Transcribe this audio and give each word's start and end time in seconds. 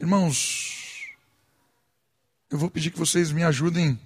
Irmãos, 0.00 1.08
eu 2.48 2.56
vou 2.56 2.70
pedir 2.70 2.92
que 2.92 2.98
vocês 3.00 3.32
me 3.32 3.42
ajudem 3.42 3.98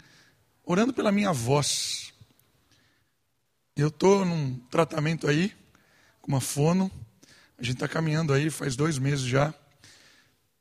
orando 0.65 0.91
pela 0.91 1.13
minha 1.13 1.35
voz. 1.35 2.15
Eu 3.77 3.89
estou 3.89 4.25
num 4.25 4.59
tratamento 4.71 5.29
aí, 5.29 5.55
com 6.23 6.33
uma 6.33 6.41
fono. 6.41 6.91
A 7.59 7.63
gente 7.63 7.75
está 7.75 7.87
caminhando 7.87 8.33
aí 8.33 8.49
faz 8.49 8.75
dois 8.75 8.97
meses 8.97 9.27
já. 9.27 9.53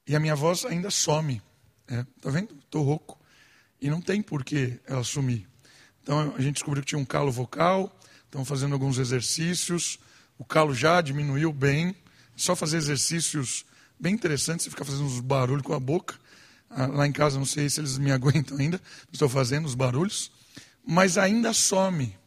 E 0.06 0.18
a 0.18 0.20
minha 0.20 0.36
voz 0.36 0.66
ainda 0.66 0.92
some. 0.92 1.42
É, 1.88 2.06
tá 2.20 2.30
vendo? 2.30 2.54
Estou 2.56 2.84
rouco. 2.84 3.18
E 3.80 3.90
não 3.90 4.02
tem 4.02 4.22
por 4.22 4.44
que 4.44 4.82
ela 4.86 5.02
sumir. 5.02 5.48
Então 6.04 6.36
a 6.36 6.42
gente 6.42 6.56
descobriu 6.56 6.84
que 6.84 6.90
tinha 6.90 7.00
um 7.00 7.06
calo 7.06 7.32
vocal. 7.32 7.98
Estamos 8.26 8.50
fazendo 8.50 8.74
alguns 8.74 8.98
exercícios. 8.98 9.98
O 10.38 10.44
calo 10.44 10.74
já 10.74 11.00
diminuiu 11.00 11.54
bem. 11.54 11.96
Só 12.36 12.54
fazer 12.54 12.76
exercícios 12.76 13.64
bem 14.02 14.16
interessantes. 14.16 14.66
Você 14.66 14.72
ficar 14.72 14.84
fazendo 14.84 15.06
uns 15.06 15.20
barulhos 15.20 15.64
com 15.64 15.74
a 15.74 15.80
boca. 15.80 16.16
Ah, 16.70 16.88
lá 16.88 17.08
em 17.08 17.12
casa 17.12 17.38
não 17.38 17.46
sei 17.46 17.70
se 17.70 17.80
eles 17.80 17.98
me 18.00 18.12
aguentam 18.12 18.58
ainda. 18.58 18.82
Estou 19.14 19.30
fazendo 19.30 19.66
os 19.66 19.76
barulhos. 19.76 20.32
Mas 20.86 21.18
ainda 21.18 21.54
some. 21.54 22.18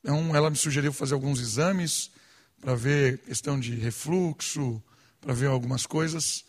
Então 0.00 0.34
ela 0.34 0.48
me 0.48 0.56
sugeriu 0.56 0.92
fazer 0.92 1.14
alguns 1.14 1.38
exames 1.38 2.10
para 2.60 2.74
ver 2.74 3.18
questão 3.18 3.60
de 3.60 3.74
refluxo, 3.74 4.82
para 5.20 5.34
ver 5.34 5.48
algumas 5.48 5.84
coisas. 5.84 6.44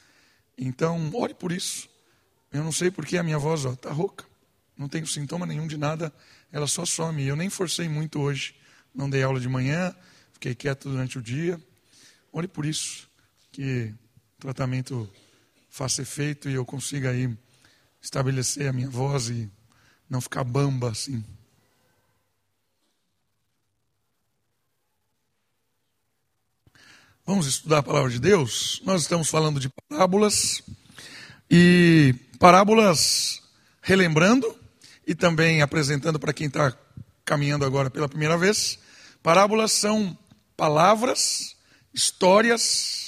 Então, 0.58 1.12
ore 1.14 1.34
por 1.34 1.52
isso. 1.52 1.90
Eu 2.52 2.64
não 2.64 2.72
sei 2.72 2.90
porque 2.90 3.18
a 3.18 3.24
minha 3.24 3.38
voz 3.38 3.66
está 3.66 3.92
rouca. 3.92 4.26
Não 4.78 4.88
tenho 4.88 5.06
sintoma 5.06 5.46
nenhum 5.46 5.68
de 5.68 5.78
nada, 5.78 6.14
ela 6.52 6.68
só 6.68 6.86
some. 6.86 7.24
Eu 7.24 7.36
nem 7.36 7.50
forcei 7.50 7.90
muito 7.90 8.20
hoje. 8.20 8.56
Não 8.94 9.10
dei 9.10 9.24
aula 9.24 9.40
de 9.40 9.50
manhã, 9.50 9.94
fiquei 10.34 10.56
quieto 10.56 10.90
durante 10.90 11.18
o 11.18 11.22
dia. 11.22 11.60
Ore 12.32 12.48
por 12.48 12.66
isso, 12.66 13.08
que 13.52 13.94
tratamento 14.44 15.10
faça 15.70 16.02
efeito 16.02 16.50
e 16.50 16.54
eu 16.54 16.66
consiga 16.66 17.12
aí 17.12 17.34
estabelecer 18.02 18.68
a 18.68 18.74
minha 18.74 18.90
voz 18.90 19.30
e 19.30 19.50
não 20.10 20.20
ficar 20.20 20.44
bamba 20.44 20.92
assim. 20.92 21.24
Vamos 27.26 27.48
estudar 27.48 27.78
a 27.78 27.84
palavra 27.84 28.12
de 28.12 28.20
Deus? 28.20 28.82
Nós 28.84 29.04
estamos 29.04 29.30
falando 29.30 29.62
de 29.62 29.70
parábolas 29.88 30.62
e 31.50 32.14
parábolas 32.38 33.42
relembrando 33.82 34.54
e 35.08 35.16
também 35.16 35.62
apresentando 35.62 36.20
para 36.20 36.34
quem 36.34 36.48
está 36.48 36.78
caminhando 37.24 37.64
agora 37.64 37.90
pela 37.90 38.10
primeira 38.10 38.38
vez. 38.38 38.78
Parábolas 39.22 39.72
são 39.72 40.18
palavras, 40.58 41.56
histórias, 41.94 43.03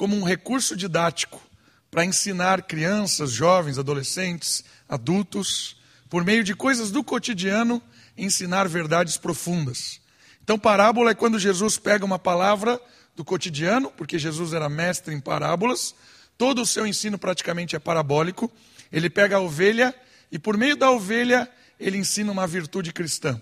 como 0.00 0.16
um 0.16 0.24
recurso 0.24 0.74
didático 0.74 1.42
para 1.90 2.06
ensinar 2.06 2.62
crianças, 2.62 3.30
jovens, 3.32 3.76
adolescentes, 3.76 4.64
adultos, 4.88 5.76
por 6.08 6.24
meio 6.24 6.42
de 6.42 6.54
coisas 6.54 6.90
do 6.90 7.04
cotidiano, 7.04 7.82
ensinar 8.16 8.66
verdades 8.66 9.18
profundas. 9.18 10.00
Então, 10.42 10.58
parábola 10.58 11.10
é 11.10 11.14
quando 11.14 11.38
Jesus 11.38 11.76
pega 11.76 12.02
uma 12.02 12.18
palavra 12.18 12.80
do 13.14 13.22
cotidiano, 13.22 13.90
porque 13.90 14.18
Jesus 14.18 14.54
era 14.54 14.70
mestre 14.70 15.14
em 15.14 15.20
parábolas, 15.20 15.94
todo 16.38 16.62
o 16.62 16.66
seu 16.66 16.86
ensino 16.86 17.18
praticamente 17.18 17.76
é 17.76 17.78
parabólico. 17.78 18.50
Ele 18.90 19.10
pega 19.10 19.36
a 19.36 19.40
ovelha 19.40 19.94
e, 20.32 20.38
por 20.38 20.56
meio 20.56 20.76
da 20.76 20.90
ovelha, 20.90 21.46
ele 21.78 21.98
ensina 21.98 22.32
uma 22.32 22.46
virtude 22.46 22.90
cristã. 22.90 23.38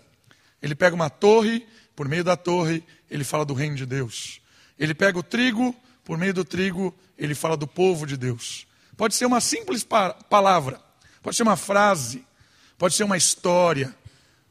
Ele 0.61 0.75
pega 0.75 0.97
uma 0.97 1.09
torre, 1.09 1.65
por 1.95 2.09
meio 2.09 2.25
da 2.25 2.37
torre, 2.37 2.83
ele 3.09 3.23
fala 3.23 3.45
do 3.45 3.55
reino 3.55 3.77
de 3.77 3.87
Deus. 3.87 4.41
Ele 4.77 4.93
pega 4.93 5.21
o 5.21 5.23
trigo, 5.23 5.73
por 6.09 6.17
meio 6.17 6.33
do 6.33 6.43
trigo, 6.43 6.95
ele 7.19 7.35
fala 7.35 7.55
do 7.55 7.67
povo 7.67 8.07
de 8.07 8.17
Deus. 8.17 8.67
Pode 8.97 9.15
ser 9.15 9.27
uma 9.27 9.43
simples 9.43 9.85
palavra, 9.85 10.81
pode 11.23 11.37
ser 11.37 11.43
uma 11.43 11.55
frase, 11.55 12.25
pode 12.79 12.95
ser 12.95 13.05
uma 13.05 13.19
história. 13.19 13.95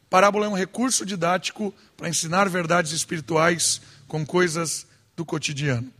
Parábola 0.07 0.45
é 0.45 0.49
um 0.49 0.53
recurso 0.53 1.03
didático 1.03 1.73
para 1.97 2.09
ensinar 2.09 2.47
verdades 2.47 2.91
espirituais 2.91 3.81
com 4.07 4.23
coisas 4.23 4.85
do 5.15 5.25
cotidiano. 5.25 5.91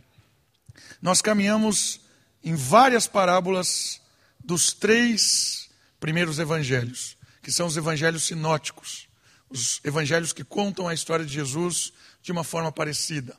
Nós 1.02 1.20
caminhamos 1.20 2.02
em 2.44 2.54
várias 2.54 3.08
parábolas 3.08 4.00
dos 4.38 4.72
três 4.72 5.68
primeiros 5.98 6.38
evangelhos, 6.38 7.16
que 7.42 7.50
são 7.50 7.66
os 7.66 7.76
evangelhos 7.76 8.22
sinóticos, 8.22 9.08
os 9.50 9.80
evangelhos 9.82 10.32
que 10.32 10.44
contam 10.44 10.86
a 10.86 10.94
história 10.94 11.26
de 11.26 11.32
Jesus 11.32 11.92
de 12.22 12.30
uma 12.30 12.44
forma 12.44 12.70
parecida. 12.70 13.36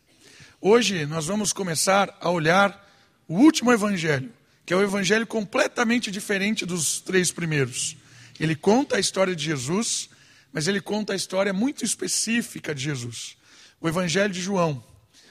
Hoje 0.62 1.06
nós 1.06 1.26
vamos 1.28 1.54
começar 1.54 2.18
a 2.20 2.30
olhar 2.30 2.86
o 3.28 3.36
último 3.36 3.72
evangelho, 3.72 4.32
que 4.66 4.74
é 4.74 4.76
o 4.76 4.84
evangelho 4.84 5.26
completamente 5.26 6.12
diferente 6.12 6.66
dos 6.66 7.00
três 7.00 7.32
primeiros. 7.32 7.96
Ele 8.40 8.56
conta 8.56 8.98
a 8.98 9.00
história 9.00 9.36
de 9.36 9.44
Jesus, 9.44 10.10
mas 10.52 10.68
ele 10.68 10.82
conta 10.82 11.14
a 11.14 11.16
história 11.16 11.54
muito 11.54 11.86
específica 11.86 12.76
de 12.76 12.84
Jesus. 12.84 13.38
O 13.80 13.88
evangelho 13.88 14.34
de 14.34 14.42
João 14.42 14.84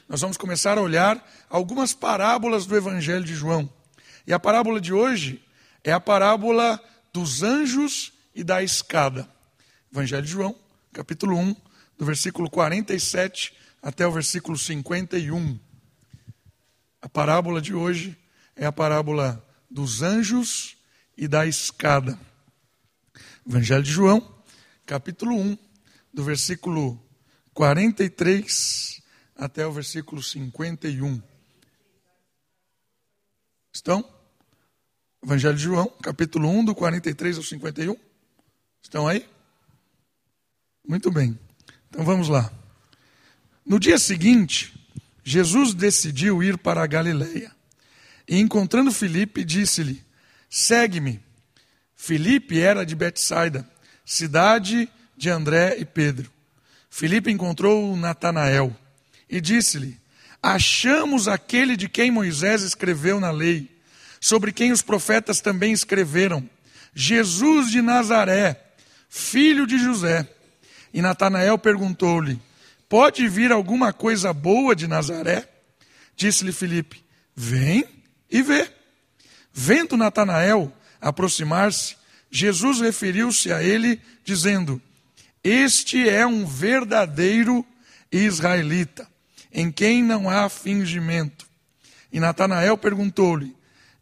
nós 0.09 0.23
vamos 0.23 0.39
começar 0.39 0.79
a 0.79 0.81
olhar 0.81 1.23
algumas 1.51 1.93
parábolas 1.93 2.65
do 2.65 2.75
Evangelho 2.75 3.23
de 3.23 3.35
João. 3.35 3.71
E 4.27 4.33
a 4.33 4.39
parábola 4.39 4.81
de 4.81 4.91
hoje 4.91 5.45
é 5.85 5.93
a 5.93 6.01
parábola 6.01 6.83
dos 7.13 7.43
anjos 7.43 8.15
e 8.35 8.43
da 8.43 8.63
escada. 8.63 9.29
Evangelho 9.93 10.23
de 10.23 10.31
João, 10.31 10.57
capítulo 10.95 11.37
1, 11.37 11.55
do 11.99 12.07
versículo 12.07 12.49
47 12.49 13.53
até 13.83 14.07
o 14.07 14.13
versículo 14.13 14.59
51. 14.59 15.59
A 17.01 17.09
parábola 17.09 17.61
de 17.61 17.75
hoje 17.75 18.19
é 18.57 18.67
a 18.67 18.73
parábola 18.73 19.45
dos 19.71 20.03
anjos 20.03 20.77
e 21.17 21.29
da 21.29 21.47
escada. 21.47 22.19
Evangelho 23.47 23.83
de 23.83 23.91
João, 23.91 24.43
capítulo 24.85 25.35
1, 25.37 25.59
do 26.13 26.25
versículo 26.25 27.01
43 27.55 29.03
até 29.37 29.67
o 29.67 29.73
versículo 29.73 30.23
51. 30.23 31.23
Estão? 33.73 34.05
Evangelho 35.23 35.57
de 35.57 35.63
João, 35.63 35.87
capítulo 36.03 36.49
1, 36.49 36.65
do 36.65 36.75
43 36.75 37.37
ao 37.37 37.43
51. 37.43 37.97
Estão 38.83 39.07
aí? 39.07 39.29
Muito 40.87 41.11
bem. 41.11 41.39
Então 41.89 42.05
vamos 42.05 42.29
lá. 42.29 42.58
No 43.69 43.79
dia 43.79 43.99
seguinte, 43.99 44.73
Jesus 45.23 45.75
decidiu 45.75 46.43
ir 46.43 46.57
para 46.57 46.83
a 46.83 46.87
Galileia. 46.87 47.53
E 48.27 48.39
encontrando 48.41 48.91
Filipe, 48.91 49.45
disse-lhe: 49.45 50.03
Segue-me. 50.49 51.21
Filipe 51.95 52.59
era 52.59 52.87
de 52.87 52.95
Betsaida, 52.95 53.71
cidade 54.07 54.89
de 55.15 55.29
André 55.29 55.77
e 55.79 55.85
Pedro. 55.85 56.31
Filipe 56.89 57.31
encontrou 57.31 57.95
Natanael 57.95 58.75
e 59.29 59.39
disse-lhe: 59.39 60.01
Achamos 60.43 61.29
aquele 61.29 61.77
de 61.77 61.91
quem 61.91 62.11
Moisés 62.11 62.63
escreveu 62.63 63.21
na 63.21 63.31
lei, 63.31 63.71
sobre 64.19 64.51
quem 64.51 64.73
os 64.73 64.81
profetas 64.81 65.43
também 65.43 65.75
escreveram, 65.75 66.49
Jesus 66.95 67.71
de 67.71 67.83
Nazaré, 67.83 68.59
filho 69.11 69.67
de 69.67 69.79
José. 69.79 70.27
E 70.95 71.03
Natanael 71.03 71.59
perguntou-lhe: 71.59 72.48
Pode 72.89 73.29
vir 73.29 73.53
alguma 73.53 73.93
coisa 73.93 74.33
boa 74.33 74.75
de 74.75 74.87
Nazaré? 74.87 75.49
Disse-lhe 76.17 76.53
Filipe: 76.53 77.05
Vem 77.35 77.85
e 78.31 78.43
vê. 78.43 78.69
Vendo 79.53 79.97
Natanael 79.97 80.73
aproximar-se, 81.01 81.97
Jesus 82.31 82.81
referiu-se 82.81 83.53
a 83.53 83.63
ele, 83.63 84.01
dizendo: 84.25 84.81
Este 85.43 86.09
é 86.09 86.27
um 86.27 86.47
verdadeiro 86.47 87.65
israelita 88.11 89.07
em 89.53 89.71
quem 89.71 90.03
não 90.03 90.29
há 90.29 90.49
fingimento. 90.49 91.47
E 92.13 92.21
Natanael 92.21 92.77
perguntou-lhe: 92.77 93.55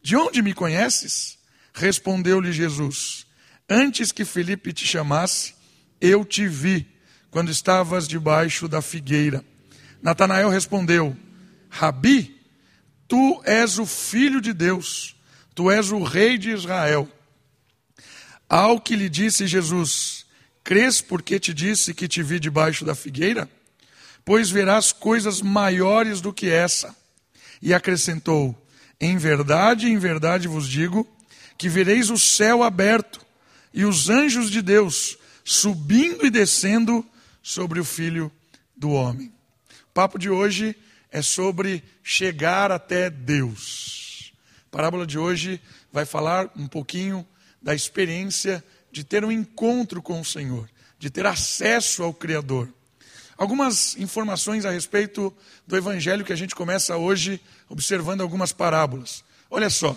De 0.02 0.16
onde 0.16 0.42
me 0.42 0.52
conheces? 0.52 1.38
Respondeu-lhe 1.72 2.52
Jesus: 2.52 3.26
Antes 3.68 4.12
que 4.12 4.24
Felipe 4.24 4.72
te 4.72 4.86
chamasse, 4.86 5.54
eu 6.00 6.24
te 6.24 6.46
vi, 6.46 6.86
quando 7.36 7.50
estavas 7.50 8.08
debaixo 8.08 8.66
da 8.66 8.80
figueira. 8.80 9.44
Natanael 10.00 10.48
respondeu: 10.48 11.14
Rabi, 11.68 12.34
tu 13.06 13.42
és 13.44 13.78
o 13.78 13.84
filho 13.84 14.40
de 14.40 14.54
Deus, 14.54 15.14
tu 15.54 15.70
és 15.70 15.92
o 15.92 16.02
rei 16.02 16.38
de 16.38 16.50
Israel. 16.50 17.06
Ao 18.48 18.80
que 18.80 18.96
lhe 18.96 19.10
disse 19.10 19.46
Jesus: 19.46 20.24
Crês 20.64 21.02
porque 21.02 21.38
te 21.38 21.52
disse 21.52 21.92
que 21.92 22.08
te 22.08 22.22
vi 22.22 22.40
debaixo 22.40 22.86
da 22.86 22.94
figueira? 22.94 23.46
pois 24.24 24.48
verás 24.48 24.90
coisas 24.90 25.42
maiores 25.42 26.22
do 26.22 26.32
que 26.32 26.48
essa. 26.48 26.96
E 27.60 27.74
acrescentou: 27.74 28.56
Em 28.98 29.18
verdade, 29.18 29.88
em 29.88 29.98
verdade 29.98 30.48
vos 30.48 30.66
digo, 30.66 31.06
que 31.58 31.68
vereis 31.68 32.08
o 32.08 32.16
céu 32.16 32.62
aberto 32.62 33.20
e 33.74 33.84
os 33.84 34.08
anjos 34.08 34.50
de 34.50 34.62
Deus 34.62 35.18
subindo 35.44 36.24
e 36.24 36.30
descendo 36.30 37.04
sobre 37.46 37.78
o 37.78 37.84
filho 37.84 38.32
do 38.76 38.90
homem. 38.90 39.32
O 39.68 39.92
papo 39.94 40.18
de 40.18 40.28
hoje 40.28 40.74
é 41.12 41.22
sobre 41.22 41.84
chegar 42.02 42.72
até 42.72 43.08
Deus. 43.08 44.32
A 44.66 44.70
parábola 44.72 45.06
de 45.06 45.16
hoje 45.16 45.62
vai 45.92 46.04
falar 46.04 46.50
um 46.56 46.66
pouquinho 46.66 47.24
da 47.62 47.72
experiência 47.72 48.64
de 48.90 49.04
ter 49.04 49.24
um 49.24 49.30
encontro 49.30 50.02
com 50.02 50.20
o 50.20 50.24
Senhor, 50.24 50.68
de 50.98 51.08
ter 51.08 51.24
acesso 51.24 52.02
ao 52.02 52.12
Criador. 52.12 52.68
Algumas 53.38 53.96
informações 53.96 54.64
a 54.64 54.72
respeito 54.72 55.32
do 55.68 55.76
evangelho 55.76 56.24
que 56.24 56.32
a 56.32 56.36
gente 56.36 56.52
começa 56.52 56.96
hoje 56.96 57.40
observando 57.68 58.22
algumas 58.22 58.52
parábolas. 58.52 59.22
Olha 59.48 59.70
só, 59.70 59.96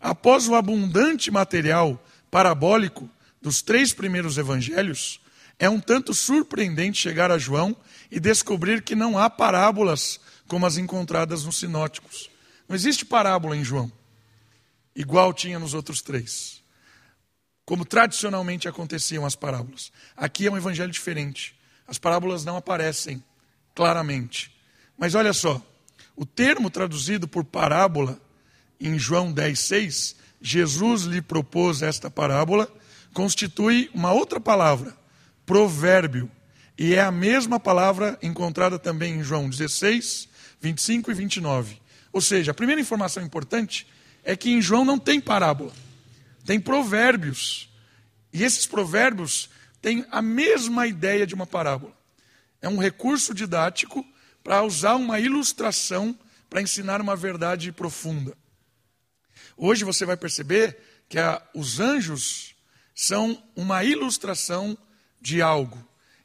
após 0.00 0.46
o 0.46 0.54
abundante 0.54 1.32
material 1.32 2.00
parabólico 2.30 3.10
dos 3.42 3.60
três 3.60 3.92
primeiros 3.92 4.38
evangelhos, 4.38 5.20
é 5.58 5.68
um 5.68 5.80
tanto 5.80 6.12
surpreendente 6.12 7.00
chegar 7.00 7.30
a 7.30 7.38
João 7.38 7.76
e 8.10 8.20
descobrir 8.20 8.82
que 8.82 8.94
não 8.94 9.18
há 9.18 9.28
parábolas 9.30 10.20
como 10.46 10.66
as 10.66 10.76
encontradas 10.76 11.44
nos 11.44 11.58
sinóticos. 11.58 12.30
Não 12.68 12.76
existe 12.76 13.04
parábola 13.04 13.56
em 13.56 13.64
João, 13.64 13.90
igual 14.94 15.32
tinha 15.32 15.58
nos 15.58 15.74
outros 15.74 16.02
três. 16.02 16.62
Como 17.64 17.84
tradicionalmente 17.84 18.68
aconteciam 18.68 19.26
as 19.26 19.34
parábolas. 19.34 19.90
Aqui 20.16 20.46
é 20.46 20.50
um 20.50 20.56
evangelho 20.56 20.92
diferente. 20.92 21.56
As 21.86 21.98
parábolas 21.98 22.44
não 22.44 22.56
aparecem 22.56 23.22
claramente. 23.74 24.54
Mas 24.96 25.14
olha 25.14 25.32
só, 25.32 25.60
o 26.14 26.24
termo 26.24 26.70
traduzido 26.70 27.26
por 27.26 27.44
parábola 27.44 28.20
em 28.80 28.98
João 28.98 29.32
10,6, 29.32 30.16
Jesus 30.40 31.02
lhe 31.02 31.20
propôs 31.20 31.82
esta 31.82 32.10
parábola, 32.10 32.70
constitui 33.12 33.90
uma 33.92 34.12
outra 34.12 34.38
palavra, 34.38 34.96
provérbio. 35.46 36.30
E 36.76 36.94
é 36.94 37.00
a 37.00 37.10
mesma 37.10 37.58
palavra 37.58 38.18
encontrada 38.20 38.78
também 38.78 39.14
em 39.14 39.22
João 39.22 39.48
16, 39.48 40.28
25 40.60 41.10
e 41.10 41.14
29. 41.14 41.80
Ou 42.12 42.20
seja, 42.20 42.50
a 42.50 42.54
primeira 42.54 42.80
informação 42.80 43.22
importante 43.22 43.86
é 44.22 44.36
que 44.36 44.50
em 44.50 44.60
João 44.60 44.84
não 44.84 44.98
tem 44.98 45.20
parábola, 45.20 45.72
tem 46.44 46.60
provérbios. 46.60 47.70
E 48.32 48.42
esses 48.42 48.66
provérbios 48.66 49.48
tem 49.80 50.04
a 50.10 50.20
mesma 50.20 50.86
ideia 50.86 51.26
de 51.26 51.34
uma 51.34 51.46
parábola. 51.46 51.96
É 52.60 52.68
um 52.68 52.78
recurso 52.78 53.32
didático 53.32 54.04
para 54.42 54.62
usar 54.62 54.96
uma 54.96 55.20
ilustração 55.20 56.18
para 56.48 56.60
ensinar 56.62 57.00
uma 57.00 57.16
verdade 57.16 57.72
profunda. 57.72 58.36
Hoje 59.56 59.84
você 59.84 60.04
vai 60.04 60.16
perceber 60.16 60.78
que 61.08 61.18
a, 61.18 61.42
os 61.54 61.80
anjos 61.80 62.54
são 62.94 63.42
uma 63.54 63.84
ilustração 63.84 64.76
de 65.20 65.42
algo. 65.42 65.78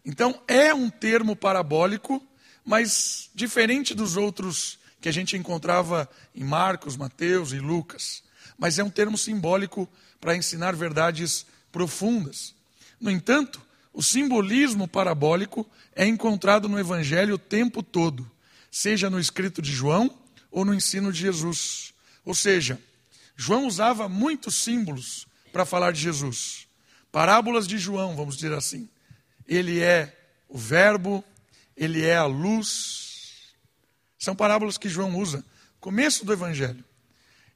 Então 0.06 0.42
é 0.48 0.74
um 0.74 0.90
termo 0.90 1.36
parabólico, 1.36 2.22
mas 2.66 3.30
diferente 3.34 3.94
dos 3.94 4.18
outros 4.18 4.80
que 5.00 5.10
a 5.10 5.12
gente 5.12 5.36
encontrava 5.36 6.10
em 6.36 6.44
Marcos, 6.44 6.96
Mateus 6.96 7.52
e 7.52 7.60
Lucas. 7.60 8.24
Mas 8.58 8.78
é 8.78 8.84
um 8.84 8.90
termo 8.90 9.18
simbólico 9.18 9.90
para 10.20 10.36
ensinar 10.36 10.76
verdades 10.76 11.46
profundas. 11.72 12.54
No 13.00 13.10
entanto, 13.10 13.62
o 13.94 14.04
simbolismo 14.04 14.88
parabólico 14.88 15.68
é 15.96 16.06
encontrado 16.06 16.70
no 16.70 16.80
Evangelho 16.80 17.36
o 17.36 17.40
tempo 17.40 17.82
todo, 17.82 18.30
seja 18.70 19.10
no 19.10 19.20
escrito 19.20 19.62
de 19.62 19.72
João 19.72 20.16
ou 20.52 20.64
no 20.64 20.74
ensino 20.74 21.12
de 21.12 21.20
Jesus. 21.20 21.94
Ou 22.24 22.36
seja, 22.36 22.80
João 23.36 23.66
usava 23.66 24.08
muitos 24.08 24.56
símbolos 24.64 25.28
para 25.52 25.66
falar 25.66 25.92
de 25.92 26.00
Jesus. 26.00 26.68
Parábolas 27.12 27.68
de 27.68 27.78
João, 27.78 28.16
vamos 28.16 28.36
dizer 28.36 28.54
assim. 28.54 28.90
Ele 29.48 29.82
é 29.82 30.18
o 30.48 30.58
Verbo, 30.58 31.24
ele 31.76 32.06
é 32.06 32.16
a 32.16 32.26
luz. 32.26 33.54
São 34.18 34.36
parábolas 34.36 34.78
que 34.78 34.88
João 34.88 35.18
usa, 35.18 35.44
começo 35.80 36.26
do 36.26 36.32
Evangelho. 36.32 36.84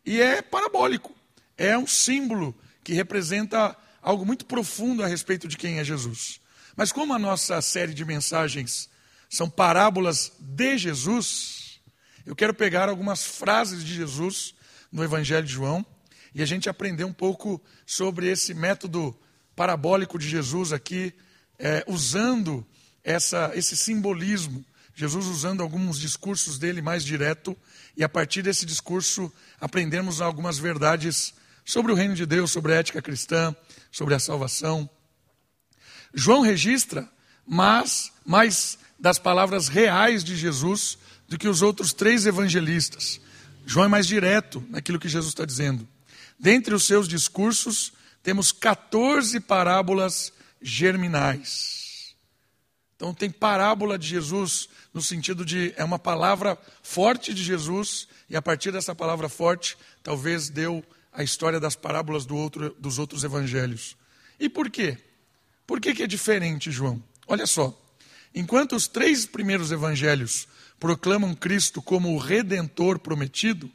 E 0.06 0.22
é 0.22 0.42
parabólico, 0.42 1.16
é 1.58 1.78
um 1.78 1.88
símbolo 1.88 2.56
que 2.84 2.94
representa 2.94 3.76
algo 4.02 4.26
muito 4.26 4.46
profundo 4.46 5.04
a 5.04 5.08
respeito 5.08 5.48
de 5.48 5.58
quem 5.58 5.80
é 5.80 5.84
Jesus. 5.84 6.40
Mas 6.76 6.92
como 6.92 7.14
a 7.14 7.20
nossa 7.20 7.62
série 7.62 7.94
de 7.94 8.04
mensagens 8.04 8.90
são 9.30 9.50
parábolas 9.50 10.34
de 10.40 10.78
Jesus, 10.78 11.80
eu 12.26 12.36
quero 12.36 12.54
pegar 12.54 12.90
algumas 12.90 13.24
frases 13.24 13.84
de 13.84 13.94
Jesus 13.94 14.54
no 14.92 15.04
Evangelho 15.04 15.46
de 15.46 15.54
João 15.54 15.86
e 16.34 16.42
a 16.42 16.46
gente 16.46 16.70
aprender 16.70 17.06
um 17.06 17.14
pouco 17.14 17.62
sobre 17.86 18.30
esse 18.30 18.54
método 18.54 19.18
parabólico 19.56 20.20
de 20.20 20.28
Jesus 20.28 20.74
aqui, 20.74 21.14
é, 21.58 21.84
usando 21.88 22.66
essa, 23.04 23.52
esse 23.56 23.78
simbolismo. 23.78 24.66
Jesus 24.94 25.26
usando 25.26 25.62
alguns 25.62 26.00
discursos 26.00 26.58
dele 26.58 26.82
mais 26.82 27.04
direto 27.04 27.56
e 27.98 28.04
a 28.04 28.10
partir 28.10 28.42
desse 28.42 28.66
discurso 28.66 29.32
aprendermos 29.60 30.22
algumas 30.22 30.58
verdades 30.58 31.34
sobre 31.66 31.92
o 31.92 31.96
reino 31.96 32.16
de 32.16 32.26
Deus, 32.26 32.52
sobre 32.52 32.74
a 32.74 32.78
ética 32.78 33.02
cristã, 33.02 33.56
sobre 33.92 34.14
a 34.14 34.20
salvação. 34.20 34.90
João 36.14 36.42
registra 36.42 37.10
mas 37.46 38.12
mais 38.26 38.78
das 39.00 39.20
palavras 39.20 39.68
reais 39.68 40.24
de 40.24 40.36
Jesus 40.36 40.98
do 41.28 41.38
que 41.38 41.48
os 41.48 41.62
outros 41.62 41.94
três 41.94 42.26
evangelistas. 42.26 43.20
João 43.66 43.86
é 43.86 43.90
mais 43.90 44.08
direto 44.08 44.64
naquilo 44.70 45.00
que 45.00 45.10
Jesus 45.10 45.32
está 45.32 45.46
dizendo. 45.46 45.88
Dentre 46.40 46.74
os 46.74 46.86
seus 46.86 47.08
discursos, 47.08 47.94
temos 48.26 48.52
14 48.52 49.40
parábolas 49.40 50.34
germinais. 50.60 52.16
Então, 52.96 53.14
tem 53.14 53.30
parábola 53.30 54.00
de 54.00 54.08
Jesus 54.08 54.68
no 54.92 55.00
sentido 55.00 55.46
de 55.46 55.72
é 55.78 55.84
uma 55.84 56.00
palavra 56.00 56.58
forte 56.82 57.36
de 57.36 57.44
Jesus, 57.44 58.08
e 58.28 58.36
a 58.36 58.42
partir 58.42 58.72
dessa 58.72 58.96
palavra 58.96 59.30
forte, 59.30 59.78
talvez 60.02 60.50
deu 60.50 60.84
a 61.14 61.22
história 61.22 61.60
das 61.60 61.76
parábolas 61.76 62.26
do 62.26 62.36
outro, 62.36 62.76
dos 62.80 62.98
outros 62.98 63.24
evangelhos. 63.24 63.96
E 64.40 64.50
por 64.50 64.72
quê? 64.72 64.98
Por 65.68 65.80
que, 65.80 65.94
que 65.94 66.02
é 66.02 66.08
diferente, 66.08 66.72
João? 66.72 67.04
Olha 67.28 67.46
só. 67.46 67.80
Enquanto 68.34 68.76
os 68.76 68.88
três 68.88 69.28
primeiros 69.28 69.72
evangelhos 69.72 70.48
proclamam 70.80 71.36
Cristo 71.36 71.80
como 71.80 72.16
o 72.16 72.18
redentor 72.18 72.98
prometido, 72.98 73.72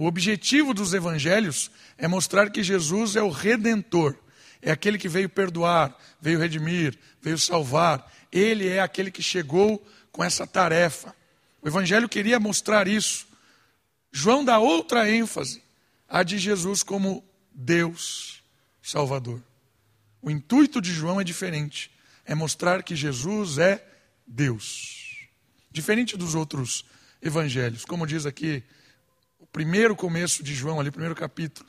o 0.00 0.06
objetivo 0.06 0.72
dos 0.72 0.94
evangelhos 0.94 1.70
é 1.98 2.08
mostrar 2.08 2.48
que 2.48 2.62
Jesus 2.62 3.16
é 3.16 3.22
o 3.22 3.28
redentor, 3.28 4.16
é 4.62 4.70
aquele 4.70 4.96
que 4.96 5.10
veio 5.10 5.28
perdoar, 5.28 5.94
veio 6.18 6.38
redimir, 6.38 6.98
veio 7.20 7.36
salvar. 7.36 8.10
Ele 8.32 8.66
é 8.66 8.80
aquele 8.80 9.10
que 9.10 9.22
chegou 9.22 9.86
com 10.10 10.24
essa 10.24 10.46
tarefa. 10.46 11.14
O 11.60 11.68
evangelho 11.68 12.08
queria 12.08 12.40
mostrar 12.40 12.88
isso. 12.88 13.26
João 14.10 14.42
dá 14.42 14.58
outra 14.58 15.06
ênfase 15.06 15.62
a 16.08 16.22
de 16.22 16.38
Jesus 16.38 16.82
como 16.82 17.22
Deus 17.52 18.42
Salvador. 18.82 19.42
O 20.22 20.30
intuito 20.30 20.80
de 20.80 20.94
João 20.94 21.20
é 21.20 21.24
diferente. 21.24 21.90
É 22.24 22.34
mostrar 22.34 22.82
que 22.82 22.96
Jesus 22.96 23.58
é 23.58 23.86
Deus. 24.26 25.28
Diferente 25.70 26.16
dos 26.16 26.34
outros 26.34 26.86
evangelhos. 27.20 27.84
Como 27.84 28.06
diz 28.06 28.24
aqui 28.24 28.64
primeiro 29.52 29.96
começo 29.96 30.42
de 30.42 30.54
João, 30.54 30.80
ali, 30.80 30.90
primeiro 30.90 31.14
capítulo. 31.14 31.68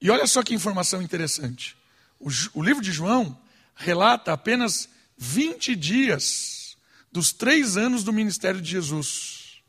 E 0.00 0.10
olha 0.10 0.26
só 0.26 0.42
que 0.42 0.54
informação 0.54 1.02
interessante. 1.02 1.76
O, 2.18 2.28
o 2.54 2.62
livro 2.62 2.82
de 2.82 2.92
João 2.92 3.38
relata 3.74 4.32
apenas 4.32 4.88
20 5.16 5.74
dias 5.76 6.76
dos 7.10 7.32
três 7.32 7.76
anos 7.76 8.04
do 8.04 8.12
ministério 8.12 8.60
de 8.60 8.70
Jesus. 8.70 9.62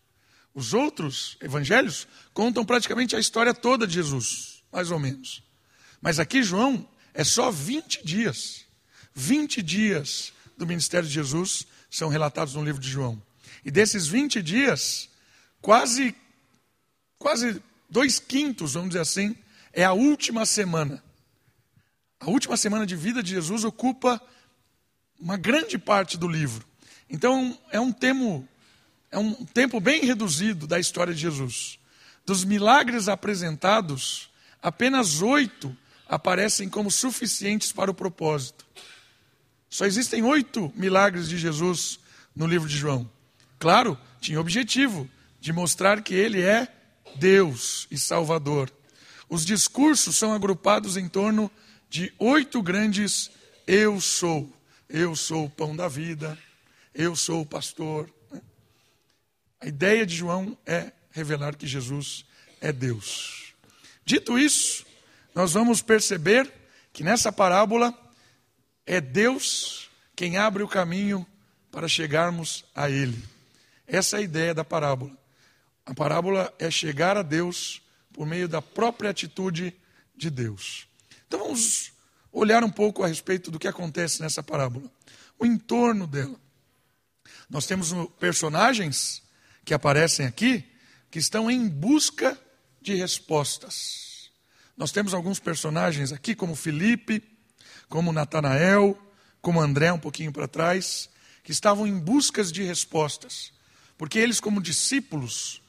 Os 0.54 0.74
outros 0.74 1.38
evangelhos 1.42 2.08
contam 2.34 2.66
praticamente 2.66 3.16
a 3.16 3.20
história 3.20 3.54
toda 3.54 3.86
de 3.86 3.94
Jesus, 3.94 4.64
mais 4.72 4.92
ou 4.92 5.00
menos. 5.00 5.44
Mas 6.02 6.20
aqui 6.20 6.44
João 6.44 6.88
é 7.14 7.24
só 7.24 7.52
20 7.52 8.06
dias. 8.06 8.66
20 9.14 9.62
dias 9.62 10.34
do 10.58 10.66
ministério 10.66 11.08
de 11.08 11.14
Jesus 11.14 11.66
são 11.90 12.10
relatados 12.10 12.54
no 12.54 12.64
livro 12.64 12.82
de 12.82 12.90
João. 12.90 13.22
E 13.64 13.72
desses 13.72 14.08
20 14.08 14.42
dias, 14.42 15.10
quase, 15.62 16.16
quase 17.18 17.62
dois 17.90 18.20
quintos, 18.20 18.74
vamos 18.74 18.90
dizer 18.90 19.02
assim, 19.02 19.36
é 19.74 19.84
a 19.84 19.94
última 19.94 20.46
semana. 20.46 21.04
A 22.20 22.30
última 22.30 22.58
semana 22.58 22.86
de 22.86 22.96
vida 22.96 23.22
de 23.22 23.32
Jesus 23.32 23.64
ocupa 23.64 24.22
uma 25.20 25.38
grande 25.38 25.78
parte 25.78 26.18
do 26.18 26.28
livro. 26.28 26.66
Então 27.10 27.58
é 27.72 27.80
um 27.80 27.92
termo 27.92 28.48
é 29.10 29.18
um 29.18 29.34
tempo 29.46 29.80
bem 29.80 30.04
reduzido 30.04 30.68
da 30.68 30.80
história 30.80 31.14
de 31.14 31.22
Jesus. 31.22 31.80
Dos 32.26 32.44
milagres 32.44 33.08
apresentados, 33.08 34.30
apenas 34.62 35.22
oito 35.22 35.76
aparecem 36.10 36.68
como 36.68 36.92
suficientes 36.92 37.72
para 37.72 37.90
o 37.90 37.94
propósito. 37.94 38.66
Só 39.70 39.86
existem 39.86 40.24
oito 40.24 40.72
milagres 40.76 41.30
de 41.30 41.38
Jesus 41.38 42.00
no 42.36 42.46
livro 42.46 42.68
de 42.68 42.78
João. 42.78 43.10
Claro, 43.58 43.98
tinha 44.20 44.38
o 44.38 44.42
objetivo 44.42 45.10
de 45.40 45.54
mostrar 45.54 46.02
que 46.02 46.14
ele 46.14 46.42
é 46.42 46.68
Deus 47.16 47.88
e 47.90 47.98
Salvador. 47.98 48.72
Os 49.30 49.46
discursos 49.46 50.16
são 50.16 50.34
agrupados 50.34 50.98
em 50.98 51.08
torno 51.08 51.52
de 51.90 52.14
oito 52.20 52.62
grandes 52.62 53.32
eu 53.66 54.00
sou. 54.00 54.52
Eu 54.90 55.16
sou 55.16 55.46
o 55.46 55.50
pão 55.50 55.76
da 55.76 55.90
vida, 55.90 56.38
eu 56.94 57.14
sou 57.14 57.42
o 57.42 57.46
pastor, 57.46 58.10
a 59.60 59.68
ideia 59.68 60.06
de 60.06 60.16
João 60.16 60.58
é 60.66 60.92
revelar 61.12 61.56
que 61.56 61.66
Jesus 61.66 62.26
é 62.62 62.72
Deus. 62.72 63.54
Dito 64.06 64.38
isso, 64.38 64.86
nós 65.34 65.54
vamos 65.54 65.82
perceber 65.82 66.52
que 66.94 67.04
nessa 67.04 67.32
parábola 67.32 67.94
é 68.86 69.02
Deus 69.02 69.90
quem 70.16 70.38
abre 70.38 70.62
o 70.62 70.68
caminho 70.68 71.26
para 71.72 71.88
chegarmos 71.88 72.66
a 72.74 72.90
Ele. 72.90 73.22
Essa 73.88 74.18
é 74.18 74.20
a 74.20 74.24
ideia 74.24 74.54
da 74.54 74.64
parábola. 74.64 75.12
A 75.88 75.94
parábola 75.94 76.54
é 76.60 76.70
chegar 76.70 77.16
a 77.16 77.22
Deus 77.22 77.82
por 78.12 78.28
meio 78.28 78.46
da 78.50 78.62
própria 78.62 79.10
atitude 79.10 79.74
de 80.14 80.30
Deus. 80.30 80.86
Então 81.26 81.40
vamos 81.40 81.94
olhar 82.30 82.62
um 82.62 82.70
pouco 82.70 83.06
a 83.06 83.08
respeito 83.08 83.50
do 83.50 83.58
que 83.58 83.70
acontece 83.70 84.22
nessa 84.22 84.44
parábola, 84.44 84.92
o 85.40 85.46
entorno 85.46 86.06
dela. 86.06 86.38
Nós 87.50 87.66
temos 87.66 87.94
personagens 88.20 89.24
que 89.64 89.74
aparecem 89.74 90.26
aqui 90.26 90.70
que 91.10 91.20
estão 91.20 91.50
em 91.50 91.70
busca 91.70 92.38
de 92.82 92.94
respostas. 92.94 94.30
Nós 94.76 94.92
temos 94.92 95.14
alguns 95.14 95.40
personagens 95.40 96.12
aqui, 96.12 96.36
como 96.36 96.54
Felipe, 96.54 97.24
como 97.88 98.12
Natanael, 98.12 99.02
como 99.42 99.62
André, 99.62 99.94
um 99.94 100.00
pouquinho 100.00 100.34
para 100.34 100.50
trás, 100.50 101.10
que 101.46 101.54
estavam 101.54 101.88
em 101.88 101.98
busca 101.98 102.44
de 102.44 102.62
respostas. 102.62 103.54
Porque 103.98 104.20
eles, 104.20 104.42
como 104.42 104.62
discípulos, 104.62 105.62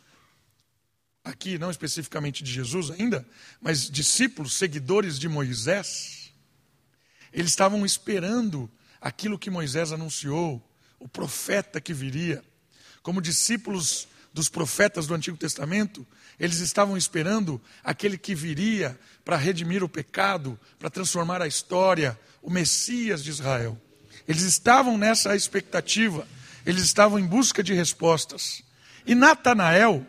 aqui 1.25 1.59
não 1.59 1.71
especificamente 1.71 2.43
de 2.43 2.53
Jesus 2.53 2.91
ainda, 2.91 3.27
mas 3.61 3.91
discípulos, 3.91 4.55
seguidores 4.55 5.19
de 5.19 5.29
Moisés, 5.29 6.33
eles 7.33 7.51
estavam 7.51 7.85
esperando 7.85 8.71
aquilo 9.01 9.39
que 9.39 9.51
Moisés 9.51 9.93
anunciou, 9.93 10.63
o 10.99 11.09
profeta 11.09 11.81
que 11.81 11.95
viria. 11.95 12.43
Como 13.03 13.23
discípulos 13.23 14.09
dos 14.33 14.49
profetas 14.49 15.07
do 15.07 15.15
Antigo 15.15 15.37
Testamento, 15.37 16.07
eles 16.39 16.59
estavam 16.59 16.97
esperando 16.97 17.61
aquele 17.83 18.17
que 18.17 18.35
viria 18.35 18.99
para 19.25 19.37
redimir 19.37 19.83
o 19.83 19.89
pecado, 19.89 20.59
para 20.79 20.91
transformar 20.91 21.43
a 21.43 21.47
história, 21.47 22.19
o 22.43 22.51
Messias 22.51 23.23
de 23.23 23.31
Israel. 23.31 23.81
Eles 24.27 24.43
estavam 24.43 24.99
nessa 24.99 25.35
expectativa, 25.35 26.27
eles 26.65 26.83
estavam 26.83 27.19
em 27.19 27.27
busca 27.27 27.63
de 27.63 27.75
respostas. 27.75 28.63
E 29.07 29.15
Natanael, 29.15 30.07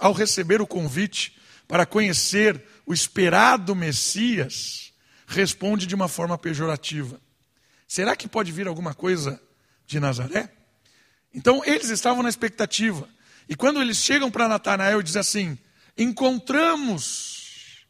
ao 0.00 0.12
receber 0.12 0.60
o 0.60 0.66
convite 0.66 1.36
para 1.66 1.84
conhecer 1.84 2.62
o 2.86 2.92
esperado 2.92 3.74
Messias, 3.74 4.92
responde 5.26 5.86
de 5.86 5.94
uma 5.94 6.08
forma 6.08 6.38
pejorativa: 6.38 7.20
Será 7.86 8.14
que 8.14 8.28
pode 8.28 8.52
vir 8.52 8.68
alguma 8.68 8.94
coisa 8.94 9.40
de 9.86 9.98
Nazaré? 9.98 10.52
Então 11.34 11.64
eles 11.64 11.88
estavam 11.88 12.22
na 12.22 12.28
expectativa. 12.28 13.08
E 13.48 13.56
quando 13.56 13.80
eles 13.80 13.96
chegam 13.96 14.30
para 14.30 14.48
Natanael 14.48 15.00
e 15.00 15.02
dizem 15.02 15.20
assim: 15.20 15.58
Encontramos. 15.96 17.86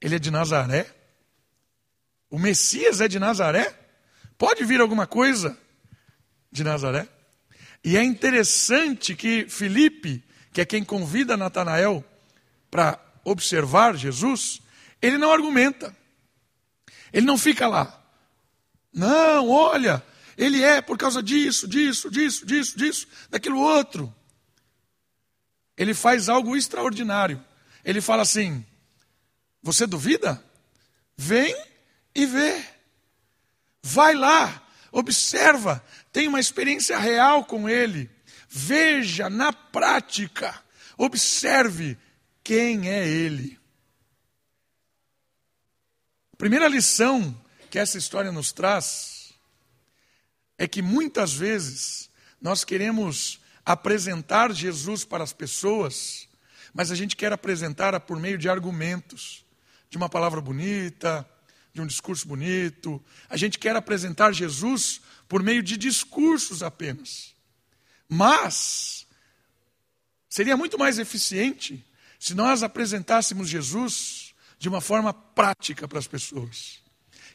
Ele 0.00 0.16
é 0.16 0.18
de 0.18 0.30
Nazaré? 0.30 0.92
O 2.28 2.38
Messias 2.38 3.00
é 3.00 3.06
de 3.06 3.20
Nazaré? 3.20 3.78
Pode 4.36 4.64
vir 4.64 4.80
alguma 4.80 5.06
coisa 5.06 5.56
de 6.50 6.64
Nazaré? 6.64 7.08
E 7.84 7.96
é 7.96 8.02
interessante 8.02 9.14
que 9.14 9.46
Felipe, 9.48 10.22
que 10.52 10.60
é 10.60 10.64
quem 10.64 10.84
convida 10.84 11.36
Natanael 11.36 12.04
para 12.70 12.98
observar 13.24 13.96
Jesus, 13.96 14.60
ele 15.00 15.18
não 15.18 15.32
argumenta. 15.32 15.96
Ele 17.12 17.26
não 17.26 17.36
fica 17.36 17.66
lá. 17.66 18.00
Não, 18.92 19.48
olha, 19.50 20.02
ele 20.36 20.62
é 20.62 20.80
por 20.80 20.96
causa 20.96 21.22
disso, 21.22 21.66
disso, 21.66 22.10
disso, 22.10 22.46
disso, 22.46 22.78
disso, 22.78 23.06
daquilo 23.28 23.58
outro. 23.58 24.14
Ele 25.76 25.94
faz 25.94 26.28
algo 26.28 26.56
extraordinário. 26.56 27.42
Ele 27.84 28.00
fala 28.00 28.22
assim: 28.22 28.64
Você 29.62 29.86
duvida? 29.86 30.42
Vem 31.16 31.56
e 32.14 32.26
vê. 32.26 32.64
Vai 33.82 34.14
lá, 34.14 34.62
observa, 34.92 35.84
tenha 36.12 36.28
uma 36.28 36.40
experiência 36.40 36.98
real 36.98 37.44
com 37.44 37.68
Ele, 37.68 38.10
veja 38.48 39.30
na 39.30 39.52
prática, 39.52 40.62
observe 40.96 41.96
quem 42.44 42.88
é 42.88 43.08
Ele. 43.08 43.58
A 46.34 46.36
primeira 46.36 46.68
lição 46.68 47.40
que 47.70 47.78
essa 47.78 47.96
história 47.96 48.30
nos 48.30 48.52
traz 48.52 49.32
é 50.58 50.68
que 50.68 50.82
muitas 50.82 51.32
vezes 51.32 52.10
nós 52.40 52.64
queremos 52.64 53.40
apresentar 53.64 54.52
Jesus 54.52 55.04
para 55.04 55.24
as 55.24 55.32
pessoas, 55.32 56.28
mas 56.74 56.90
a 56.90 56.94
gente 56.94 57.16
quer 57.16 57.32
apresentar 57.32 57.98
por 58.00 58.18
meio 58.18 58.36
de 58.36 58.48
argumentos, 58.48 59.44
de 59.88 59.96
uma 59.96 60.08
palavra 60.08 60.40
bonita, 60.40 61.26
de 61.72 61.80
um 61.80 61.86
discurso 61.86 62.26
bonito. 62.26 63.02
A 63.28 63.36
gente 63.36 63.58
quer 63.58 63.74
apresentar 63.76 64.32
Jesus 64.32 65.00
por 65.32 65.42
meio 65.42 65.62
de 65.62 65.78
discursos 65.78 66.62
apenas. 66.62 67.34
Mas 68.06 69.06
seria 70.28 70.58
muito 70.58 70.78
mais 70.78 70.98
eficiente 70.98 71.82
se 72.18 72.34
nós 72.34 72.62
apresentássemos 72.62 73.48
Jesus 73.48 74.34
de 74.58 74.68
uma 74.68 74.82
forma 74.82 75.14
prática 75.14 75.88
para 75.88 75.98
as 75.98 76.06
pessoas, 76.06 76.80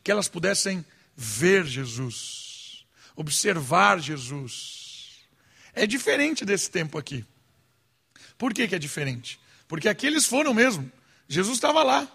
que 0.04 0.12
elas 0.12 0.28
pudessem 0.28 0.86
ver 1.16 1.66
Jesus, 1.66 2.86
observar 3.16 4.00
Jesus. 4.00 5.26
É 5.74 5.88
diferente 5.88 6.46
desse 6.46 6.70
tempo 6.70 7.00
aqui. 7.00 7.26
Por 8.38 8.54
que, 8.54 8.68
que 8.68 8.76
é 8.76 8.80
diferente? 8.80 9.40
Porque 9.68 9.90
aqui 9.90 10.06
eles 10.06 10.28
foram 10.28 10.54
mesmo. 10.54 10.92
Jesus 11.28 11.58
estava 11.58 11.82
lá, 11.82 12.08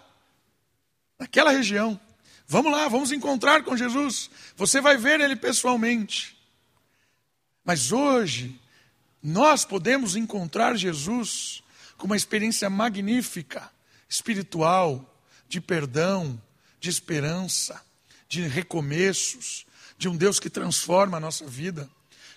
naquela 1.19 1.51
região. 1.51 1.99
Vamos 2.53 2.71
lá, 2.71 2.87
vamos 2.87 3.11
encontrar 3.11 3.63
com 3.63 3.75
Jesus. 3.75 4.29
Você 4.55 4.79
vai 4.79 4.95
ver 4.95 5.19
ele 5.19 5.35
pessoalmente. 5.35 6.37
Mas 7.65 7.91
hoje, 7.91 8.61
nós 9.23 9.65
podemos 9.65 10.15
encontrar 10.15 10.77
Jesus 10.77 11.63
com 11.97 12.05
uma 12.05 12.15
experiência 12.15 12.69
magnífica, 12.69 13.71
espiritual, 14.07 15.03
de 15.49 15.59
perdão, 15.59 16.39
de 16.79 16.91
esperança, 16.91 17.83
de 18.29 18.43
recomeços, 18.43 19.65
de 19.97 20.07
um 20.07 20.15
Deus 20.15 20.39
que 20.39 20.47
transforma 20.47 21.17
a 21.17 21.19
nossa 21.19 21.47
vida. 21.47 21.89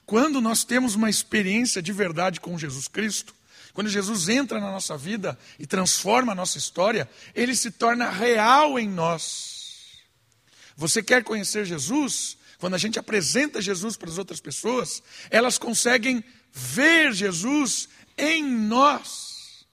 Quando 0.06 0.40
nós 0.40 0.64
temos 0.64 0.94
uma 0.94 1.10
experiência 1.10 1.82
de 1.82 1.92
verdade 1.92 2.40
com 2.40 2.58
Jesus 2.58 2.88
Cristo, 2.88 3.34
quando 3.74 3.90
Jesus 3.90 4.30
entra 4.30 4.58
na 4.60 4.72
nossa 4.72 4.96
vida 4.96 5.38
e 5.58 5.66
transforma 5.66 6.32
a 6.32 6.34
nossa 6.34 6.56
história, 6.56 7.06
ele 7.34 7.54
se 7.54 7.70
torna 7.70 8.08
real 8.08 8.78
em 8.78 8.88
nós. 8.88 9.55
Você 10.76 11.02
quer 11.02 11.24
conhecer 11.24 11.64
Jesus? 11.64 12.36
Quando 12.58 12.74
a 12.74 12.78
gente 12.78 12.98
apresenta 12.98 13.60
Jesus 13.60 13.96
para 13.96 14.10
as 14.10 14.18
outras 14.18 14.40
pessoas, 14.40 15.02
elas 15.30 15.58
conseguem 15.58 16.22
ver 16.52 17.12
Jesus 17.12 17.88
em 18.16 18.44
nós, 18.44 19.66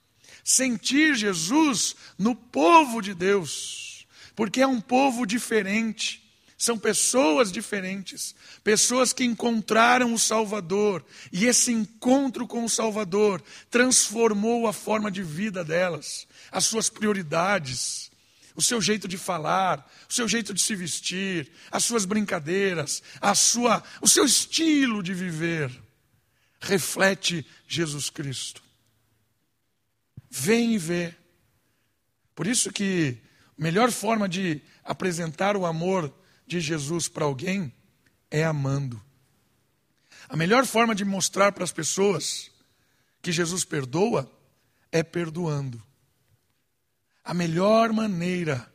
sentir 0.43 1.15
Jesus 1.15 1.95
no 2.17 2.35
povo 2.35 3.01
de 3.01 3.13
Deus, 3.13 4.05
porque 4.35 4.61
é 4.61 4.67
um 4.67 4.81
povo 4.81 5.25
diferente. 5.25 6.21
São 6.57 6.77
pessoas 6.77 7.51
diferentes, 7.51 8.33
pessoas 8.63 9.11
que 9.11 9.25
encontraram 9.25 10.13
o 10.13 10.19
Salvador, 10.19 11.05
e 11.31 11.45
esse 11.45 11.73
encontro 11.73 12.47
com 12.47 12.63
o 12.63 12.69
Salvador 12.69 13.43
transformou 13.69 14.65
a 14.65 14.71
forma 14.71 15.11
de 15.11 15.21
vida 15.23 15.63
delas, 15.63 16.25
as 16.49 16.63
suas 16.63 16.89
prioridades, 16.89 18.11
o 18.55 18.61
seu 18.61 18.81
jeito 18.81 19.07
de 19.07 19.17
falar, 19.17 19.89
o 20.09 20.13
seu 20.13 20.27
jeito 20.27 20.53
de 20.53 20.61
se 20.61 20.75
vestir, 20.75 21.51
as 21.71 21.83
suas 21.83 22.05
brincadeiras, 22.05 23.01
a 23.19 23.33
sua, 23.33 23.83
o 24.01 24.07
seu 24.07 24.25
estilo 24.25 25.01
de 25.01 25.13
viver 25.13 25.71
reflete 26.59 27.45
Jesus 27.67 28.09
Cristo. 28.09 28.63
Vem 30.29 30.73
e 30.73 30.77
vê. 30.77 31.13
Por 32.33 32.47
isso 32.47 32.71
que 32.71 33.17
a 33.57 33.61
melhor 33.61 33.91
forma 33.91 34.27
de 34.27 34.61
apresentar 34.83 35.55
o 35.55 35.65
amor 35.65 36.13
de 36.47 36.59
Jesus 36.59 37.07
para 37.07 37.25
alguém 37.25 37.71
é 38.31 38.43
amando. 38.43 39.01
A 40.27 40.35
melhor 40.35 40.65
forma 40.65 40.95
de 40.95 41.05
mostrar 41.05 41.51
para 41.51 41.63
as 41.63 41.71
pessoas 41.71 42.49
que 43.21 43.31
Jesus 43.31 43.63
perdoa 43.63 44.31
é 44.91 45.03
perdoando. 45.03 45.81
A 47.23 47.33
melhor 47.33 47.93
maneira 47.93 48.71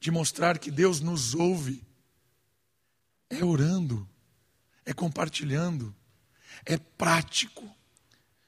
de 0.00 0.10
mostrar 0.10 0.58
que 0.58 0.70
Deus 0.70 1.00
nos 1.00 1.34
ouve 1.34 1.86
é 3.30 3.44
orando, 3.44 4.08
é 4.84 4.92
compartilhando, 4.92 5.94
é 6.66 6.76
prático. 6.76 7.68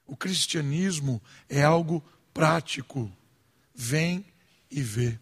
O 0.07 0.17
cristianismo 0.17 1.23
é 1.49 1.63
algo 1.63 2.05
prático. 2.33 3.11
Vem 3.75 4.27
e 4.71 4.83
vê. 4.83 5.19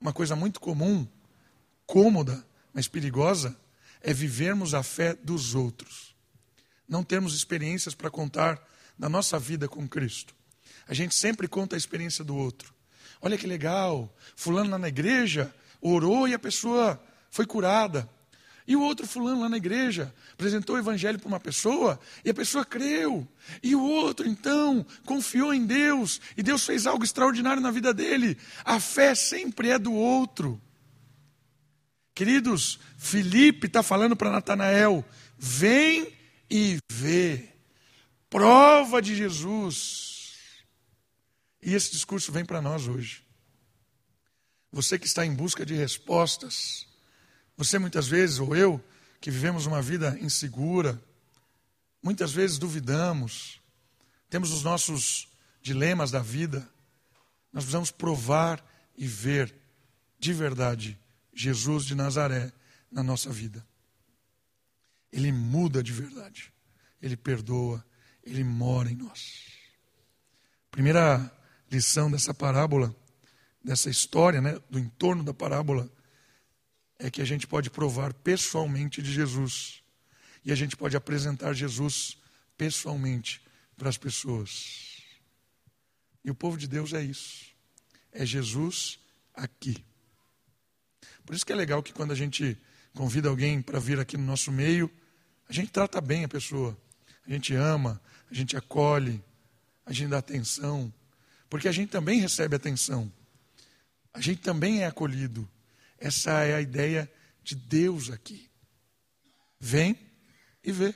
Uma 0.00 0.12
coisa 0.12 0.36
muito 0.36 0.60
comum, 0.60 1.08
cômoda, 1.86 2.46
mas 2.72 2.88
perigosa, 2.88 3.58
é 4.00 4.12
vivermos 4.12 4.74
a 4.74 4.82
fé 4.82 5.14
dos 5.14 5.54
outros. 5.54 6.14
Não 6.86 7.02
termos 7.02 7.34
experiências 7.34 7.94
para 7.94 8.10
contar 8.10 8.62
da 8.98 9.08
nossa 9.08 9.38
vida 9.38 9.68
com 9.68 9.88
Cristo. 9.88 10.34
A 10.86 10.92
gente 10.92 11.14
sempre 11.14 11.48
conta 11.48 11.76
a 11.76 11.78
experiência 11.78 12.24
do 12.24 12.36
outro. 12.36 12.74
Olha 13.22 13.38
que 13.38 13.46
legal, 13.46 14.12
fulano 14.34 14.70
lá 14.70 14.78
na 14.78 14.88
igreja 14.88 15.54
orou 15.80 16.26
e 16.26 16.34
a 16.34 16.38
pessoa 16.38 17.00
foi 17.30 17.46
curada. 17.46 18.08
E 18.66 18.76
o 18.76 18.82
outro 18.82 19.06
fulano 19.06 19.40
lá 19.40 19.48
na 19.48 19.56
igreja 19.56 20.12
apresentou 20.32 20.76
o 20.76 20.78
evangelho 20.78 21.18
para 21.18 21.28
uma 21.28 21.40
pessoa 21.40 21.98
e 22.24 22.30
a 22.30 22.34
pessoa 22.34 22.64
creu. 22.64 23.26
E 23.62 23.74
o 23.74 23.82
outro, 23.82 24.28
então, 24.28 24.84
confiou 25.04 25.54
em 25.54 25.64
Deus 25.64 26.20
e 26.36 26.42
Deus 26.42 26.64
fez 26.64 26.86
algo 26.86 27.04
extraordinário 27.04 27.62
na 27.62 27.70
vida 27.70 27.94
dele. 27.94 28.36
A 28.64 28.80
fé 28.80 29.14
sempre 29.14 29.70
é 29.70 29.78
do 29.78 29.92
outro. 29.92 30.60
Queridos, 32.14 32.78
Felipe 32.98 33.66
está 33.66 33.82
falando 33.82 34.14
para 34.16 34.30
Natanael: 34.30 35.04
vem 35.38 36.12
e 36.50 36.78
vê. 36.90 37.48
Prova 38.28 39.00
de 39.00 39.14
Jesus. 39.14 40.11
E 41.62 41.74
esse 41.74 41.92
discurso 41.92 42.32
vem 42.32 42.44
para 42.44 42.60
nós 42.60 42.88
hoje. 42.88 43.24
Você 44.72 44.98
que 44.98 45.06
está 45.06 45.24
em 45.24 45.34
busca 45.34 45.64
de 45.64 45.74
respostas, 45.74 46.86
você 47.56 47.78
muitas 47.78 48.08
vezes, 48.08 48.38
ou 48.38 48.56
eu, 48.56 48.82
que 49.20 49.30
vivemos 49.30 49.66
uma 49.66 49.80
vida 49.80 50.18
insegura, 50.20 51.00
muitas 52.02 52.32
vezes 52.32 52.58
duvidamos, 52.58 53.60
temos 54.28 54.50
os 54.50 54.62
nossos 54.62 55.28
dilemas 55.60 56.10
da 56.10 56.20
vida. 56.20 56.68
Nós 57.52 57.64
precisamos 57.64 57.90
provar 57.90 58.64
e 58.96 59.06
ver 59.06 59.54
de 60.18 60.32
verdade 60.32 60.98
Jesus 61.32 61.84
de 61.84 61.94
Nazaré 61.94 62.52
na 62.90 63.02
nossa 63.02 63.30
vida. 63.30 63.64
Ele 65.12 65.30
muda 65.30 65.82
de 65.82 65.92
verdade, 65.92 66.52
ele 67.00 67.16
perdoa, 67.16 67.84
ele 68.24 68.42
mora 68.42 68.90
em 68.90 68.96
nós. 68.96 69.44
Primeira 70.70 71.30
lição 71.72 72.10
dessa 72.10 72.34
parábola, 72.34 72.94
dessa 73.64 73.88
história, 73.88 74.42
né, 74.42 74.60
do 74.68 74.78
entorno 74.78 75.24
da 75.24 75.32
parábola 75.32 75.90
é 76.98 77.10
que 77.10 77.22
a 77.22 77.24
gente 77.24 77.46
pode 77.46 77.70
provar 77.70 78.12
pessoalmente 78.12 79.00
de 79.00 79.10
Jesus. 79.10 79.82
E 80.44 80.52
a 80.52 80.54
gente 80.54 80.76
pode 80.76 80.96
apresentar 80.96 81.54
Jesus 81.54 82.18
pessoalmente 82.56 83.42
para 83.76 83.88
as 83.88 83.96
pessoas. 83.96 85.02
E 86.22 86.30
o 86.30 86.34
povo 86.34 86.56
de 86.58 86.68
Deus 86.68 86.92
é 86.92 87.02
isso. 87.02 87.46
É 88.12 88.26
Jesus 88.26 89.00
aqui. 89.34 89.82
Por 91.24 91.34
isso 91.34 91.46
que 91.46 91.52
é 91.52 91.56
legal 91.56 91.82
que 91.82 91.92
quando 91.92 92.12
a 92.12 92.16
gente 92.16 92.56
convida 92.94 93.28
alguém 93.28 93.62
para 93.62 93.80
vir 93.80 93.98
aqui 93.98 94.16
no 94.16 94.24
nosso 94.24 94.52
meio, 94.52 94.90
a 95.48 95.52
gente 95.52 95.72
trata 95.72 96.00
bem 96.00 96.24
a 96.24 96.28
pessoa. 96.28 96.76
A 97.26 97.30
gente 97.30 97.54
ama, 97.54 98.00
a 98.30 98.34
gente 98.34 98.56
acolhe, 98.56 99.24
a 99.86 99.92
gente 99.92 100.10
dá 100.10 100.18
atenção. 100.18 100.92
Porque 101.52 101.68
a 101.68 101.72
gente 101.72 101.90
também 101.90 102.18
recebe 102.18 102.56
atenção. 102.56 103.12
A 104.10 104.22
gente 104.22 104.40
também 104.40 104.84
é 104.84 104.86
acolhido. 104.86 105.46
Essa 105.98 106.44
é 106.44 106.54
a 106.54 106.62
ideia 106.62 107.12
de 107.44 107.54
Deus 107.54 108.08
aqui. 108.08 108.48
Vem 109.60 109.94
e 110.64 110.72
vê. 110.72 110.94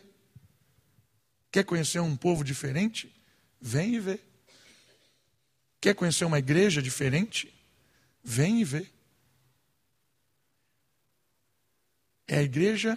Quer 1.53 1.63
conhecer 1.63 2.01
um 2.01 2.17
povo 2.17 2.43
diferente? 2.43 3.15
Vem 3.61 3.97
e 3.97 4.01
vê. 4.01 4.19
Quer 5.79 5.95
conhecer 5.95 6.25
uma 6.25 6.39
igreja 6.39 6.81
diferente? 6.81 7.53
Vem 8.25 8.63
e 8.63 8.65
vê. 8.65 8.91
É 12.27 12.39
a 12.39 12.43
igreja, 12.43 12.97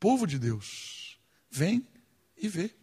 povo 0.00 0.26
de 0.26 0.36
Deus. 0.36 1.16
Vem 1.48 1.86
e 2.36 2.48
vê. 2.48 2.74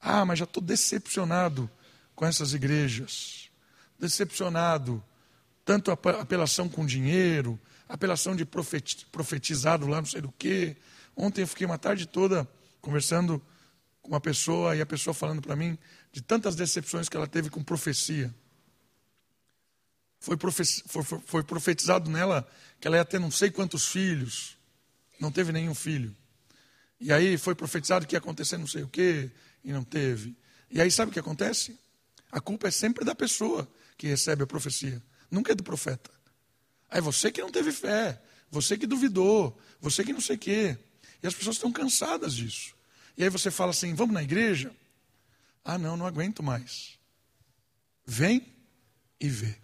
Ah, 0.00 0.24
mas 0.24 0.40
já 0.40 0.44
estou 0.44 0.60
decepcionado 0.60 1.70
com 2.14 2.26
essas 2.26 2.52
igrejas. 2.52 3.50
Decepcionado 3.98 5.02
tanto 5.64 5.90
apelação 5.90 6.68
com 6.68 6.84
dinheiro, 6.84 7.58
apelação 7.88 8.36
de 8.36 8.44
profetizado 8.44 9.86
lá, 9.86 9.98
não 9.98 10.06
sei 10.06 10.20
do 10.20 10.30
que. 10.32 10.76
Ontem 11.16 11.42
eu 11.42 11.48
fiquei 11.48 11.66
uma 11.66 11.78
tarde 11.78 12.06
toda 12.06 12.48
conversando 12.80 13.42
com 14.02 14.08
uma 14.08 14.20
pessoa 14.20 14.76
e 14.76 14.82
a 14.82 14.86
pessoa 14.86 15.14
falando 15.14 15.40
para 15.40 15.56
mim 15.56 15.78
de 16.12 16.20
tantas 16.20 16.54
decepções 16.54 17.08
que 17.08 17.16
ela 17.16 17.26
teve 17.26 17.48
com 17.48 17.62
profecia. 17.62 18.32
Foi, 20.20 20.36
foi, 20.38 21.02
foi 21.26 21.42
profetizado 21.42 22.10
nela 22.10 22.46
que 22.80 22.86
ela 22.86 22.96
ia 22.96 23.04
ter 23.04 23.18
não 23.18 23.30
sei 23.30 23.50
quantos 23.50 23.88
filhos, 23.88 24.56
não 25.18 25.32
teve 25.32 25.52
nenhum 25.52 25.74
filho. 25.74 26.14
E 27.00 27.12
aí 27.12 27.36
foi 27.38 27.54
profetizado 27.54 28.06
que 28.06 28.14
ia 28.14 28.18
acontecer 28.18 28.58
não 28.58 28.66
sei 28.66 28.82
o 28.82 28.88
que 28.88 29.30
e 29.62 29.72
não 29.72 29.84
teve. 29.84 30.36
E 30.70 30.80
aí 30.80 30.90
sabe 30.90 31.10
o 31.10 31.12
que 31.12 31.20
acontece? 31.20 31.78
A 32.34 32.40
culpa 32.40 32.66
é 32.66 32.70
sempre 32.72 33.04
da 33.04 33.14
pessoa 33.14 33.72
que 33.96 34.08
recebe 34.08 34.42
a 34.42 34.46
profecia 34.46 35.00
nunca 35.30 35.52
é 35.52 35.54
do 35.54 35.62
profeta. 35.62 36.10
Aí 36.90 37.00
você 37.00 37.30
que 37.30 37.40
não 37.40 37.50
teve 37.50 37.70
fé, 37.70 38.20
você 38.50 38.76
que 38.76 38.88
duvidou, 38.88 39.56
você 39.80 40.02
que 40.02 40.12
não 40.12 40.20
sei 40.20 40.34
o 40.34 40.38
quê. 40.38 40.76
E 41.22 41.28
as 41.28 41.32
pessoas 41.34 41.54
estão 41.54 41.70
cansadas 41.70 42.34
disso. 42.34 42.74
E 43.16 43.22
aí 43.22 43.30
você 43.30 43.52
fala 43.52 43.70
assim: 43.70 43.94
vamos 43.94 44.12
na 44.12 44.22
igreja? 44.22 44.74
Ah, 45.64 45.78
não, 45.78 45.96
não 45.96 46.06
aguento 46.06 46.42
mais. 46.42 46.98
Vem 48.04 48.44
e 49.20 49.28
vê. 49.28 49.56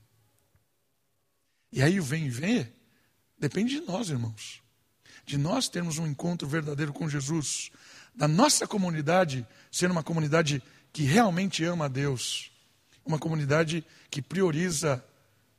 E 1.72 1.82
aí 1.82 1.98
o 1.98 2.04
vem 2.04 2.26
e 2.26 2.30
vê 2.30 2.72
depende 3.36 3.80
de 3.80 3.86
nós, 3.86 4.10
irmãos. 4.10 4.62
De 5.26 5.36
nós 5.36 5.68
termos 5.68 5.98
um 5.98 6.06
encontro 6.06 6.46
verdadeiro 6.46 6.92
com 6.92 7.08
Jesus. 7.08 7.72
Da 8.14 8.28
nossa 8.28 8.64
comunidade 8.64 9.44
ser 9.72 9.90
uma 9.90 10.04
comunidade 10.04 10.62
que 10.92 11.02
realmente 11.02 11.64
ama 11.64 11.86
a 11.86 11.88
Deus. 11.88 12.49
Uma 13.10 13.18
comunidade 13.18 13.84
que 14.08 14.22
prioriza 14.22 15.04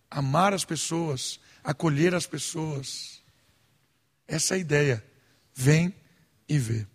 amar 0.10 0.54
as 0.54 0.64
pessoas, 0.64 1.38
acolher 1.62 2.16
as 2.16 2.26
pessoas. 2.26 3.22
Essa 4.26 4.54
é 4.54 4.56
a 4.56 4.60
ideia. 4.62 5.06
Vem 5.54 5.94
e 6.48 6.58
vê. 6.58 6.88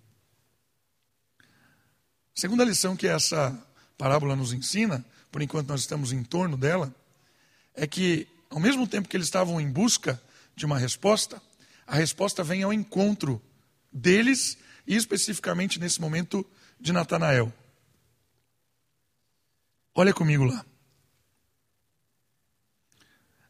Segunda 2.35 2.64
lição 2.64 2.97
que 2.97 3.07
essa 3.07 3.55
parábola 3.99 4.35
nos 4.35 4.55
ensina, 4.55 5.05
por 5.31 5.42
enquanto 5.42 5.69
nós 5.69 5.83
estamos 5.83 6.11
em 6.11 6.25
torno 6.25 6.57
dela, 6.57 6.90
é 7.75 7.87
que 7.87 8.27
ao 8.49 8.59
mesmo 8.59 8.87
tempo 8.87 9.11
que 9.11 9.16
eles 9.19 9.27
estavam 9.27 9.61
em 9.61 9.71
busca 9.71 10.19
de 10.55 10.64
uma 10.64 10.79
resposta, 10.79 11.38
a 11.87 11.97
resposta 11.97 12.42
vem 12.42 12.62
ao 12.62 12.73
encontro 12.73 13.42
deles 13.92 14.57
e 14.87 14.97
especificamente 14.97 15.79
nesse 15.79 16.01
momento 16.01 16.47
de 16.81 16.95
Natanael. 16.95 17.53
Olha 19.97 20.13
comigo 20.13 20.45
lá 20.45 20.65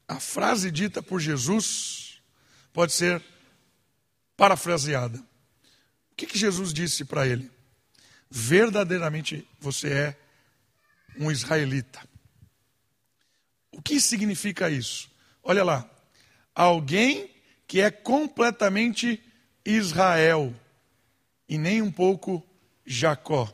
a 0.08 0.20
frase 0.20 0.70
dita 0.70 1.02
por 1.02 1.20
Jesus 1.20 2.22
pode 2.72 2.92
ser 2.92 3.22
parafraseada. 4.36 5.18
O 6.10 6.14
que, 6.16 6.26
que 6.26 6.38
Jesus 6.38 6.72
disse 6.72 7.04
para 7.04 7.26
ele? 7.26 7.50
Verdadeiramente 8.30 9.46
você 9.58 9.92
é 9.92 10.16
um 11.18 11.30
israelita. 11.30 12.00
O 13.72 13.82
que 13.82 14.00
significa 14.00 14.70
isso? 14.70 15.10
Olha 15.42 15.64
lá. 15.64 15.88
Alguém 16.54 17.30
que 17.66 17.80
é 17.80 17.90
completamente 17.90 19.22
Israel 19.64 20.54
e 21.48 21.58
nem 21.58 21.82
um 21.82 21.90
pouco 21.90 22.46
Jacó. 22.86 23.52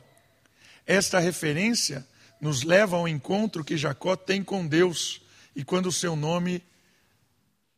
Esta 0.87 1.19
referência 1.19 2.07
nos 2.43 2.65
leva 2.65 2.97
ao 2.97 3.07
encontro 3.07 3.63
que 3.63 3.77
Jacó 3.77 4.17
tem 4.17 4.43
com 4.43 4.67
Deus 4.67 5.23
e 5.55 5.63
quando 5.63 5.87
o 5.87 5.93
seu 5.93 6.17
nome 6.17 6.61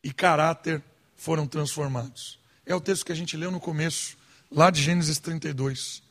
e 0.03 0.11
caráter 0.11 0.83
foram 1.15 1.45
transformados. 1.45 2.39
É 2.65 2.73
o 2.73 2.81
texto 2.81 3.05
que 3.05 3.11
a 3.11 3.15
gente 3.15 3.37
leu 3.37 3.51
no 3.51 3.59
começo, 3.59 4.17
lá 4.49 4.71
de 4.71 4.81
Gênesis 4.81 5.19
32. 5.19 6.01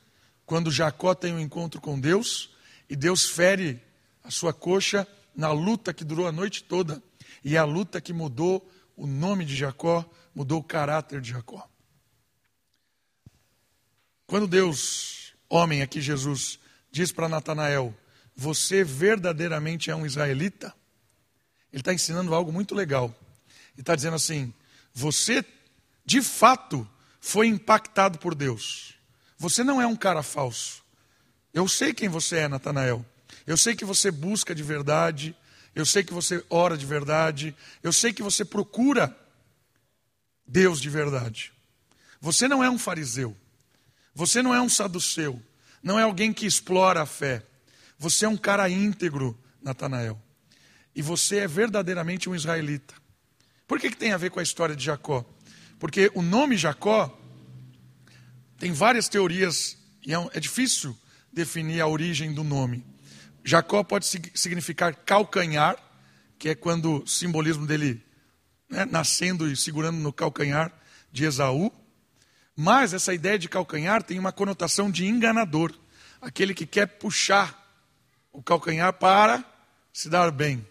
Quando 0.47 0.71
Jacó 0.71 1.17
tem 1.17 1.35
um 1.35 1.40
encontro 1.40 1.81
com 1.81 1.99
Deus 1.99 2.51
e 2.88 2.95
Deus 2.95 3.29
fere 3.29 3.83
a 4.23 4.31
sua 4.31 4.53
coxa 4.53 5.05
na 5.35 5.51
luta 5.51 5.93
que 5.93 6.05
durou 6.05 6.29
a 6.29 6.33
noite 6.33 6.62
toda. 6.62 7.03
E 7.43 7.57
a 7.57 7.64
luta 7.64 8.01
que 8.01 8.12
mudou 8.12 8.71
o 8.97 9.05
nome 9.05 9.45
de 9.45 9.57
Jacó, 9.57 10.09
mudou 10.33 10.61
o 10.61 10.64
caráter 10.64 11.21
de 11.21 11.31
Jacó. 11.31 11.69
Quando 14.29 14.47
Deus, 14.47 15.35
homem 15.49 15.83
aqui 15.83 16.01
Jesus, 16.01 16.61
diz 16.93 17.11
para 17.11 17.29
Natanael: 17.29 17.93
Você 18.37 18.83
verdadeiramente 18.83 19.90
é 19.90 19.97
um 19.97 20.07
israelita? 20.07 20.75
ele 21.75 21.81
está 21.81 21.92
ensinando 21.92 22.33
algo 22.33 22.53
muito 22.53 22.73
legal. 22.73 23.12
Ele 23.73 23.81
está 23.81 23.97
dizendo 23.97 24.14
assim: 24.14 24.55
você 24.94 25.44
de 26.07 26.23
fato 26.23 26.88
foi 27.20 27.49
impactado 27.49 28.16
por 28.16 28.33
Deus. 28.33 28.94
Você 29.37 29.64
não 29.64 29.83
é 29.83 29.87
um 29.87 29.97
cara 29.97 30.23
falso. 30.23 30.85
Eu 31.53 31.66
sei 31.66 31.92
quem 31.92 32.09
você 32.09 32.37
é, 32.37 32.49
Natanael. 32.49 33.05
Eu 33.44 33.57
sei 33.57 33.75
que 33.75 33.85
você 33.85 34.12
busca 34.12 34.55
de 34.55 34.62
verdade. 34.62 35.37
Eu 35.75 35.85
sei 35.85 36.05
que 36.05 36.14
você 36.14 36.44
ora 36.49 36.79
de 36.79 36.87
verdade. 36.87 37.55
Eu 37.83 37.92
sei 37.92 38.12
que 38.12 38.23
você 38.23 38.44
procura 38.44 39.14
Deus 40.47 40.81
de 40.81 40.88
verdade. 40.88 41.53
Você 42.20 42.47
não 42.47 42.62
é 42.62 42.70
um 42.70 42.79
fariseu. 42.79 43.37
Você 44.14 44.40
não 44.42 44.55
é 44.55 44.61
um 44.61 44.68
saduceu. 44.68 45.42
não 45.83 45.99
é 45.99 46.05
alguém 46.05 46.33
que 46.33 46.47
explora 46.47 47.03
a 47.03 47.07
fé. 47.07 47.44
Você 47.98 48.24
é 48.24 48.28
um 48.28 48.37
cara 48.37 48.68
íntegro, 48.68 49.38
Natanael. 49.62 50.20
E 50.94 51.02
você 51.02 51.38
é 51.38 51.48
verdadeiramente 51.48 52.28
um 52.28 52.35
israelita. 52.35 52.94
Por 53.66 53.80
que, 53.80 53.90
que 53.90 53.96
tem 53.96 54.12
a 54.12 54.16
ver 54.16 54.30
com 54.30 54.40
a 54.40 54.42
história 54.42 54.76
de 54.76 54.85
Jacó? 54.85 55.24
Porque 55.78 56.11
o 56.14 56.22
nome 56.22 56.57
Jacó 56.57 57.18
tem 58.59 58.72
várias 58.72 59.09
teorias 59.09 59.76
e 60.07 60.14
é, 60.14 60.28
é 60.35 60.40
difícil 60.40 60.96
definir 61.33 61.80
a 61.80 61.87
origem 61.87 62.33
do 62.33 62.44
nome. 62.44 62.85
Jacó 63.42 63.83
pode 63.83 64.07
significar 64.07 64.94
calcanhar, 64.94 65.76
que 66.38 66.50
é 66.50 66.54
quando 66.54 67.02
o 67.02 67.07
simbolismo 67.07 67.66
dele 67.66 68.02
né, 68.70 68.85
nascendo 68.85 69.50
e 69.50 69.57
segurando 69.57 69.98
no 69.98 70.12
calcanhar 70.12 70.72
de 71.12 71.24
Esaú. 71.24 71.72
Mas 72.57 72.94
essa 72.94 73.12
ideia 73.12 73.38
de 73.38 73.48
calcanhar 73.48 74.02
tem 74.02 74.18
uma 74.18 74.33
conotação 74.33 74.90
de 74.90 75.07
enganador, 75.07 75.74
aquele 76.20 76.54
que 76.54 76.64
quer 76.64 76.87
puxar 76.87 77.63
o 78.35 78.42
calcanhar 78.42 78.92
para 78.92 79.42
se 79.92 80.11
dar 80.11 80.31
bem. 80.33 80.66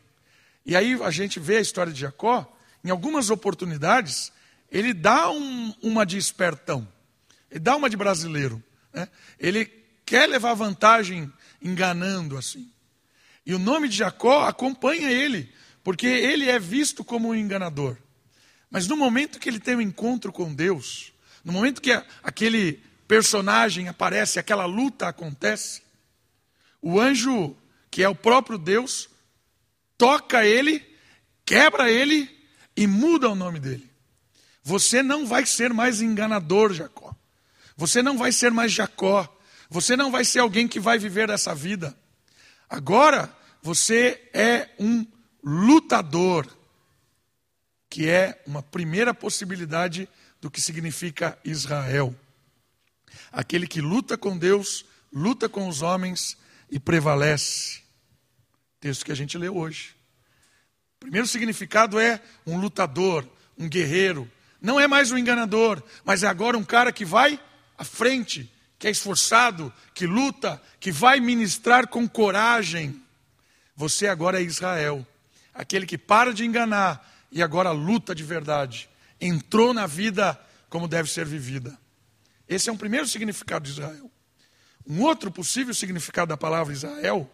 E 0.66 0.76
aí 0.76 1.02
a 1.02 1.10
gente 1.10 1.40
vê 1.40 1.58
a 1.58 1.62
história 1.62 1.92
de 1.92 2.02
Jacó, 2.02 2.48
em 2.84 2.90
algumas 2.90 3.30
oportunidades, 3.30 4.32
ele 4.70 4.94
dá 4.94 5.32
um, 5.32 5.74
uma 5.82 6.06
de 6.06 6.18
espertão, 6.18 6.88
ele 7.50 7.62
dá 7.62 7.76
uma 7.76 7.90
de 7.90 7.96
brasileiro. 7.96 8.62
Né? 8.94 9.08
Ele 9.40 9.66
quer 10.06 10.28
levar 10.28 10.54
vantagem 10.54 11.32
enganando 11.62 12.38
assim. 12.38 12.70
E 13.46 13.54
o 13.54 13.60
nome 13.60 13.88
de 13.88 13.98
Jacó 13.98 14.46
acompanha 14.46 15.10
ele, 15.10 15.50
porque 15.84 16.08
ele 16.08 16.50
é 16.50 16.60
visto 16.60 17.04
como 17.04 17.30
um 17.30 17.36
enganador. 17.36 17.98
Mas 18.70 18.88
no 18.88 18.98
momento 18.98 19.40
que 19.40 19.48
ele 19.48 19.60
tem 19.60 19.78
um 19.78 19.82
encontro 19.82 20.34
com 20.34 20.54
Deus, 20.54 21.14
no 21.46 21.54
momento 21.54 21.82
que 21.82 21.92
aquele 22.22 22.84
personagem 23.08 23.88
aparece, 23.88 24.40
aquela 24.40 24.66
luta 24.66 25.08
acontece, 25.08 25.82
o 26.84 27.00
anjo, 27.00 27.56
que 27.90 28.04
é 28.04 28.10
o 28.10 28.14
próprio 28.14 28.58
Deus, 28.58 29.10
toca 29.98 30.46
ele, 30.46 30.86
quebra 31.46 31.90
ele 31.90 32.30
e 32.76 32.86
muda 32.86 33.30
o 33.30 33.36
nome 33.36 33.58
dele. 33.58 33.90
Você 34.62 35.02
não 35.02 35.26
vai 35.26 35.46
ser 35.46 35.74
mais 35.74 36.02
enganador, 36.02 36.74
Jacó. 36.74 37.16
Você 37.78 38.02
não 38.02 38.18
vai 38.18 38.34
ser 38.34 38.52
mais 38.52 38.72
Jacó. 38.74 39.34
Você 39.70 39.96
não 39.96 40.12
vai 40.12 40.26
ser 40.26 40.40
alguém 40.40 40.68
que 40.68 40.80
vai 40.80 41.00
viver 41.00 41.30
essa 41.30 41.56
vida. 41.56 41.98
Agora, 42.70 43.34
você 43.62 44.22
é 44.34 44.70
um 44.78 45.06
lutador, 45.42 46.46
que 47.90 48.10
é 48.10 48.44
uma 48.46 48.62
primeira 48.62 49.14
possibilidade 49.14 50.08
do 50.42 50.52
que 50.52 50.60
significa 50.60 51.40
Israel. 51.46 52.14
Aquele 53.32 53.68
que 53.68 53.80
luta 53.80 54.18
com 54.18 54.38
Deus, 54.38 54.86
luta 55.14 55.48
com 55.48 55.70
os 55.70 55.82
homens 55.82 56.38
e 56.74 56.80
prevalece. 56.80 57.82
Texto 58.80 59.06
que 59.06 59.12
a 59.12 59.16
gente 59.16 59.38
lê 59.38 59.48
hoje. 59.48 59.96
O 60.96 61.00
primeiro 61.02 61.28
significado 61.28 62.00
é 62.00 62.20
um 62.48 62.60
lutador, 62.60 63.30
um 63.56 63.70
guerreiro. 63.70 64.30
Não 64.60 64.80
é 64.80 64.88
mais 64.88 65.12
um 65.12 65.18
enganador, 65.18 65.84
mas 66.04 66.24
é 66.24 66.28
agora 66.28 66.58
um 66.58 66.64
cara 66.64 66.92
que 66.92 67.06
vai 67.06 67.40
à 67.78 67.84
frente, 67.84 68.52
que 68.80 68.88
é 68.88 68.90
esforçado, 68.90 69.72
que 69.94 70.08
luta, 70.08 70.60
que 70.80 70.92
vai 70.92 71.20
ministrar 71.20 71.88
com 71.88 72.10
coragem. 72.10 73.00
Você 73.76 74.08
agora 74.08 74.42
é 74.42 74.44
Israel, 74.44 75.06
aquele 75.54 75.86
que 75.86 75.98
para 75.98 76.34
de 76.34 76.44
enganar 76.44 77.08
e 77.32 77.44
agora 77.44 77.70
luta 77.70 78.16
de 78.16 78.24
verdade 78.24 78.90
entrou 79.22 79.76
na 79.76 79.86
vida 79.86 80.40
como 80.70 80.88
deve 80.88 81.08
ser 81.08 81.26
vivida. 81.26 81.78
Esse 82.50 82.68
é 82.68 82.74
um 82.74 82.78
primeiro 82.78 83.08
significado 83.08 83.64
de 83.64 83.72
Israel. 83.72 84.13
Um 84.86 85.02
outro 85.02 85.32
possível 85.32 85.74
significado 85.74 86.30
da 86.30 86.38
palavra 86.38 86.74
Israel 86.74 87.32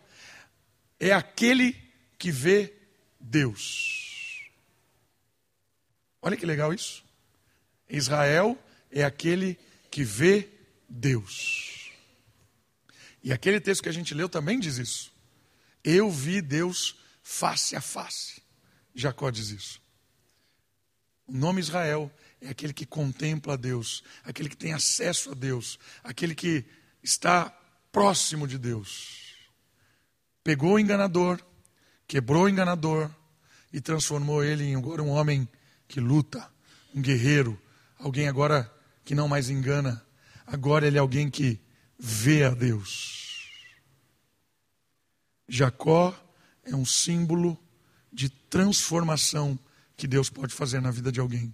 é 1.00 1.12
aquele 1.12 1.76
que 2.18 2.32
vê 2.32 2.74
Deus. 3.20 4.50
Olha 6.22 6.38
que 6.38 6.46
legal 6.46 6.74
isso. 6.74 7.04
Israel 7.90 8.58
é 8.92 9.04
aquele 9.04 9.58
que 9.90 10.04
vê 10.04 10.50
Deus. 10.88 11.92
E 13.24 13.34
aquele 13.34 13.60
texto 13.60 13.84
que 13.84 13.90
a 13.90 13.94
gente 13.94 14.14
leu 14.14 14.30
também 14.30 14.60
diz 14.60 14.78
isso. 14.78 15.12
Eu 15.84 16.12
vi 16.12 16.42
Deus 16.42 16.96
face 17.24 17.76
a 17.76 17.82
face. 17.82 18.42
Jacó 18.94 19.30
diz 19.30 19.50
isso. 19.50 19.82
O 21.28 21.34
nome 21.34 21.62
Israel 21.62 22.12
é 22.42 22.50
aquele 22.50 22.74
que 22.74 22.86
contempla 22.86 23.54
a 23.54 23.58
Deus, 23.58 24.04
aquele 24.24 24.50
que 24.50 24.58
tem 24.58 24.74
acesso 24.74 25.32
a 25.32 25.34
Deus, 25.34 25.78
aquele 26.04 26.34
que 26.34 26.66
está 27.04 27.56
próximo 27.92 28.48
de 28.48 28.58
Deus. 28.58 29.36
Pegou 30.44 30.74
o 30.74 30.80
enganador, 30.80 31.40
quebrou 32.08 32.44
o 32.44 32.50
enganador 32.50 33.10
e 33.72 33.80
transformou 33.80 34.44
ele 34.44 34.64
em 34.64 34.76
agora 34.76 35.04
um 35.04 35.10
homem 35.10 35.48
que 35.88 36.00
luta, 36.00 36.50
um 36.94 37.02
guerreiro, 37.02 37.60
alguém 37.98 38.28
agora 38.28 38.72
que 39.04 39.16
não 39.16 39.28
mais 39.28 39.50
engana. 39.50 40.06
Agora 40.46 40.88
ele 40.88 40.98
é 40.98 41.00
alguém 41.00 41.30
que 41.30 41.60
vê 41.98 42.44
a 42.44 42.50
Deus. 42.50 43.50
Jacó 45.48 46.16
é 46.64 46.76
um 46.76 46.86
símbolo 46.86 47.58
de 48.12 48.30
transformação 48.30 49.58
que 49.98 50.08
Deus 50.08 50.30
pode 50.30 50.54
fazer 50.54 50.82
na 50.82 50.92
vida 50.92 51.12
de 51.12 51.20
alguém. 51.20 51.54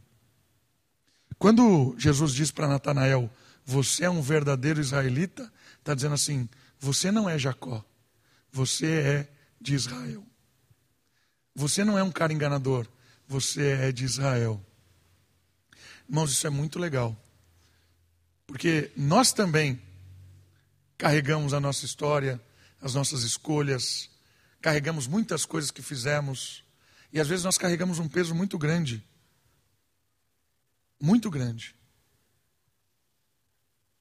Quando 1.38 1.96
Jesus 1.98 2.34
diz 2.34 2.52
para 2.52 2.68
Natanael, 2.68 3.30
você 3.66 4.06
é 4.06 4.10
um 4.10 4.22
verdadeiro 4.22 4.80
israelita, 4.80 5.52
está 5.80 5.96
dizendo 5.96 6.14
assim: 6.14 6.48
você 6.80 7.12
não 7.12 7.28
é 7.28 7.38
Jacó, 7.38 7.84
você 8.52 8.86
é 8.86 9.30
de 9.60 9.74
Israel. 9.74 10.24
Você 11.56 11.84
não 11.84 11.98
é 11.98 12.04
um 12.04 12.12
cara 12.12 12.34
enganador, 12.34 12.88
você 13.28 13.72
é 13.72 13.92
de 13.92 14.04
Israel. 14.04 14.64
Irmãos, 16.08 16.32
isso 16.32 16.46
é 16.46 16.50
muito 16.50 16.78
legal, 16.78 17.18
porque 18.46 18.92
nós 18.96 19.34
também 19.34 19.82
carregamos 20.98 21.54
a 21.54 21.60
nossa 21.60 21.86
história, 21.86 22.40
as 22.80 22.94
nossas 22.94 23.24
escolhas, 23.24 24.10
carregamos 24.62 25.08
muitas 25.08 25.46
coisas 25.46 25.72
que 25.72 25.82
fizemos, 25.82 26.64
e 27.12 27.20
às 27.20 27.28
vezes 27.28 27.44
nós 27.44 27.58
carregamos 27.58 27.98
um 27.98 28.08
peso 28.08 28.36
muito 28.36 28.58
grande. 28.58 29.04
Muito 31.02 31.32
grande. 31.32 31.76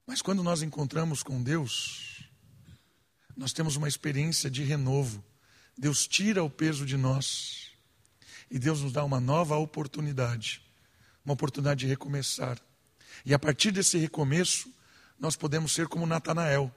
Mas 0.06 0.20
quando 0.20 0.42
nós 0.42 0.62
encontramos 0.62 1.22
com 1.22 1.42
Deus, 1.42 2.28
nós 3.36 3.52
temos 3.52 3.76
uma 3.76 3.88
experiência 3.88 4.50
de 4.50 4.62
renovo. 4.62 5.24
Deus 5.76 6.06
tira 6.06 6.42
o 6.44 6.50
peso 6.50 6.84
de 6.84 6.96
nós. 6.96 7.70
E 8.50 8.58
Deus 8.58 8.82
nos 8.82 8.92
dá 8.92 9.02
uma 9.02 9.20
nova 9.20 9.56
oportunidade 9.56 10.64
uma 11.24 11.34
oportunidade 11.34 11.80
de 11.80 11.86
recomeçar. 11.86 12.60
E 13.24 13.32
a 13.32 13.38
partir 13.38 13.70
desse 13.70 13.96
recomeço, 13.96 14.68
nós 15.18 15.34
podemos 15.34 15.72
ser 15.72 15.88
como 15.88 16.06
Natanael 16.06 16.72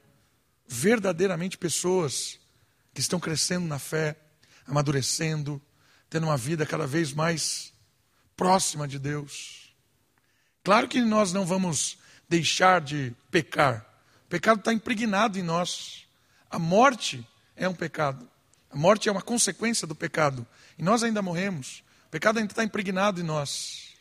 verdadeiramente 0.67 1.57
pessoas 1.57 2.39
que 2.93 3.01
estão 3.01 3.19
crescendo 3.19 3.67
na 3.67 3.77
fé, 3.77 4.15
amadurecendo, 4.65 5.61
tendo 6.09 6.25
uma 6.25 6.37
vida 6.37 6.65
cada 6.65 6.87
vez 6.87 7.11
mais 7.13 7.73
próxima 8.35 8.87
de 8.87 8.97
Deus. 8.97 9.75
Claro 10.63 10.87
que 10.87 11.01
nós 11.01 11.33
não 11.33 11.45
vamos 11.45 11.97
deixar 12.29 12.81
de 12.81 13.13
pecar. 13.31 13.85
O 14.25 14.29
pecado 14.29 14.59
está 14.59 14.73
impregnado 14.73 15.39
em 15.39 15.43
nós. 15.43 16.05
A 16.49 16.59
morte 16.59 17.25
é 17.55 17.67
um 17.67 17.73
pecado. 17.73 18.27
A 18.69 18.75
morte 18.75 19.07
é 19.07 19.11
uma 19.11 19.21
consequência 19.21 19.87
do 19.87 19.95
pecado. 19.95 20.45
E 20.77 20.83
nós 20.83 21.03
ainda 21.03 21.21
morremos. 21.21 21.83
O 22.07 22.09
pecado 22.09 22.39
ainda 22.39 22.51
está 22.51 22.63
impregnado 22.63 23.21
em 23.21 23.23
nós. 23.23 23.93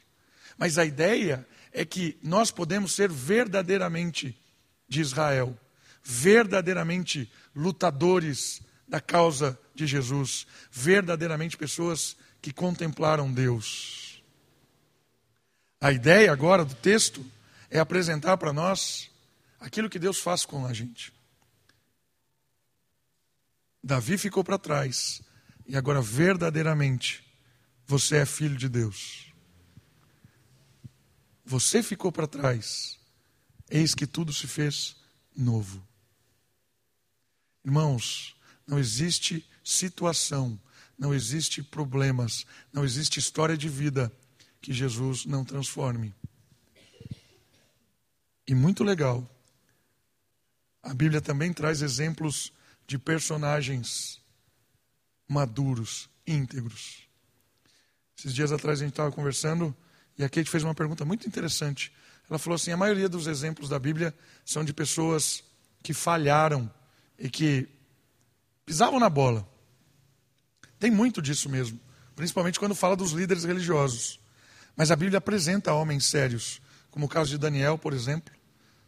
Mas 0.59 0.79
a 0.79 0.85
ideia 0.85 1.47
é 1.73 1.85
que 1.85 2.19
nós 2.23 2.51
podemos 2.51 2.93
ser 2.93 3.11
verdadeiramente 3.11 4.37
de 4.89 5.01
Israel, 5.01 5.59
verdadeiramente 6.03 7.31
lutadores 7.55 8.63
da 8.89 9.01
causa 9.01 9.59
de 9.75 9.87
Jesus, 9.87 10.47
verdadeiramente 10.71 11.57
pessoas 11.57 12.17
que 12.41 12.53
contemplaram 12.53 13.33
Deus. 13.33 14.23
A 15.81 15.93
ideia 15.93 16.33
agora 16.33 16.65
do 16.65 16.75
texto 16.75 17.25
é 17.71 17.79
apresentar 17.79 18.37
para 18.37 18.53
nós 18.53 19.11
aquilo 19.59 19.91
que 19.91 19.99
Deus 19.99 20.19
faz 20.19 20.45
com 20.45 20.67
a 20.67 20.73
gente. 20.73 21.13
Davi 23.83 24.19
ficou 24.19 24.43
para 24.43 24.59
trás 24.59 25.23
e 25.67 25.77
agora 25.77 26.03
verdadeiramente 26.03 27.25
você 27.87 28.17
é 28.17 28.27
filho 28.27 28.57
de 28.57 28.69
Deus. 28.69 29.33
Você 31.45 31.83
ficou 31.83 32.11
para 32.11 32.27
trás, 32.27 32.99
eis 33.71 33.95
que 33.95 34.07
tudo 34.07 34.33
se 34.33 34.49
fez 34.49 34.97
novo. 35.37 35.87
Irmãos, 37.65 38.37
não 38.67 38.79
existe 38.79 39.49
situação, 39.63 40.61
não 40.99 41.15
existe 41.15 41.63
problemas, 41.63 42.45
não 42.73 42.85
existe 42.85 43.21
história 43.21 43.57
de 43.57 43.69
vida 43.69 44.13
que 44.61 44.73
Jesus 44.73 45.25
não 45.25 45.45
transforme. 45.45 46.15
E 48.47 48.55
muito 48.55 48.85
legal, 48.85 49.29
a 50.83 50.95
Bíblia 50.95 51.21
também 51.21 51.53
traz 51.53 51.83
exemplos 51.83 52.53
de 52.87 52.99
personagens 52.99 54.21
maduros, 55.29 56.09
íntegros. 56.27 57.09
Esses 58.17 58.33
dias 58.33 58.53
atrás 58.53 58.81
a 58.81 58.85
gente 58.85 58.93
estava 58.93 59.11
conversando 59.11 59.77
e 60.17 60.25
a 60.25 60.29
Kate 60.29 60.49
fez 60.49 60.63
uma 60.63 60.75
pergunta 60.75 61.05
muito 61.05 61.27
interessante. 61.27 61.93
Ela 62.31 62.39
falou 62.39 62.55
assim: 62.55 62.71
a 62.71 62.77
maioria 62.77 63.09
dos 63.09 63.27
exemplos 63.27 63.69
da 63.69 63.79
Bíblia 63.79 64.15
são 64.45 64.65
de 64.65 64.73
pessoas 64.73 65.43
que 65.83 65.93
falharam 65.93 66.71
e 67.19 67.29
que 67.29 67.69
pisavam 68.65 69.01
na 69.01 69.11
bola. 69.11 69.49
Tem 70.79 70.91
muito 70.91 71.21
disso 71.21 71.49
mesmo, 71.49 71.81
principalmente 72.15 72.59
quando 72.59 72.75
fala 72.75 72.97
dos 72.97 73.13
líderes 73.13 73.45
religiosos. 73.45 74.21
Mas 74.77 74.91
a 74.91 74.97
Bíblia 74.97 75.19
apresenta 75.19 75.73
homens 75.73 76.05
sérios, 76.05 76.61
como 76.91 77.07
o 77.07 77.09
caso 77.09 77.31
de 77.31 77.39
Daniel, 77.39 77.79
por 77.79 77.93
exemplo. 77.93 78.36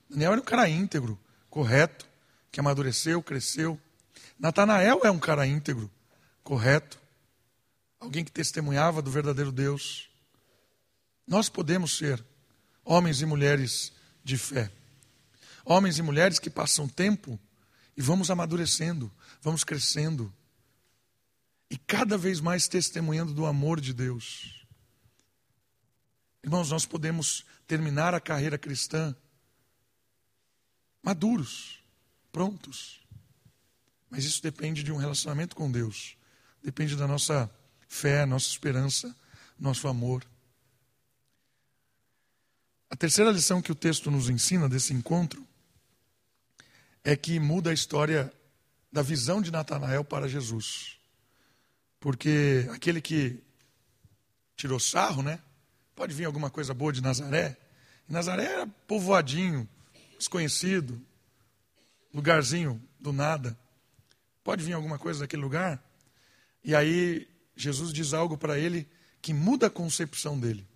Daniel 0.08 0.32
era 0.32 0.40
um 0.40 0.44
cara 0.44 0.68
íntegro, 0.68 1.18
correto, 1.50 2.08
que 2.50 2.60
amadureceu, 2.60 3.22
cresceu. 3.22 3.78
Natanael 4.38 5.00
é 5.04 5.10
um 5.10 5.18
cara 5.18 5.46
íntegro, 5.46 5.90
correto, 6.42 6.98
alguém 8.00 8.24
que 8.24 8.32
testemunhava 8.32 9.02
do 9.02 9.10
verdadeiro 9.10 9.52
Deus. 9.52 10.08
Nós 11.26 11.48
podemos 11.48 11.96
ser 11.96 12.24
homens 12.84 13.20
e 13.20 13.26
mulheres 13.26 13.92
de 14.24 14.38
fé. 14.38 14.70
Homens 15.64 15.98
e 15.98 16.02
mulheres 16.02 16.38
que 16.38 16.48
passam 16.48 16.88
tempo 16.88 17.38
e 17.94 18.00
vamos 18.00 18.30
amadurecendo, 18.30 19.12
vamos 19.42 19.64
crescendo. 19.64 20.32
E 21.70 21.76
cada 21.76 22.16
vez 22.16 22.40
mais 22.40 22.66
testemunhando 22.66 23.34
do 23.34 23.44
amor 23.44 23.78
de 23.78 23.92
Deus. 23.92 24.64
Irmãos, 26.42 26.70
nós 26.70 26.86
podemos 26.86 27.44
terminar 27.66 28.14
a 28.14 28.20
carreira 28.20 28.56
cristã 28.56 29.14
maduros, 31.08 31.82
prontos. 32.30 33.00
Mas 34.10 34.26
isso 34.26 34.42
depende 34.42 34.82
de 34.82 34.92
um 34.92 34.98
relacionamento 34.98 35.56
com 35.56 35.72
Deus. 35.72 36.18
Depende 36.62 36.94
da 36.96 37.06
nossa 37.06 37.50
fé, 37.88 38.26
nossa 38.26 38.46
esperança, 38.46 39.16
nosso 39.58 39.88
amor. 39.88 40.22
A 42.90 42.96
terceira 42.96 43.30
lição 43.30 43.62
que 43.62 43.72
o 43.72 43.74
texto 43.74 44.10
nos 44.10 44.28
ensina 44.28 44.68
desse 44.68 44.92
encontro 44.92 45.46
é 47.02 47.16
que 47.16 47.40
muda 47.40 47.70
a 47.70 47.74
história 47.74 48.30
da 48.92 49.00
visão 49.00 49.40
de 49.40 49.50
Natanael 49.50 50.04
para 50.04 50.28
Jesus. 50.28 50.98
Porque 51.98 52.68
aquele 52.70 53.00
que 53.00 53.42
tirou 54.54 54.78
sarro, 54.78 55.22
né? 55.22 55.40
Pode 55.96 56.12
vir 56.12 56.26
alguma 56.26 56.50
coisa 56.50 56.74
boa 56.74 56.92
de 56.92 57.00
Nazaré. 57.00 57.56
Nazaré 58.06 58.44
era 58.44 58.66
povoadinho, 58.86 59.66
desconhecido, 60.18 61.00
lugarzinho 62.12 62.82
do 62.98 63.12
nada. 63.12 63.58
Pode 64.42 64.64
vir 64.64 64.72
alguma 64.72 64.98
coisa 64.98 65.20
daquele 65.20 65.42
lugar? 65.42 65.82
E 66.62 66.74
aí 66.74 67.28
Jesus 67.56 67.92
diz 67.92 68.12
algo 68.12 68.36
para 68.36 68.58
ele 68.58 68.88
que 69.22 69.32
muda 69.32 69.68
a 69.68 69.70
concepção 69.70 70.38
dele. 70.38 70.66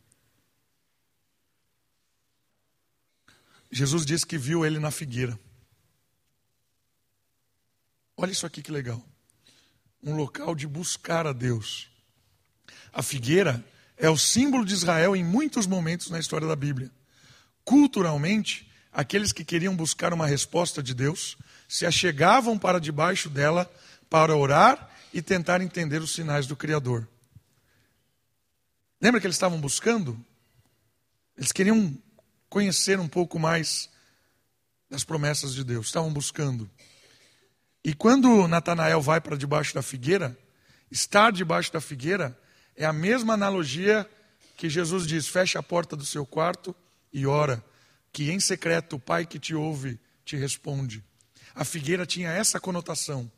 Jesus 3.70 4.04
disse 4.04 4.26
que 4.26 4.36
viu 4.36 4.64
ele 4.64 4.78
na 4.78 4.90
figueira. 4.90 5.38
Olha 8.16 8.30
isso 8.30 8.46
aqui 8.46 8.62
que 8.62 8.70
legal. 8.70 9.02
Um 10.02 10.14
local 10.14 10.54
de 10.54 10.66
buscar 10.66 11.26
a 11.26 11.32
Deus. 11.32 11.90
A 12.92 13.02
figueira 13.02 13.64
é 13.96 14.10
o 14.10 14.18
símbolo 14.18 14.64
de 14.64 14.74
Israel 14.74 15.16
em 15.16 15.24
muitos 15.24 15.66
momentos 15.66 16.10
na 16.10 16.18
história 16.18 16.46
da 16.46 16.56
Bíblia. 16.56 16.90
Culturalmente, 17.64 18.70
aqueles 18.92 19.32
que 19.32 19.44
queriam 19.44 19.74
buscar 19.74 20.12
uma 20.12 20.26
resposta 20.26 20.82
de 20.82 20.94
Deus 20.94 21.36
se 21.68 21.86
achegavam 21.86 22.58
para 22.58 22.78
debaixo 22.78 23.30
dela 23.30 23.70
para 24.10 24.36
orar 24.36 24.90
e 25.12 25.22
tentar 25.22 25.60
entender 25.60 26.02
os 26.02 26.12
sinais 26.12 26.46
do 26.46 26.54
Criador. 26.54 27.08
Lembra 29.00 29.20
que 29.20 29.26
eles 29.26 29.36
estavam 29.36 29.60
buscando? 29.60 30.22
Eles 31.36 31.50
queriam 31.50 31.96
conhecer 32.48 33.00
um 33.00 33.08
pouco 33.08 33.38
mais 33.38 33.88
das 34.88 35.02
promessas 35.02 35.54
de 35.54 35.64
Deus, 35.64 35.86
estavam 35.86 36.12
buscando. 36.12 36.70
E 37.82 37.94
quando 37.94 38.46
Natanael 38.46 39.00
vai 39.00 39.20
para 39.20 39.36
debaixo 39.36 39.74
da 39.74 39.82
figueira, 39.82 40.38
estar 40.90 41.32
debaixo 41.32 41.72
da 41.72 41.80
figueira 41.80 42.38
é 42.76 42.84
a 42.84 42.92
mesma 42.92 43.34
analogia 43.34 44.08
que 44.56 44.68
Jesus 44.68 45.06
diz: 45.06 45.26
feche 45.26 45.56
a 45.56 45.62
porta 45.62 45.96
do 45.96 46.04
seu 46.04 46.24
quarto 46.24 46.76
e 47.12 47.26
ora, 47.26 47.64
que 48.12 48.30
em 48.30 48.38
secreto 48.38 48.96
o 48.96 49.00
Pai 49.00 49.24
que 49.24 49.38
te 49.38 49.54
ouve 49.54 49.98
te 50.24 50.36
responde. 50.36 51.02
A 51.54 51.64
figueira 51.64 52.06
tinha 52.06 52.30
essa 52.30 52.60
conotação. 52.60 53.30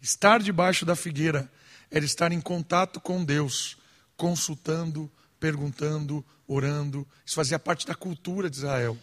Estar 0.00 0.42
debaixo 0.42 0.84
da 0.84 0.96
figueira 0.96 1.50
era 1.90 2.04
estar 2.04 2.32
em 2.32 2.40
contato 2.40 3.00
com 3.00 3.24
Deus, 3.24 3.76
consultando, 4.16 5.10
perguntando, 5.38 6.24
orando. 6.46 7.06
Isso 7.24 7.36
fazia 7.36 7.58
parte 7.58 7.86
da 7.86 7.94
cultura 7.94 8.48
de 8.48 8.56
Israel. 8.56 8.98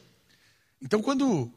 Então, 0.82 1.02
quando 1.02 1.52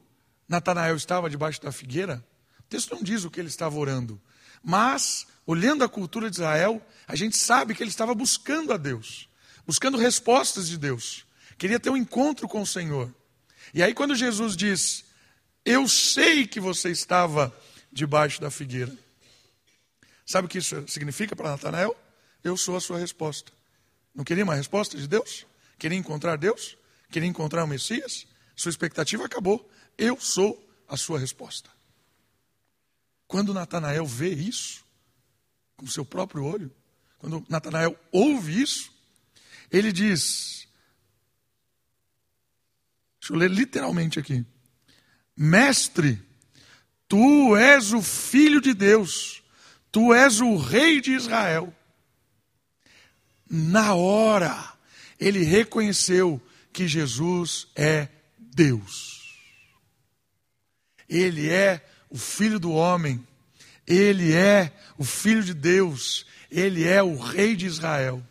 Natanael 0.48 0.96
estava 0.96 1.30
debaixo 1.30 1.60
da 1.62 1.72
figueira, 1.72 2.24
o 2.60 2.62
texto 2.64 2.94
não 2.94 3.02
diz 3.02 3.24
o 3.24 3.30
que 3.30 3.40
ele 3.40 3.48
estava 3.48 3.76
orando. 3.76 4.20
Mas, 4.62 5.26
olhando 5.46 5.82
a 5.84 5.88
cultura 5.88 6.30
de 6.30 6.36
Israel, 6.36 6.84
a 7.06 7.16
gente 7.16 7.36
sabe 7.36 7.74
que 7.74 7.82
ele 7.82 7.90
estava 7.90 8.14
buscando 8.14 8.72
a 8.72 8.76
Deus, 8.76 9.28
buscando 9.66 9.98
respostas 9.98 10.68
de 10.68 10.78
Deus. 10.78 11.26
Queria 11.58 11.80
ter 11.80 11.90
um 11.90 11.96
encontro 11.96 12.48
com 12.48 12.62
o 12.62 12.66
Senhor. 12.66 13.12
E 13.72 13.82
aí, 13.82 13.94
quando 13.94 14.14
Jesus 14.14 14.56
diz: 14.56 15.04
Eu 15.64 15.88
sei 15.88 16.46
que 16.46 16.60
você 16.60 16.90
estava 16.90 17.54
debaixo 17.92 18.40
da 18.40 18.50
figueira. 18.50 18.96
Sabe 20.24 20.46
o 20.46 20.48
que 20.48 20.58
isso 20.58 20.84
significa 20.88 21.36
para 21.36 21.50
Natanael? 21.50 21.96
Eu 22.42 22.56
sou 22.56 22.76
a 22.76 22.80
sua 22.80 22.98
resposta. 22.98 23.52
Não 24.14 24.24
queria 24.24 24.44
uma 24.44 24.54
resposta 24.54 24.96
de 24.96 25.06
Deus? 25.06 25.46
Queria 25.78 25.98
encontrar 25.98 26.36
Deus? 26.36 26.76
Queria 27.10 27.28
encontrar 27.28 27.64
o 27.64 27.66
Messias? 27.66 28.26
Sua 28.56 28.70
expectativa 28.70 29.24
acabou. 29.24 29.68
Eu 29.98 30.18
sou 30.18 30.58
a 30.88 30.96
sua 30.96 31.18
resposta. 31.18 31.70
Quando 33.26 33.54
Natanael 33.54 34.06
vê 34.06 34.28
isso, 34.28 34.84
com 35.76 35.86
seu 35.86 36.04
próprio 36.04 36.44
olho, 36.44 36.70
quando 37.18 37.44
Natanael 37.48 37.98
ouve 38.10 38.60
isso, 38.60 38.92
ele 39.70 39.92
diz: 39.92 40.61
Deixa 43.22 43.32
eu 43.32 43.36
ler 43.36 43.50
literalmente 43.50 44.18
aqui. 44.18 44.44
Mestre, 45.34 46.20
tu 47.08 47.56
és 47.56 47.94
o 47.94 48.02
filho 48.02 48.60
de 48.60 48.74
Deus, 48.74 49.42
tu 49.90 50.12
és 50.12 50.40
o 50.40 50.56
rei 50.56 51.00
de 51.00 51.12
Israel 51.12 51.74
na 53.52 53.92
hora, 53.92 54.72
ele 55.20 55.44
reconheceu 55.44 56.40
que 56.72 56.88
Jesus 56.88 57.68
é 57.76 58.08
Deus. 58.38 59.36
Ele 61.06 61.50
é 61.50 61.86
o 62.08 62.16
Filho 62.16 62.58
do 62.58 62.72
homem, 62.72 63.22
ele 63.86 64.32
é 64.32 64.72
o 64.96 65.04
Filho 65.04 65.44
de 65.44 65.52
Deus, 65.52 66.24
ele 66.50 66.88
é 66.88 67.02
o 67.02 67.18
Rei 67.18 67.54
de 67.54 67.66
Israel. 67.66 68.22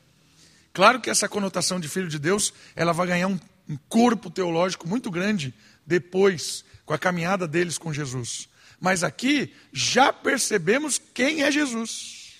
Claro 0.73 0.99
que 0.99 1.11
essa 1.11 1.29
conotação 1.29 1.79
de 1.79 1.87
Filho 1.87 2.07
de 2.07 2.17
Deus, 2.17 2.51
ela 2.75 2.91
vai 2.91 3.05
ganhar 3.05 3.27
um, 3.27 3.39
um 3.67 3.77
corpo 3.89 4.29
teológico 4.29 4.87
muito 4.87 5.09
grande 5.09 5.53
depois, 5.85 6.63
com 6.85 6.93
a 6.93 6.99
caminhada 6.99 7.47
deles 7.47 7.77
com 7.77 7.93
Jesus. 7.93 8.49
Mas 8.79 9.03
aqui 9.03 9.53
já 9.71 10.11
percebemos 10.11 10.99
quem 11.13 11.43
é 11.43 11.51
Jesus. 11.51 12.33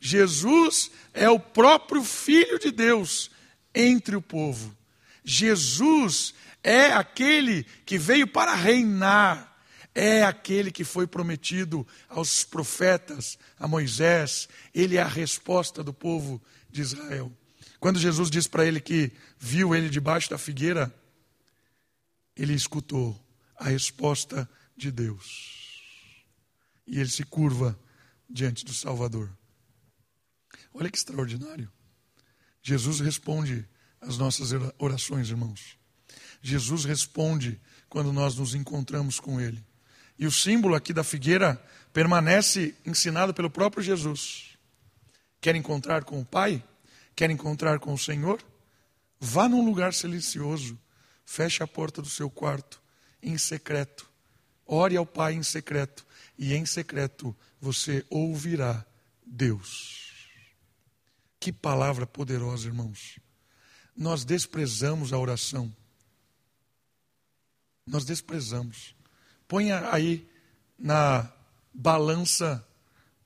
Jesus 0.00 0.90
é 1.12 1.28
o 1.28 1.38
próprio 1.38 2.02
Filho 2.02 2.58
de 2.58 2.70
Deus 2.70 3.30
entre 3.74 4.16
o 4.16 4.22
povo. 4.22 4.76
Jesus 5.24 6.34
é 6.62 6.92
aquele 6.92 7.64
que 7.84 7.98
veio 7.98 8.26
para 8.26 8.54
reinar, 8.54 9.56
é 9.94 10.22
aquele 10.22 10.70
que 10.70 10.84
foi 10.84 11.06
prometido 11.06 11.86
aos 12.08 12.44
profetas, 12.44 13.38
a 13.58 13.66
Moisés, 13.66 14.48
ele 14.74 14.96
é 14.96 15.02
a 15.02 15.08
resposta 15.08 15.82
do 15.82 15.92
povo 15.92 16.40
de 16.70 16.82
Israel. 16.82 17.32
Quando 17.80 17.98
Jesus 17.98 18.30
disse 18.30 18.48
para 18.48 18.64
ele 18.66 18.80
que 18.80 19.12
viu 19.38 19.74
ele 19.74 19.88
debaixo 19.88 20.30
da 20.30 20.38
figueira, 20.38 20.92
ele 22.36 22.54
escutou 22.54 23.18
a 23.56 23.68
resposta 23.68 24.48
de 24.76 24.90
Deus. 24.90 25.82
E 26.86 26.98
ele 26.98 27.08
se 27.08 27.24
curva 27.24 27.78
diante 28.28 28.64
do 28.64 28.72
Salvador. 28.72 29.30
Olha 30.72 30.90
que 30.90 30.96
extraordinário. 30.96 31.70
Jesus 32.62 33.00
responde 33.00 33.66
às 34.00 34.18
nossas 34.18 34.50
orações, 34.78 35.28
irmãos. 35.30 35.76
Jesus 36.40 36.84
responde 36.84 37.60
quando 37.88 38.12
nós 38.12 38.36
nos 38.36 38.54
encontramos 38.54 39.18
com 39.18 39.40
Ele. 39.40 39.64
E 40.18 40.26
o 40.26 40.32
símbolo 40.32 40.74
aqui 40.74 40.92
da 40.92 41.04
figueira 41.04 41.62
permanece 41.92 42.74
ensinado 42.84 43.32
pelo 43.32 43.50
próprio 43.50 43.82
Jesus. 43.82 44.56
Quer 45.40 45.56
encontrar 45.56 46.04
com 46.04 46.20
o 46.20 46.24
Pai? 46.24 46.62
Quer 47.18 47.32
encontrar 47.32 47.80
com 47.80 47.92
o 47.92 47.98
Senhor? 47.98 48.40
Vá 49.18 49.48
num 49.48 49.64
lugar 49.64 49.92
silencioso, 49.92 50.78
feche 51.26 51.64
a 51.64 51.66
porta 51.66 52.00
do 52.00 52.08
seu 52.08 52.30
quarto, 52.30 52.80
em 53.20 53.36
secreto. 53.36 54.08
ore 54.64 54.96
ao 54.96 55.04
Pai 55.04 55.34
em 55.34 55.42
secreto, 55.42 56.06
e 56.38 56.54
em 56.54 56.64
secreto 56.64 57.36
você 57.60 58.06
ouvirá 58.08 58.86
Deus. 59.26 60.12
Que 61.40 61.52
palavra 61.52 62.06
poderosa, 62.06 62.68
irmãos. 62.68 63.18
Nós 63.96 64.24
desprezamos 64.24 65.12
a 65.12 65.18
oração. 65.18 65.74
Nós 67.84 68.04
desprezamos. 68.04 68.94
Ponha 69.48 69.92
aí 69.92 70.24
na 70.78 71.32
balança 71.74 72.64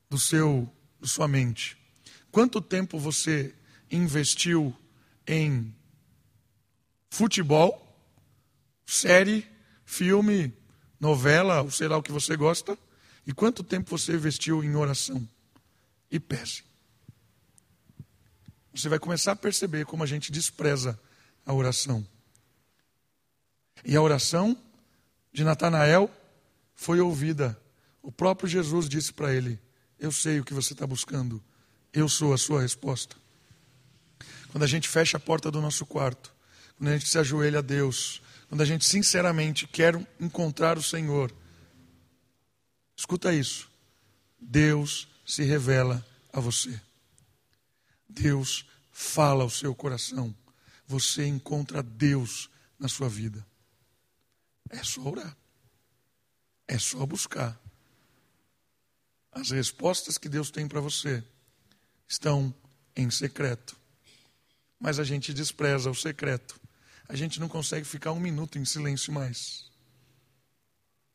do 0.08 0.18
seu, 0.18 0.66
da 0.98 1.06
sua 1.06 1.28
mente. 1.28 1.76
Quanto 2.30 2.58
tempo 2.62 2.98
você 2.98 3.54
investiu 3.92 4.74
em 5.26 5.74
futebol, 7.10 7.78
série, 8.86 9.46
filme, 9.84 10.52
novela, 10.98 11.68
sei 11.70 11.86
lá 11.88 11.98
o 11.98 12.02
que 12.02 12.10
você 12.10 12.36
gosta, 12.36 12.76
e 13.26 13.32
quanto 13.32 13.62
tempo 13.62 13.96
você 13.96 14.14
investiu 14.14 14.64
em 14.64 14.74
oração? 14.74 15.28
E 16.10 16.18
pese. 16.18 16.64
Você 18.74 18.88
vai 18.88 18.98
começar 18.98 19.32
a 19.32 19.36
perceber 19.36 19.84
como 19.84 20.02
a 20.02 20.06
gente 20.06 20.32
despreza 20.32 20.98
a 21.44 21.52
oração. 21.52 22.06
E 23.84 23.94
a 23.94 24.02
oração 24.02 24.56
de 25.32 25.44
Natanael 25.44 26.10
foi 26.74 27.00
ouvida. 27.00 27.58
O 28.02 28.10
próprio 28.10 28.48
Jesus 28.48 28.88
disse 28.88 29.12
para 29.12 29.34
ele: 29.34 29.60
Eu 29.98 30.10
sei 30.10 30.40
o 30.40 30.44
que 30.44 30.54
você 30.54 30.72
está 30.72 30.86
buscando, 30.86 31.42
eu 31.92 32.08
sou 32.08 32.32
a 32.32 32.38
sua 32.38 32.62
resposta. 32.62 33.21
Quando 34.52 34.64
a 34.64 34.66
gente 34.66 34.86
fecha 34.86 35.16
a 35.16 35.20
porta 35.20 35.50
do 35.50 35.62
nosso 35.62 35.86
quarto, 35.86 36.32
quando 36.76 36.90
a 36.90 36.92
gente 36.92 37.08
se 37.08 37.18
ajoelha 37.18 37.60
a 37.60 37.62
Deus, 37.62 38.20
quando 38.48 38.60
a 38.60 38.66
gente 38.66 38.84
sinceramente 38.84 39.66
quer 39.66 39.96
encontrar 40.20 40.76
o 40.76 40.82
Senhor, 40.82 41.34
escuta 42.94 43.32
isso. 43.32 43.72
Deus 44.38 45.08
se 45.24 45.42
revela 45.42 46.06
a 46.30 46.38
você. 46.38 46.78
Deus 48.06 48.66
fala 48.90 49.42
ao 49.42 49.48
seu 49.48 49.74
coração. 49.74 50.36
Você 50.86 51.26
encontra 51.26 51.82
Deus 51.82 52.50
na 52.78 52.88
sua 52.88 53.08
vida. 53.08 53.46
É 54.68 54.84
só 54.84 55.00
orar. 55.00 55.34
É 56.68 56.78
só 56.78 57.06
buscar. 57.06 57.58
As 59.30 59.50
respostas 59.50 60.18
que 60.18 60.28
Deus 60.28 60.50
tem 60.50 60.68
para 60.68 60.80
você 60.80 61.24
estão 62.06 62.54
em 62.94 63.10
secreto. 63.10 63.80
Mas 64.82 64.98
a 64.98 65.04
gente 65.04 65.32
despreza 65.32 65.88
o 65.88 65.94
secreto. 65.94 66.60
A 67.08 67.14
gente 67.14 67.38
não 67.38 67.48
consegue 67.48 67.86
ficar 67.86 68.10
um 68.10 68.18
minuto 68.18 68.58
em 68.58 68.64
silêncio 68.64 69.12
mais. 69.12 69.70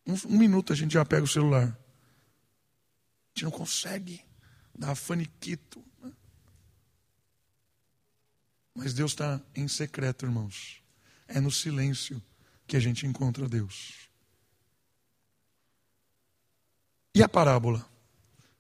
Um, 0.05 0.13
um 0.29 0.37
minuto 0.37 0.71
a 0.71 0.75
gente 0.75 0.93
já 0.93 1.03
pega 1.03 1.25
o 1.25 1.27
celular. 1.27 1.65
A 1.65 3.29
gente 3.35 3.43
não 3.43 3.51
consegue 3.51 4.23
dar 4.73 4.95
faniquito. 4.95 5.83
Né? 6.01 6.13
Mas 8.73 8.93
Deus 8.93 9.11
está 9.11 9.41
em 9.53 9.67
secreto, 9.67 10.25
irmãos. 10.25 10.81
É 11.27 11.41
no 11.41 11.51
silêncio 11.51 12.23
que 12.65 12.77
a 12.77 12.79
gente 12.79 13.05
encontra 13.05 13.49
Deus. 13.49 14.09
E 17.13 17.21
a 17.21 17.27
parábola? 17.27 17.85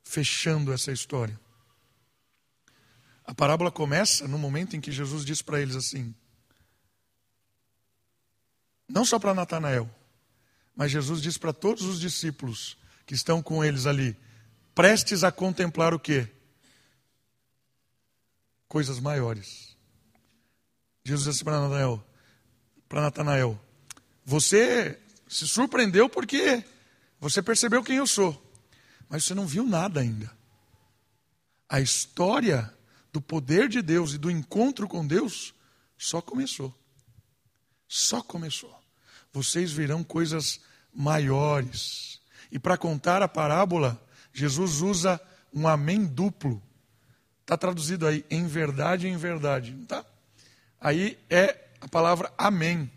Fechando 0.03 0.73
essa 0.73 0.91
história. 0.91 1.39
A 3.27 3.33
parábola 3.35 3.69
começa 3.69 4.25
no 4.25 4.37
momento 4.37 4.77
em 4.77 4.81
que 4.81 4.89
Jesus 4.89 5.25
diz 5.25 5.41
para 5.41 5.61
eles 5.61 5.75
assim: 5.75 6.15
não 8.87 9.03
só 9.03 9.19
para 9.19 9.33
Natanael, 9.33 9.89
mas 10.73 10.91
Jesus 10.91 11.21
diz 11.21 11.37
para 11.37 11.51
todos 11.51 11.83
os 11.83 11.99
discípulos 11.99 12.77
que 13.05 13.13
estão 13.13 13.43
com 13.43 13.63
eles 13.63 13.85
ali, 13.85 14.15
prestes 14.73 15.25
a 15.25 15.31
contemplar 15.31 15.93
o 15.93 15.99
quê? 15.99 16.29
Coisas 18.67 18.99
maiores. 18.99 19.75
Jesus 21.03 21.33
disse 21.33 21.43
para 21.43 21.59
Natanael, 21.59 22.03
para 22.87 23.01
Natanael, 23.01 23.59
você 24.23 24.99
se 25.27 25.47
surpreendeu 25.47 26.07
porque 26.07 26.63
você 27.19 27.41
percebeu 27.41 27.83
quem 27.83 27.97
eu 27.97 28.07
sou, 28.07 28.41
mas 29.09 29.25
você 29.25 29.33
não 29.33 29.45
viu 29.45 29.65
nada 29.65 29.99
ainda. 29.99 30.31
A 31.67 31.81
história 31.81 32.73
do 33.11 33.21
poder 33.21 33.67
de 33.67 33.81
Deus 33.81 34.13
e 34.13 34.17
do 34.17 34.29
encontro 34.29 34.87
com 34.87 35.05
Deus 35.05 35.53
só 35.97 36.21
começou. 36.21 36.73
Só 37.87 38.21
começou. 38.21 38.75
Vocês 39.33 39.71
verão 39.71 40.03
coisas 40.03 40.59
maiores. 40.93 42.21
E 42.51 42.59
para 42.59 42.77
contar 42.77 43.21
a 43.21 43.27
parábola, 43.27 44.01
Jesus 44.33 44.81
usa 44.81 45.19
um 45.53 45.67
amém 45.67 46.05
duplo. 46.05 46.61
Está 47.41 47.57
traduzido 47.57 48.05
aí, 48.05 48.25
em 48.29 48.45
verdade, 48.45 49.07
em 49.07 49.17
verdade. 49.17 49.73
Tá? 49.87 50.05
Aí 50.79 51.17
é 51.29 51.67
a 51.79 51.87
palavra 51.87 52.31
amém 52.37 52.91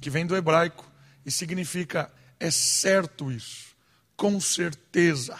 que 0.00 0.10
vem 0.10 0.26
do 0.26 0.36
hebraico 0.36 0.90
e 1.24 1.30
significa 1.30 2.12
é 2.38 2.50
certo 2.50 3.30
isso, 3.30 3.76
com 4.16 4.40
certeza. 4.40 5.38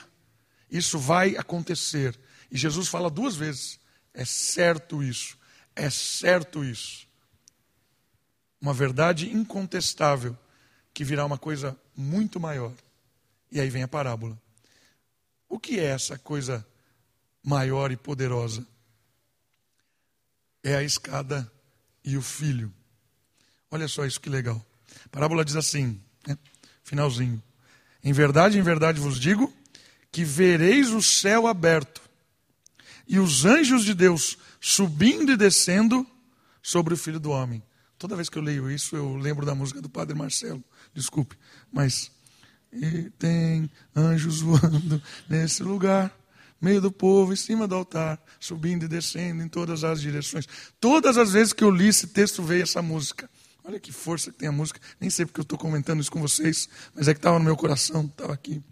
Isso 0.70 0.98
vai 0.98 1.37
acontecer. 1.37 2.18
E 2.50 2.56
Jesus 2.56 2.88
fala 2.88 3.11
duas 3.11 3.35
vezes: 3.35 3.80
é 4.14 4.25
certo 4.25 5.03
isso, 5.03 5.38
é 5.75 5.88
certo 5.90 6.64
isso. 6.64 7.07
Uma 8.61 8.72
verdade 8.72 9.33
incontestável 9.33 10.37
que 10.94 11.05
virá 11.05 11.25
uma 11.25 11.38
coisa 11.38 11.77
muito 11.96 12.38
maior. 12.38 12.72
E 13.51 13.61
aí 13.61 13.70
vem 13.70 13.83
a 13.83 13.88
parábola. 13.88 14.38
O 15.48 15.59
que 15.59 15.79
é 15.79 15.85
essa 15.85 16.18
coisa 16.18 16.64
maior 17.42 17.90
e 17.90 17.96
poderosa? 17.96 18.66
É 20.62 20.77
a 20.77 20.83
escada 20.83 21.51
e 22.05 22.16
o 22.16 22.22
filho. 22.22 22.72
Olha 23.70 23.88
só 23.88 24.05
isso 24.05 24.20
que 24.20 24.31
legal. 24.31 24.64
A 25.07 25.09
parábola 25.09 25.44
diz 25.44 25.57
assim, 25.57 26.01
né? 26.27 26.38
finalzinho. 26.85 27.42
Em 28.05 28.12
verdade, 28.12 28.59
em 28.59 28.62
verdade 28.62 29.01
vos 29.01 29.18
digo 29.18 29.53
que 30.11 30.25
vereis 30.25 30.90
o 30.90 31.03
céu 31.03 31.46
aberto 31.46 32.03
e 33.12 33.18
os 33.18 33.44
anjos 33.44 33.85
de 33.85 33.92
Deus 33.92 34.38
subindo 34.59 35.33
e 35.33 35.37
descendo 35.37 36.07
sobre 36.62 36.94
o 36.94 36.96
filho 36.96 37.20
do 37.20 37.31
homem. 37.31 37.62
Toda 37.98 38.16
vez 38.16 38.31
que 38.31 38.38
eu 38.38 38.42
leio 38.42 38.70
isso, 38.70 38.96
eu 38.96 39.14
lembro 39.16 39.44
da 39.44 39.55
música 39.55 39.83
do 39.83 39.88
Padre 39.88 40.16
Marcelo. 40.16 40.64
Desculpe, 40.94 41.37
mas 41.70 42.11
e 42.72 43.11
tem 43.18 43.70
anjos 43.94 44.40
voando 44.40 45.01
nesse 45.29 45.62
lugar, 45.62 46.11
meio 46.59 46.81
do 46.81 46.90
povo, 46.90 47.35
em 47.35 47.37
cima 47.37 47.68
do 47.68 47.75
altar, 47.75 48.18
subindo 48.40 48.87
e 48.87 48.88
descendo 48.88 49.42
em 49.42 49.48
todas 49.48 49.85
as 49.85 50.01
direções. 50.01 50.48
Todas 50.81 51.18
as 51.18 51.33
vezes 51.33 51.53
que 51.53 51.62
eu 51.62 51.70
li 51.70 51.88
esse 51.88 52.07
texto 52.07 52.42
veio 52.42 52.62
essa 52.62 52.81
música. 52.81 53.29
Olha 53.62 53.79
que 53.79 53.92
força 53.92 54.33
que 54.33 54.38
tem 54.38 54.48
a 54.48 54.53
música. 54.53 54.81
Nem 54.98 55.11
sei 55.11 55.27
porque 55.27 55.40
eu 55.40 55.44
estou 55.44 55.59
comentando 55.59 56.01
isso 56.01 56.11
com 56.11 56.20
vocês, 56.20 56.66
mas 56.94 57.09
é 57.09 57.12
que 57.12 57.18
estava 57.18 57.38
no 57.38 57.44
meu 57.44 57.57
coração, 57.57 58.07
estava 58.07 58.33
aqui. 58.33 58.62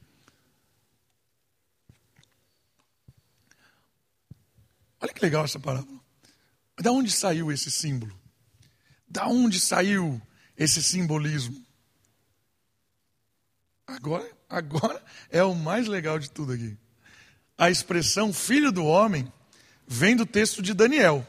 Olha 5.00 5.12
que 5.12 5.24
legal 5.24 5.44
essa 5.44 5.58
parábola. 5.58 5.98
Da 6.80 6.92
onde 6.92 7.10
saiu 7.10 7.50
esse 7.50 7.70
símbolo? 7.70 8.18
Da 9.08 9.26
onde 9.26 9.58
saiu 9.58 10.20
esse 10.56 10.82
simbolismo? 10.82 11.64
Agora, 13.86 14.30
agora 14.48 15.02
é 15.30 15.42
o 15.42 15.54
mais 15.54 15.86
legal 15.86 16.18
de 16.18 16.30
tudo 16.30 16.52
aqui. 16.52 16.76
A 17.58 17.70
expressão 17.70 18.32
filho 18.32 18.70
do 18.70 18.84
homem 18.84 19.30
vem 19.86 20.14
do 20.14 20.24
texto 20.24 20.62
de 20.62 20.72
Daniel. 20.72 21.26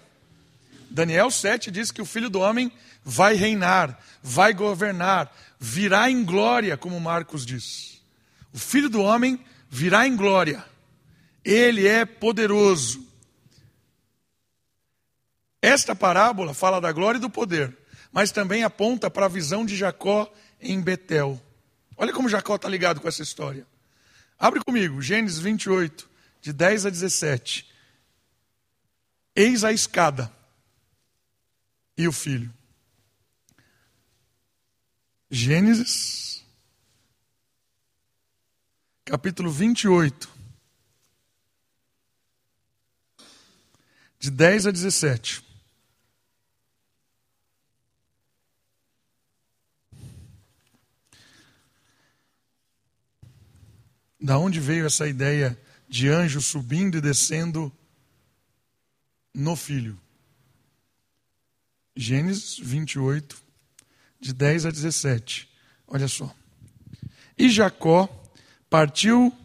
Daniel 0.89 1.31
7 1.31 1.71
diz 1.71 1.91
que 1.91 2.01
o 2.01 2.05
filho 2.05 2.29
do 2.29 2.39
homem 2.39 2.71
vai 3.03 3.35
reinar, 3.35 3.99
vai 4.21 4.53
governar, 4.53 5.35
virá 5.59 6.09
em 6.09 6.23
glória, 6.23 6.77
como 6.77 6.99
Marcos 6.99 7.45
diz. 7.45 8.01
O 8.53 8.59
filho 8.59 8.89
do 8.89 9.01
homem 9.01 9.43
virá 9.69 10.05
em 10.05 10.15
glória. 10.15 10.63
Ele 11.43 11.87
é 11.87 12.05
poderoso. 12.05 13.10
Esta 15.61 15.95
parábola 15.95 16.53
fala 16.53 16.81
da 16.81 16.91
glória 16.91 17.19
e 17.19 17.21
do 17.21 17.29
poder, 17.29 17.77
mas 18.11 18.31
também 18.31 18.63
aponta 18.63 19.11
para 19.11 19.27
a 19.27 19.29
visão 19.29 19.63
de 19.63 19.75
Jacó 19.75 20.31
em 20.59 20.81
Betel. 20.81 21.39
Olha 21.95 22.11
como 22.11 22.27
Jacó 22.27 22.55
está 22.55 22.67
ligado 22.67 22.99
com 22.99 23.07
essa 23.07 23.21
história. 23.21 23.67
Abre 24.39 24.59
comigo, 24.63 25.01
Gênesis 25.01 25.37
28, 25.37 26.09
de 26.41 26.51
10 26.51 26.87
a 26.87 26.89
17. 26.89 27.69
Eis 29.35 29.63
a 29.63 29.71
escada 29.71 30.33
e 31.95 32.07
o 32.07 32.11
filho. 32.11 32.51
Gênesis, 35.29 36.43
capítulo 39.05 39.51
28, 39.51 40.27
de 44.19 44.31
10 44.31 44.67
a 44.67 44.71
17. 44.71 45.50
Da 54.21 54.37
onde 54.37 54.59
veio 54.59 54.85
essa 54.85 55.07
ideia 55.07 55.59
de 55.89 56.07
anjo 56.07 56.39
subindo 56.41 56.97
e 56.97 57.01
descendo 57.01 57.71
no 59.33 59.55
filho? 59.55 59.97
Gênesis 61.95 62.59
28, 62.59 63.41
de 64.19 64.31
10 64.31 64.67
a 64.67 64.71
17. 64.71 65.49
Olha 65.87 66.07
só. 66.07 66.33
E 67.35 67.49
Jacó 67.49 68.07
partiu 68.69 69.35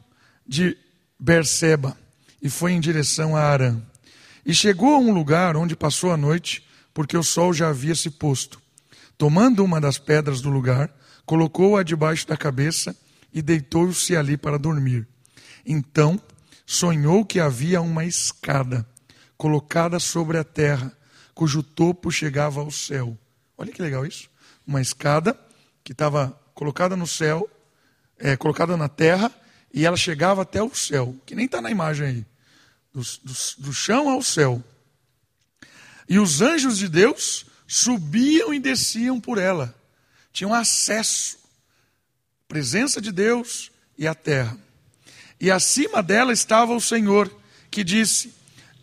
de 0.47 0.77
Berseba 1.18 1.97
e 2.43 2.51
foi 2.51 2.72
em 2.72 2.81
direção 2.81 3.35
a 3.35 3.41
Arã. 3.41 3.81
E 4.45 4.55
chegou 4.55 4.95
a 4.95 4.99
um 4.99 5.11
lugar 5.11 5.57
onde 5.57 5.74
passou 5.74 6.12
a 6.12 6.16
noite, 6.18 6.62
porque 6.93 7.16
o 7.16 7.22
sol 7.22 7.55
já 7.55 7.70
havia 7.70 7.95
se 7.95 8.11
posto. 8.11 8.61
Tomando 9.16 9.64
uma 9.64 9.81
das 9.81 9.97
pedras 9.99 10.43
do 10.43 10.51
lugar, 10.51 10.95
colocou-a 11.24 11.83
debaixo 11.83 12.29
da 12.29 12.37
cabeça 12.37 12.95
e 13.37 13.43
deitou-se 13.43 14.16
ali 14.16 14.34
para 14.34 14.59
dormir. 14.59 15.07
Então 15.66 16.18
sonhou 16.64 17.22
que 17.22 17.39
havia 17.39 17.82
uma 17.82 18.03
escada 18.03 18.89
colocada 19.37 20.01
sobre 20.01 20.39
a 20.39 20.43
terra, 20.43 20.91
cujo 21.34 21.62
topo 21.62 22.11
chegava 22.11 22.61
ao 22.61 22.70
céu. 22.70 23.16
Olha 23.59 23.70
que 23.70 23.82
legal 23.82 24.07
isso. 24.07 24.30
Uma 24.66 24.80
escada 24.80 25.39
que 25.84 25.93
estava 25.93 26.30
colocada 26.55 26.97
no 26.97 27.07
céu, 27.07 27.47
é, 28.18 28.39
colocada 28.39 28.74
na 28.74 28.89
terra, 28.89 29.30
e 29.70 29.84
ela 29.84 29.99
chegava 29.99 30.41
até 30.41 30.62
o 30.62 30.74
céu, 30.74 31.14
que 31.26 31.34
nem 31.34 31.45
está 31.45 31.61
na 31.61 31.70
imagem 31.70 32.07
aí. 32.07 32.26
Do, 32.91 33.03
do, 33.03 33.34
do 33.59 33.72
chão 33.74 34.09
ao 34.09 34.22
céu. 34.22 34.64
E 36.09 36.18
os 36.18 36.41
anjos 36.41 36.78
de 36.78 36.89
Deus 36.89 37.45
subiam 37.66 38.55
e 38.55 38.59
desciam 38.59 39.20
por 39.20 39.37
ela. 39.37 39.74
Tinham 40.32 40.55
acesso. 40.55 41.45
Presença 42.49 43.01
de 43.01 43.11
Deus 43.11 43.70
e 43.99 44.07
a 44.07 44.14
terra. 44.14 44.57
E 45.40 45.51
acima 45.51 46.03
dela 46.03 46.32
estava 46.32 46.74
o 46.74 46.80
Senhor, 46.80 47.30
que 47.70 47.84
disse: 47.84 48.32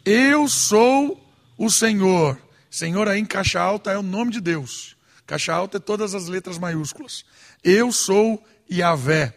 Eu 0.06 0.48
sou 0.48 1.20
o 1.58 1.70
Senhor. 1.70 2.40
Senhor 2.70 3.08
aí 3.08 3.20
em 3.20 3.26
caixa 3.26 3.60
alta 3.60 3.92
é 3.92 3.98
o 3.98 4.04
nome 4.04 4.32
de 4.32 4.42
Deus. 4.42 4.96
Caixa 5.26 5.54
alta 5.54 5.78
é 5.78 5.80
todas 5.80 6.14
as 6.14 6.28
letras 6.28 6.58
maiúsculas. 6.58 7.24
Eu 7.64 7.92
sou 7.92 8.44
Yahvé, 8.72 9.34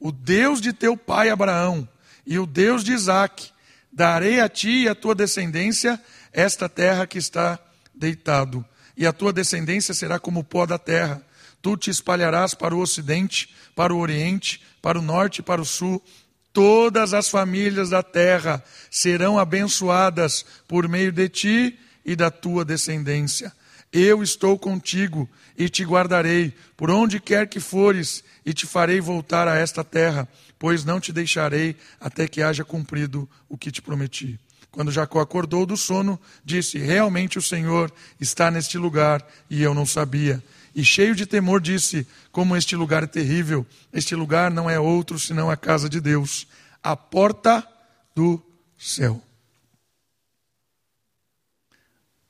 o 0.00 0.10
Deus 0.10 0.60
de 0.60 0.72
teu 0.72 0.96
pai 0.96 1.30
Abraão 1.30 1.88
e 2.26 2.38
o 2.38 2.46
Deus 2.46 2.82
de 2.82 2.92
Isaac. 2.92 3.50
Darei 3.92 4.40
a 4.40 4.48
ti 4.48 4.84
e 4.84 4.88
a 4.88 4.94
tua 4.94 5.14
descendência 5.14 6.00
esta 6.32 6.68
terra 6.68 7.06
que 7.06 7.16
está 7.16 7.60
deitado, 7.94 8.64
e 8.96 9.06
a 9.06 9.12
tua 9.12 9.32
descendência 9.32 9.94
será 9.94 10.18
como 10.18 10.40
o 10.40 10.44
pó 10.44 10.66
da 10.66 10.78
terra. 10.78 11.24
Tu 11.64 11.78
te 11.78 11.90
espalharás 11.90 12.52
para 12.52 12.76
o 12.76 12.78
ocidente, 12.78 13.48
para 13.74 13.94
o 13.94 13.98
oriente, 13.98 14.60
para 14.82 14.98
o 14.98 15.02
norte 15.02 15.38
e 15.38 15.42
para 15.42 15.62
o 15.62 15.64
sul. 15.64 16.04
Todas 16.52 17.14
as 17.14 17.30
famílias 17.30 17.88
da 17.88 18.02
terra 18.02 18.62
serão 18.90 19.38
abençoadas 19.38 20.44
por 20.68 20.86
meio 20.86 21.10
de 21.10 21.26
ti 21.26 21.78
e 22.04 22.14
da 22.14 22.30
tua 22.30 22.66
descendência. 22.66 23.50
Eu 23.90 24.22
estou 24.22 24.58
contigo 24.58 25.26
e 25.56 25.70
te 25.70 25.84
guardarei 25.84 26.52
por 26.76 26.90
onde 26.90 27.18
quer 27.18 27.48
que 27.48 27.60
fores 27.60 28.22
e 28.44 28.52
te 28.52 28.66
farei 28.66 29.00
voltar 29.00 29.48
a 29.48 29.56
esta 29.56 29.82
terra, 29.82 30.28
pois 30.58 30.84
não 30.84 31.00
te 31.00 31.14
deixarei 31.14 31.76
até 31.98 32.28
que 32.28 32.42
haja 32.42 32.62
cumprido 32.62 33.26
o 33.48 33.56
que 33.56 33.72
te 33.72 33.80
prometi. 33.80 34.38
Quando 34.70 34.92
Jacó 34.92 35.20
acordou 35.20 35.64
do 35.64 35.78
sono, 35.78 36.20
disse: 36.44 36.76
Realmente 36.76 37.38
o 37.38 37.42
Senhor 37.42 37.90
está 38.20 38.50
neste 38.50 38.76
lugar 38.76 39.26
e 39.48 39.62
eu 39.62 39.72
não 39.72 39.86
sabia. 39.86 40.44
E 40.74 40.84
cheio 40.84 41.14
de 41.14 41.24
temor, 41.24 41.60
disse: 41.60 42.06
Como 42.32 42.56
este 42.56 42.74
lugar 42.74 43.04
é 43.04 43.06
terrível, 43.06 43.66
este 43.92 44.14
lugar 44.14 44.50
não 44.50 44.68
é 44.68 44.78
outro 44.78 45.18
senão 45.18 45.50
a 45.50 45.56
casa 45.56 45.88
de 45.88 46.00
Deus, 46.00 46.46
a 46.82 46.96
porta 46.96 47.66
do 48.14 48.44
céu. 48.76 49.22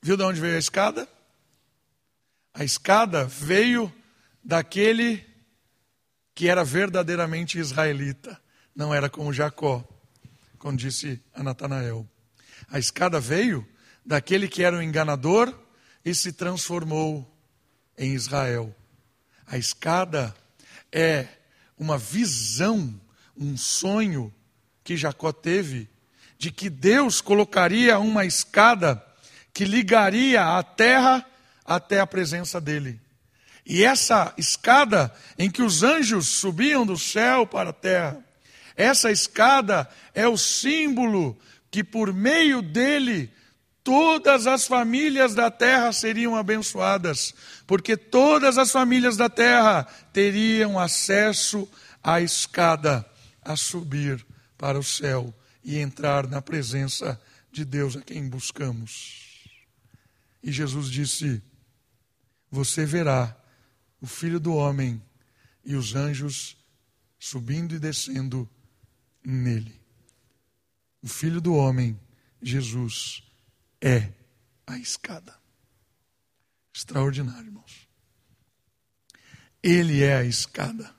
Viu 0.01 0.15
de 0.15 0.23
onde 0.23 0.39
veio 0.39 0.55
a 0.55 0.59
escada? 0.59 1.07
A 2.53 2.63
escada 2.63 3.25
veio 3.25 3.91
daquele 4.43 5.25
que 6.35 6.47
era 6.47 6.63
verdadeiramente 6.63 7.57
israelita, 7.57 8.39
não 8.75 8.93
era 8.93 9.09
como 9.09 9.33
Jacó, 9.33 9.83
como 10.59 10.77
disse 10.77 11.19
a 11.33 11.41
Natanael. 11.41 12.07
A 12.69 12.77
escada 12.77 13.19
veio 13.19 13.67
daquele 14.05 14.47
que 14.47 14.63
era 14.63 14.77
um 14.77 14.81
enganador 14.81 15.53
e 16.03 16.13
se 16.13 16.31
transformou 16.31 17.34
em 17.97 18.13
Israel. 18.13 18.75
A 19.47 19.57
escada 19.57 20.35
é 20.91 21.27
uma 21.77 21.97
visão, 21.97 22.93
um 23.37 23.57
sonho 23.57 24.33
que 24.83 24.95
Jacó 24.95 25.31
teve 25.31 25.89
de 26.37 26.51
que 26.51 26.69
Deus 26.69 27.21
colocaria 27.21 27.97
uma 27.99 28.25
escada 28.25 29.03
que 29.53 29.65
ligaria 29.65 30.57
a 30.57 30.63
terra 30.63 31.25
até 31.65 31.99
a 31.99 32.07
presença 32.07 32.59
dele. 32.59 32.99
E 33.65 33.83
essa 33.83 34.33
escada 34.37 35.13
em 35.39 35.49
que 35.49 35.63
os 35.63 35.81
anjos 35.81 36.27
subiam 36.27 36.85
do 36.85 36.97
céu 36.97 37.47
para 37.47 37.71
a 37.71 37.73
terra, 37.73 38.23
essa 38.75 39.11
escada 39.11 39.89
é 40.13 40.27
o 40.27 40.37
símbolo 40.37 41.37
que 41.71 41.83
por 41.83 42.13
meio 42.13 42.61
dele 42.61 43.31
todas 43.85 44.47
as 44.47 44.65
famílias 44.65 45.35
da 45.35 45.51
terra 45.51 45.93
seriam 45.93 46.35
abençoadas, 46.35 47.35
porque 47.67 47.95
todas 47.95 48.57
as 48.57 48.71
famílias 48.71 49.15
da 49.15 49.29
terra 49.29 49.83
teriam 50.11 50.79
acesso 50.79 51.69
à 52.03 52.19
escada 52.19 53.05
a 53.43 53.55
subir 53.55 54.25
para 54.57 54.79
o 54.79 54.83
céu 54.83 55.31
e 55.63 55.77
entrar 55.77 56.27
na 56.27 56.41
presença 56.41 57.21
de 57.51 57.63
Deus 57.63 57.95
a 57.95 58.01
quem 58.01 58.27
buscamos. 58.27 59.45
E 60.41 60.51
Jesus 60.51 60.89
disse: 60.89 61.39
Você 62.49 62.87
verá 62.87 63.37
o 64.01 64.07
filho 64.07 64.39
do 64.39 64.55
homem 64.55 64.99
e 65.63 65.75
os 65.75 65.93
anjos 65.93 66.57
subindo 67.19 67.75
e 67.75 67.79
descendo 67.79 68.49
nele. 69.23 69.79
O 71.03 71.07
Filho 71.07 71.39
do 71.39 71.53
Homem, 71.53 71.99
Jesus, 72.41 73.23
é 73.85 74.11
a 74.65 74.79
escada. 74.79 75.37
Extraordinário, 76.73 77.45
irmãos. 77.45 77.87
Ele 79.61 80.03
é 80.03 80.17
a 80.17 80.23
escada. 80.23 80.93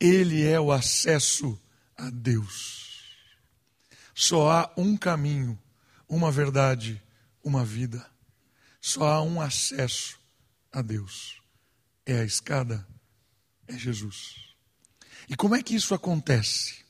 Ele 0.00 0.44
é 0.44 0.58
o 0.58 0.72
acesso 0.72 1.60
a 1.96 2.10
Deus. 2.10 3.14
Só 4.12 4.50
há 4.50 4.72
um 4.76 4.96
caminho, 4.96 5.56
uma 6.08 6.32
verdade, 6.32 7.00
uma 7.42 7.64
vida. 7.64 8.04
Só 8.80 9.06
há 9.06 9.22
um 9.22 9.40
acesso 9.40 10.18
a 10.72 10.82
Deus. 10.82 11.40
É 12.04 12.20
a 12.20 12.24
escada, 12.24 12.84
é 13.68 13.78
Jesus. 13.78 14.34
E 15.28 15.36
como 15.36 15.54
é 15.54 15.62
que 15.62 15.76
isso 15.76 15.94
acontece? 15.94 16.84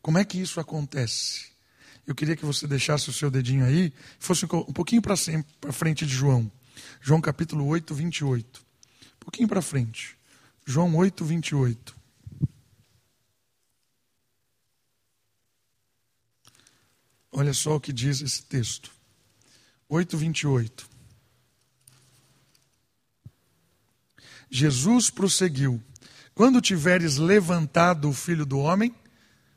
Como 0.00 0.16
é 0.16 0.24
que 0.24 0.40
isso 0.40 0.60
acontece? 0.60 1.51
Eu 2.06 2.14
queria 2.14 2.36
que 2.36 2.44
você 2.44 2.66
deixasse 2.66 3.08
o 3.08 3.12
seu 3.12 3.30
dedinho 3.30 3.64
aí, 3.64 3.92
fosse 4.18 4.44
um 4.44 4.72
pouquinho 4.72 5.00
para 5.00 5.16
frente 5.72 6.04
de 6.04 6.12
João. 6.12 6.50
João 7.00 7.20
capítulo 7.20 7.66
8, 7.66 7.94
28. 7.94 8.60
Um 8.60 9.18
pouquinho 9.20 9.48
para 9.48 9.62
frente. 9.62 10.16
João 10.66 10.94
8, 10.96 11.24
28. 11.24 11.94
Olha 17.30 17.54
só 17.54 17.76
o 17.76 17.80
que 17.80 17.92
diz 17.92 18.20
esse 18.20 18.42
texto. 18.42 18.90
8, 19.88 20.16
28. 20.18 20.90
Jesus 24.50 25.08
prosseguiu: 25.08 25.82
Quando 26.34 26.60
tiveres 26.60 27.16
levantado 27.16 28.08
o 28.08 28.12
filho 28.12 28.44
do 28.44 28.58
homem, 28.58 28.94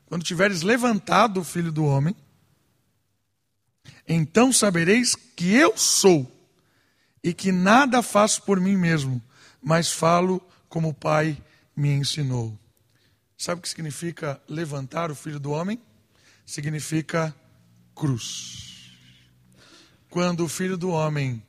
quando 0.06 0.22
tiveres 0.22 0.62
levantado 0.62 1.40
o 1.40 1.44
filho 1.44 1.70
do 1.70 1.84
homem, 1.84 2.16
então 4.08 4.52
sabereis 4.52 5.14
que 5.14 5.52
eu 5.54 5.76
sou 5.76 6.30
e 7.22 7.34
que 7.34 7.50
nada 7.50 8.02
faço 8.02 8.42
por 8.42 8.60
mim 8.60 8.76
mesmo, 8.76 9.20
mas 9.60 9.90
falo 9.90 10.40
como 10.68 10.90
o 10.90 10.94
Pai 10.94 11.36
me 11.74 11.90
ensinou. 11.90 12.56
Sabe 13.36 13.58
o 13.58 13.62
que 13.62 13.68
significa 13.68 14.40
levantar 14.48 15.10
o 15.10 15.14
filho 15.14 15.40
do 15.40 15.50
homem? 15.50 15.80
Significa 16.44 17.34
cruz. 17.94 18.92
Quando 20.08 20.44
o 20.44 20.48
filho 20.48 20.76
do 20.76 20.90
homem 20.90 21.42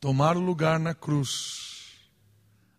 tomar 0.00 0.36
o 0.36 0.40
lugar 0.40 0.80
na 0.80 0.94
cruz, 0.94 1.92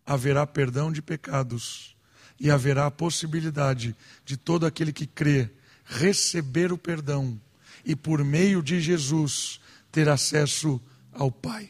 haverá 0.06 0.46
perdão 0.46 0.92
de 0.92 1.02
pecados 1.02 1.96
e 2.40 2.52
haverá 2.52 2.88
a 2.88 2.92
possibilidade 2.92 3.96
de 4.26 4.36
todo 4.36 4.66
aquele 4.66 4.92
que 4.92 5.08
crê 5.08 5.50
receber 5.86 6.72
o 6.72 6.78
perdão 6.78 7.40
e 7.86 7.96
por 7.96 8.24
meio 8.24 8.62
de 8.62 8.80
Jesus 8.80 9.60
ter 9.92 10.08
acesso 10.10 10.82
ao 11.12 11.32
Pai. 11.32 11.70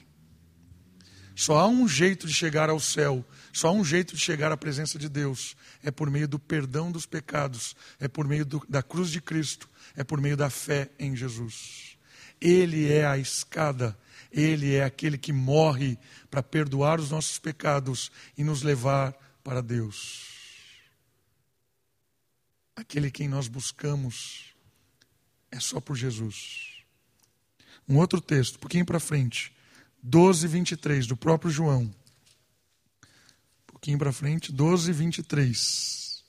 Só 1.36 1.57
há 1.57 1.68
um 1.68 1.88
jeito 1.88 2.28
de 2.28 2.34
chegar 2.34 2.70
ao 2.70 2.80
céu, 2.80 3.26
Só 3.53 3.70
há 3.70 3.72
um 3.72 3.84
jeito 3.84 4.16
de 4.16 4.22
chegar 4.22 4.51
à 4.51 4.57
presença 4.57 4.99
de 4.99 5.09
Deus: 5.09 5.55
é 5.82 5.89
por 5.89 6.09
meio 6.09 6.28
do 6.28 6.38
perdão 6.38 6.91
dos 6.91 7.05
pecados, 7.05 7.76
é 7.99 8.07
por 8.07 8.28
meio 8.28 8.45
do, 8.45 8.64
da 8.70 8.84
cruz 8.84 9.09
de 9.09 9.20
Cristo, 9.20 9.70
é 9.95 10.03
por 10.03 10.22
meio 10.22 10.38
da 10.38 10.49
fé 10.49 10.89
em 10.99 11.16
Jesus. 11.16 11.97
Ele 12.39 12.91
é 12.91 13.05
a 13.05 13.18
escada, 13.18 13.97
ele 14.32 14.76
é 14.76 14.84
aquele 14.84 15.18
que 15.18 15.34
morre 15.34 15.97
para 16.30 16.43
perdoar 16.43 16.99
os 16.99 17.12
nossos 17.12 17.39
pecados 17.39 18.12
e 18.38 18.43
nos 18.43 18.62
levar 18.62 19.14
para 19.43 19.62
Deus. 19.62 20.30
Aquele 22.76 23.12
quem 23.12 23.28
nós 23.28 23.47
buscamos 23.47 24.51
é 25.52 25.60
só 25.60 25.80
por 25.80 25.95
Jesus. 25.95 26.84
Um 27.88 27.97
outro 27.97 28.22
texto, 28.22 28.56
um 28.56 28.60
pouquinho 28.60 28.86
para 28.86 28.99
frente, 28.99 29.54
12, 30.02 30.47
23, 30.47 31.06
do 31.08 31.18
próprio 31.18 31.52
João. 31.52 31.84
Um 31.84 31.93
pouquinho 33.68 33.97
para 33.97 34.12
frente, 34.12 34.52
12, 34.52 34.91
23. 34.91 36.24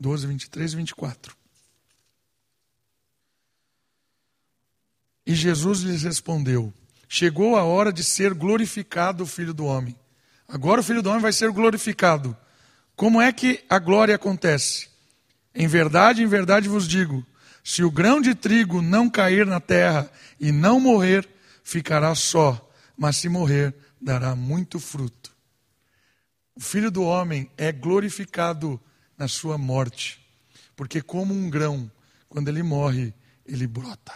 12, 0.00 0.26
23 0.26 0.72
e 0.72 0.76
24. 0.76 1.36
E 5.26 5.34
Jesus 5.34 5.80
lhes 5.80 6.02
respondeu: 6.02 6.72
Chegou 7.08 7.56
a 7.56 7.62
hora 7.62 7.92
de 7.92 8.02
ser 8.02 8.34
glorificado 8.34 9.24
o 9.24 9.26
Filho 9.26 9.54
do 9.54 9.64
Homem. 9.64 9.96
Agora 10.48 10.80
o 10.80 10.84
Filho 10.84 11.02
do 11.02 11.10
Homem 11.10 11.22
vai 11.22 11.32
ser 11.32 11.52
glorificado. 11.52 12.36
Como 12.96 13.20
é 13.20 13.32
que 13.32 13.64
a 13.68 13.78
glória 13.78 14.14
acontece? 14.14 14.89
Em 15.54 15.66
verdade, 15.66 16.22
em 16.22 16.26
verdade 16.26 16.68
vos 16.68 16.86
digo: 16.86 17.26
se 17.62 17.82
o 17.82 17.90
grão 17.90 18.20
de 18.20 18.34
trigo 18.34 18.80
não 18.80 19.10
cair 19.10 19.46
na 19.46 19.60
terra 19.60 20.10
e 20.38 20.52
não 20.52 20.80
morrer, 20.80 21.28
ficará 21.62 22.14
só, 22.14 22.70
mas 22.96 23.16
se 23.16 23.28
morrer, 23.28 23.74
dará 24.00 24.34
muito 24.34 24.78
fruto. 24.78 25.30
O 26.54 26.60
filho 26.60 26.90
do 26.90 27.02
homem 27.02 27.50
é 27.56 27.72
glorificado 27.72 28.80
na 29.16 29.28
sua 29.28 29.56
morte, 29.56 30.20
porque, 30.76 31.00
como 31.00 31.34
um 31.34 31.48
grão, 31.48 31.90
quando 32.28 32.48
ele 32.48 32.62
morre, 32.62 33.14
ele 33.46 33.66
brota. 33.66 34.12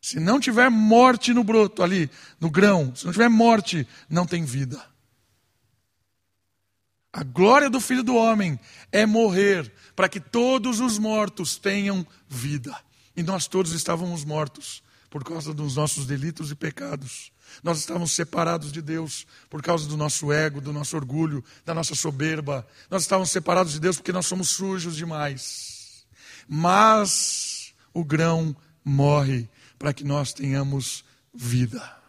Se 0.00 0.18
não 0.18 0.40
tiver 0.40 0.70
morte 0.70 1.34
no 1.34 1.44
broto 1.44 1.82
ali, 1.82 2.10
no 2.40 2.50
grão, 2.50 2.94
se 2.94 3.04
não 3.04 3.12
tiver 3.12 3.28
morte, 3.28 3.86
não 4.08 4.26
tem 4.26 4.44
vida. 4.44 4.82
A 7.12 7.24
glória 7.24 7.68
do 7.68 7.80
Filho 7.80 8.04
do 8.04 8.14
Homem 8.14 8.58
é 8.92 9.04
morrer 9.04 9.72
para 9.96 10.08
que 10.08 10.20
todos 10.20 10.78
os 10.78 10.96
mortos 10.96 11.56
tenham 11.56 12.06
vida. 12.28 12.76
E 13.16 13.22
nós 13.22 13.48
todos 13.48 13.72
estávamos 13.72 14.24
mortos 14.24 14.82
por 15.10 15.24
causa 15.24 15.52
dos 15.52 15.74
nossos 15.74 16.06
delitos 16.06 16.52
e 16.52 16.54
pecados. 16.54 17.32
Nós 17.64 17.78
estávamos 17.78 18.12
separados 18.12 18.70
de 18.70 18.80
Deus 18.80 19.26
por 19.48 19.60
causa 19.60 19.88
do 19.88 19.96
nosso 19.96 20.32
ego, 20.32 20.60
do 20.60 20.72
nosso 20.72 20.96
orgulho, 20.96 21.44
da 21.64 21.74
nossa 21.74 21.96
soberba. 21.96 22.64
Nós 22.88 23.02
estávamos 23.02 23.30
separados 23.30 23.72
de 23.72 23.80
Deus 23.80 23.96
porque 23.96 24.12
nós 24.12 24.26
somos 24.26 24.50
sujos 24.50 24.94
demais. 24.94 26.06
Mas 26.48 27.74
o 27.92 28.04
grão 28.04 28.54
morre 28.84 29.48
para 29.76 29.92
que 29.92 30.04
nós 30.04 30.32
tenhamos 30.32 31.04
vida. 31.34 31.99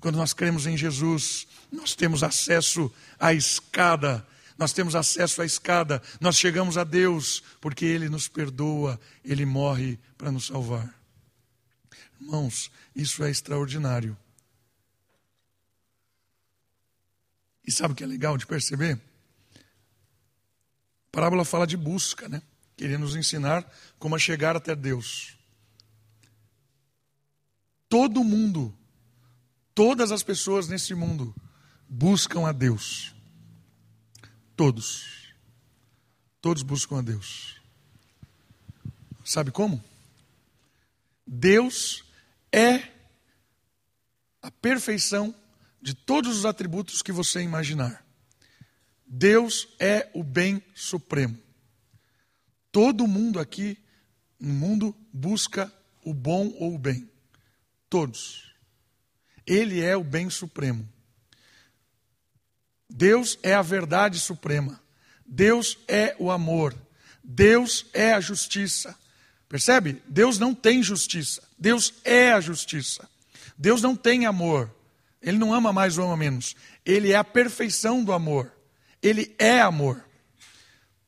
Quando 0.00 0.16
nós 0.16 0.32
cremos 0.32 0.66
em 0.66 0.76
Jesus, 0.76 1.46
nós 1.72 1.94
temos 1.94 2.22
acesso 2.22 2.92
à 3.18 3.34
escada, 3.34 4.26
nós 4.56 4.72
temos 4.72 4.94
acesso 4.94 5.42
à 5.42 5.46
escada, 5.46 6.02
nós 6.20 6.36
chegamos 6.36 6.76
a 6.76 6.84
Deus, 6.84 7.42
porque 7.60 7.84
Ele 7.84 8.08
nos 8.08 8.28
perdoa, 8.28 9.00
Ele 9.24 9.44
morre 9.44 9.98
para 10.16 10.30
nos 10.30 10.46
salvar. 10.46 10.92
Irmãos, 12.20 12.70
isso 12.94 13.22
é 13.24 13.30
extraordinário. 13.30 14.16
E 17.66 17.70
sabe 17.70 17.92
o 17.92 17.96
que 17.96 18.02
é 18.02 18.06
legal 18.06 18.36
de 18.36 18.46
perceber? 18.46 19.00
A 19.54 21.10
parábola 21.12 21.44
fala 21.44 21.66
de 21.66 21.76
busca, 21.76 22.28
né? 22.28 22.42
Queria 22.76 22.98
nos 22.98 23.16
ensinar 23.16 23.68
como 23.98 24.14
a 24.14 24.18
chegar 24.18 24.56
até 24.56 24.74
Deus. 24.74 25.36
Todo 27.88 28.22
mundo 28.22 28.77
Todas 29.78 30.10
as 30.10 30.24
pessoas 30.24 30.66
nesse 30.66 30.92
mundo 30.92 31.32
buscam 31.88 32.48
a 32.48 32.50
Deus. 32.50 33.14
Todos. 34.56 35.32
Todos 36.40 36.64
buscam 36.64 36.98
a 36.98 37.00
Deus. 37.00 37.60
Sabe 39.24 39.52
como? 39.52 39.80
Deus 41.24 42.02
é 42.50 42.90
a 44.42 44.50
perfeição 44.50 45.32
de 45.80 45.94
todos 45.94 46.36
os 46.38 46.44
atributos 46.44 47.00
que 47.00 47.12
você 47.12 47.40
imaginar. 47.40 48.04
Deus 49.06 49.68
é 49.78 50.10
o 50.12 50.24
bem 50.24 50.60
supremo. 50.74 51.38
Todo 52.72 53.06
mundo 53.06 53.38
aqui 53.38 53.78
no 54.40 54.52
mundo 54.52 54.92
busca 55.12 55.72
o 56.02 56.12
bom 56.12 56.48
ou 56.58 56.74
o 56.74 56.78
bem. 56.80 57.08
Todos. 57.88 58.47
Ele 59.48 59.80
é 59.80 59.96
o 59.96 60.04
bem 60.04 60.28
supremo. 60.28 60.86
Deus 62.88 63.38
é 63.42 63.54
a 63.54 63.62
verdade 63.62 64.20
suprema. 64.20 64.78
Deus 65.26 65.78
é 65.88 66.14
o 66.18 66.30
amor. 66.30 66.76
Deus 67.24 67.86
é 67.94 68.12
a 68.12 68.20
justiça. 68.20 68.94
Percebe? 69.48 70.02
Deus 70.06 70.38
não 70.38 70.54
tem 70.54 70.82
justiça. 70.82 71.42
Deus 71.58 71.94
é 72.04 72.32
a 72.32 72.40
justiça. 72.40 73.08
Deus 73.56 73.80
não 73.80 73.96
tem 73.96 74.26
amor. 74.26 74.70
Ele 75.22 75.38
não 75.38 75.54
ama 75.54 75.72
mais 75.72 75.96
ou 75.96 76.04
ama 76.04 76.16
menos. 76.18 76.54
Ele 76.84 77.12
é 77.12 77.16
a 77.16 77.24
perfeição 77.24 78.04
do 78.04 78.12
amor. 78.12 78.52
Ele 79.02 79.34
é 79.38 79.62
amor. 79.62 80.04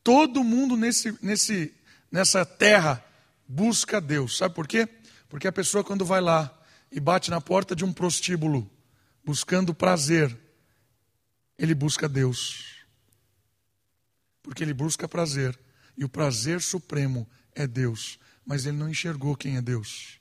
Todo 0.03 0.43
mundo 0.43 0.75
nesse, 0.75 1.15
nesse, 1.21 1.71
nessa 2.11 2.43
terra 2.43 3.05
busca 3.47 4.01
Deus. 4.01 4.35
Sabe 4.35 4.55
por 4.55 4.67
quê? 4.67 4.89
Porque 5.29 5.47
a 5.47 5.51
pessoa, 5.51 5.83
quando 5.83 6.03
vai 6.03 6.21
lá 6.21 6.57
e 6.91 6.99
bate 6.99 7.31
na 7.31 7.39
porta 7.39 7.75
de 7.75 7.85
um 7.85 7.93
prostíbulo, 7.93 8.69
buscando 9.23 9.73
prazer, 9.73 10.37
ele 11.57 11.73
busca 11.73 12.09
Deus. 12.09 12.85
Porque 14.43 14.63
ele 14.63 14.73
busca 14.73 15.07
prazer, 15.07 15.57
e 15.95 16.03
o 16.03 16.09
prazer 16.09 16.61
supremo 16.61 17.29
é 17.53 17.65
Deus, 17.65 18.19
mas 18.45 18.65
ele 18.65 18.77
não 18.77 18.89
enxergou 18.89 19.35
quem 19.35 19.55
é 19.55 19.61
Deus. 19.61 20.19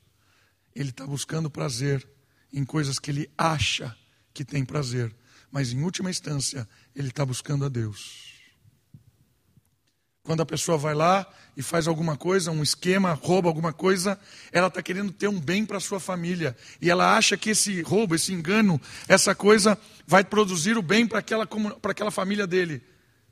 Ele 0.74 0.90
está 0.90 1.06
buscando 1.06 1.50
prazer 1.50 2.06
em 2.52 2.64
coisas 2.64 2.98
que 2.98 3.10
ele 3.10 3.30
acha 3.36 3.96
que 4.32 4.44
tem 4.44 4.64
prazer, 4.64 5.14
mas 5.50 5.72
em 5.72 5.82
última 5.82 6.10
instância, 6.10 6.68
ele 6.94 7.08
está 7.08 7.24
buscando 7.26 7.64
a 7.64 7.68
Deus. 7.68 8.29
Quando 10.30 10.42
a 10.42 10.46
pessoa 10.46 10.78
vai 10.78 10.94
lá 10.94 11.26
e 11.56 11.60
faz 11.60 11.88
alguma 11.88 12.16
coisa, 12.16 12.52
um 12.52 12.62
esquema, 12.62 13.14
rouba 13.14 13.48
alguma 13.48 13.72
coisa, 13.72 14.16
ela 14.52 14.68
está 14.68 14.80
querendo 14.80 15.10
ter 15.10 15.26
um 15.26 15.40
bem 15.40 15.66
para 15.66 15.80
sua 15.80 15.98
família. 15.98 16.56
E 16.80 16.88
ela 16.88 17.16
acha 17.16 17.36
que 17.36 17.50
esse 17.50 17.82
roubo, 17.82 18.14
esse 18.14 18.32
engano, 18.32 18.80
essa 19.08 19.34
coisa 19.34 19.76
vai 20.06 20.22
produzir 20.22 20.78
o 20.78 20.82
bem 20.82 21.04
para 21.04 21.18
aquela, 21.18 21.48
aquela 21.82 22.12
família 22.12 22.46
dele. 22.46 22.80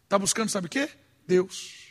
Está 0.02 0.18
buscando, 0.18 0.48
sabe 0.48 0.66
o 0.66 0.70
quê? 0.70 0.88
Deus. 1.24 1.86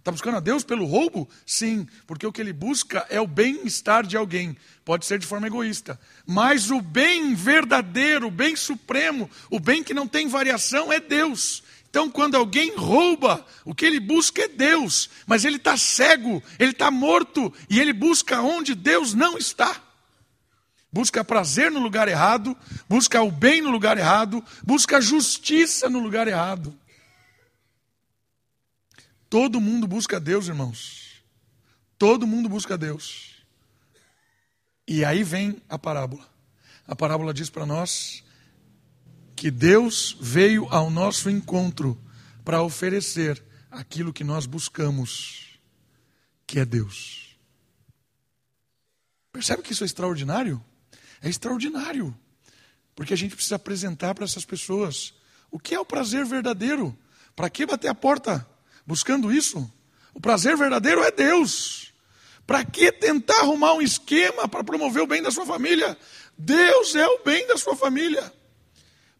Está 0.00 0.10
buscando 0.10 0.38
a 0.38 0.40
Deus 0.40 0.64
pelo 0.64 0.84
roubo? 0.84 1.28
Sim, 1.46 1.86
porque 2.04 2.26
o 2.26 2.32
que 2.32 2.40
ele 2.40 2.52
busca 2.52 3.06
é 3.08 3.20
o 3.20 3.28
bem-estar 3.28 4.04
de 4.04 4.16
alguém. 4.16 4.56
Pode 4.84 5.06
ser 5.06 5.20
de 5.20 5.28
forma 5.28 5.46
egoísta. 5.46 5.96
Mas 6.26 6.72
o 6.72 6.80
bem 6.80 7.36
verdadeiro, 7.36 8.26
o 8.26 8.32
bem 8.32 8.56
supremo, 8.56 9.30
o 9.48 9.60
bem 9.60 9.84
que 9.84 9.94
não 9.94 10.08
tem 10.08 10.26
variação 10.26 10.92
é 10.92 10.98
Deus. 10.98 11.62
Então, 11.94 12.10
quando 12.10 12.34
alguém 12.34 12.74
rouba, 12.74 13.46
o 13.64 13.72
que 13.72 13.86
ele 13.86 14.00
busca 14.00 14.42
é 14.42 14.48
Deus, 14.48 15.08
mas 15.28 15.44
ele 15.44 15.58
está 15.58 15.76
cego, 15.76 16.42
ele 16.58 16.72
está 16.72 16.90
morto 16.90 17.54
e 17.70 17.78
ele 17.78 17.92
busca 17.92 18.40
onde 18.40 18.74
Deus 18.74 19.14
não 19.14 19.38
está. 19.38 19.80
Busca 20.92 21.22
prazer 21.22 21.70
no 21.70 21.78
lugar 21.78 22.08
errado, 22.08 22.58
busca 22.88 23.22
o 23.22 23.30
bem 23.30 23.62
no 23.62 23.70
lugar 23.70 23.96
errado, 23.96 24.44
busca 24.64 25.00
justiça 25.00 25.88
no 25.88 26.00
lugar 26.00 26.26
errado. 26.26 26.76
Todo 29.30 29.60
mundo 29.60 29.86
busca 29.86 30.18
Deus, 30.18 30.48
irmãos. 30.48 31.22
Todo 31.96 32.26
mundo 32.26 32.48
busca 32.48 32.76
Deus. 32.76 33.36
E 34.88 35.04
aí 35.04 35.22
vem 35.22 35.62
a 35.68 35.78
parábola. 35.78 36.28
A 36.88 36.96
parábola 36.96 37.32
diz 37.32 37.48
para 37.48 37.64
nós 37.64 38.23
que 39.36 39.50
Deus 39.50 40.16
veio 40.20 40.66
ao 40.70 40.90
nosso 40.90 41.28
encontro 41.28 42.00
para 42.44 42.62
oferecer 42.62 43.42
aquilo 43.70 44.12
que 44.12 44.24
nós 44.24 44.46
buscamos, 44.46 45.58
que 46.46 46.58
é 46.58 46.64
Deus. 46.64 47.36
Percebe 49.32 49.62
que 49.62 49.72
isso 49.72 49.82
é 49.82 49.86
extraordinário? 49.86 50.64
É 51.20 51.28
extraordinário, 51.28 52.16
porque 52.94 53.14
a 53.14 53.16
gente 53.16 53.34
precisa 53.34 53.56
apresentar 53.56 54.14
para 54.14 54.24
essas 54.24 54.44
pessoas 54.44 55.14
o 55.50 55.58
que 55.58 55.74
é 55.74 55.80
o 55.80 55.84
prazer 55.84 56.24
verdadeiro. 56.24 56.96
Para 57.34 57.50
que 57.50 57.66
bater 57.66 57.88
a 57.88 57.94
porta 57.94 58.46
buscando 58.86 59.32
isso? 59.32 59.70
O 60.12 60.20
prazer 60.20 60.56
verdadeiro 60.56 61.02
é 61.02 61.10
Deus. 61.10 61.92
Para 62.46 62.64
que 62.64 62.92
tentar 62.92 63.40
arrumar 63.40 63.72
um 63.72 63.82
esquema 63.82 64.46
para 64.46 64.62
promover 64.62 65.02
o 65.02 65.06
bem 65.06 65.22
da 65.22 65.30
sua 65.30 65.46
família? 65.46 65.98
Deus 66.36 66.94
é 66.94 67.06
o 67.06 67.24
bem 67.24 67.46
da 67.46 67.56
sua 67.56 67.74
família. 67.74 68.32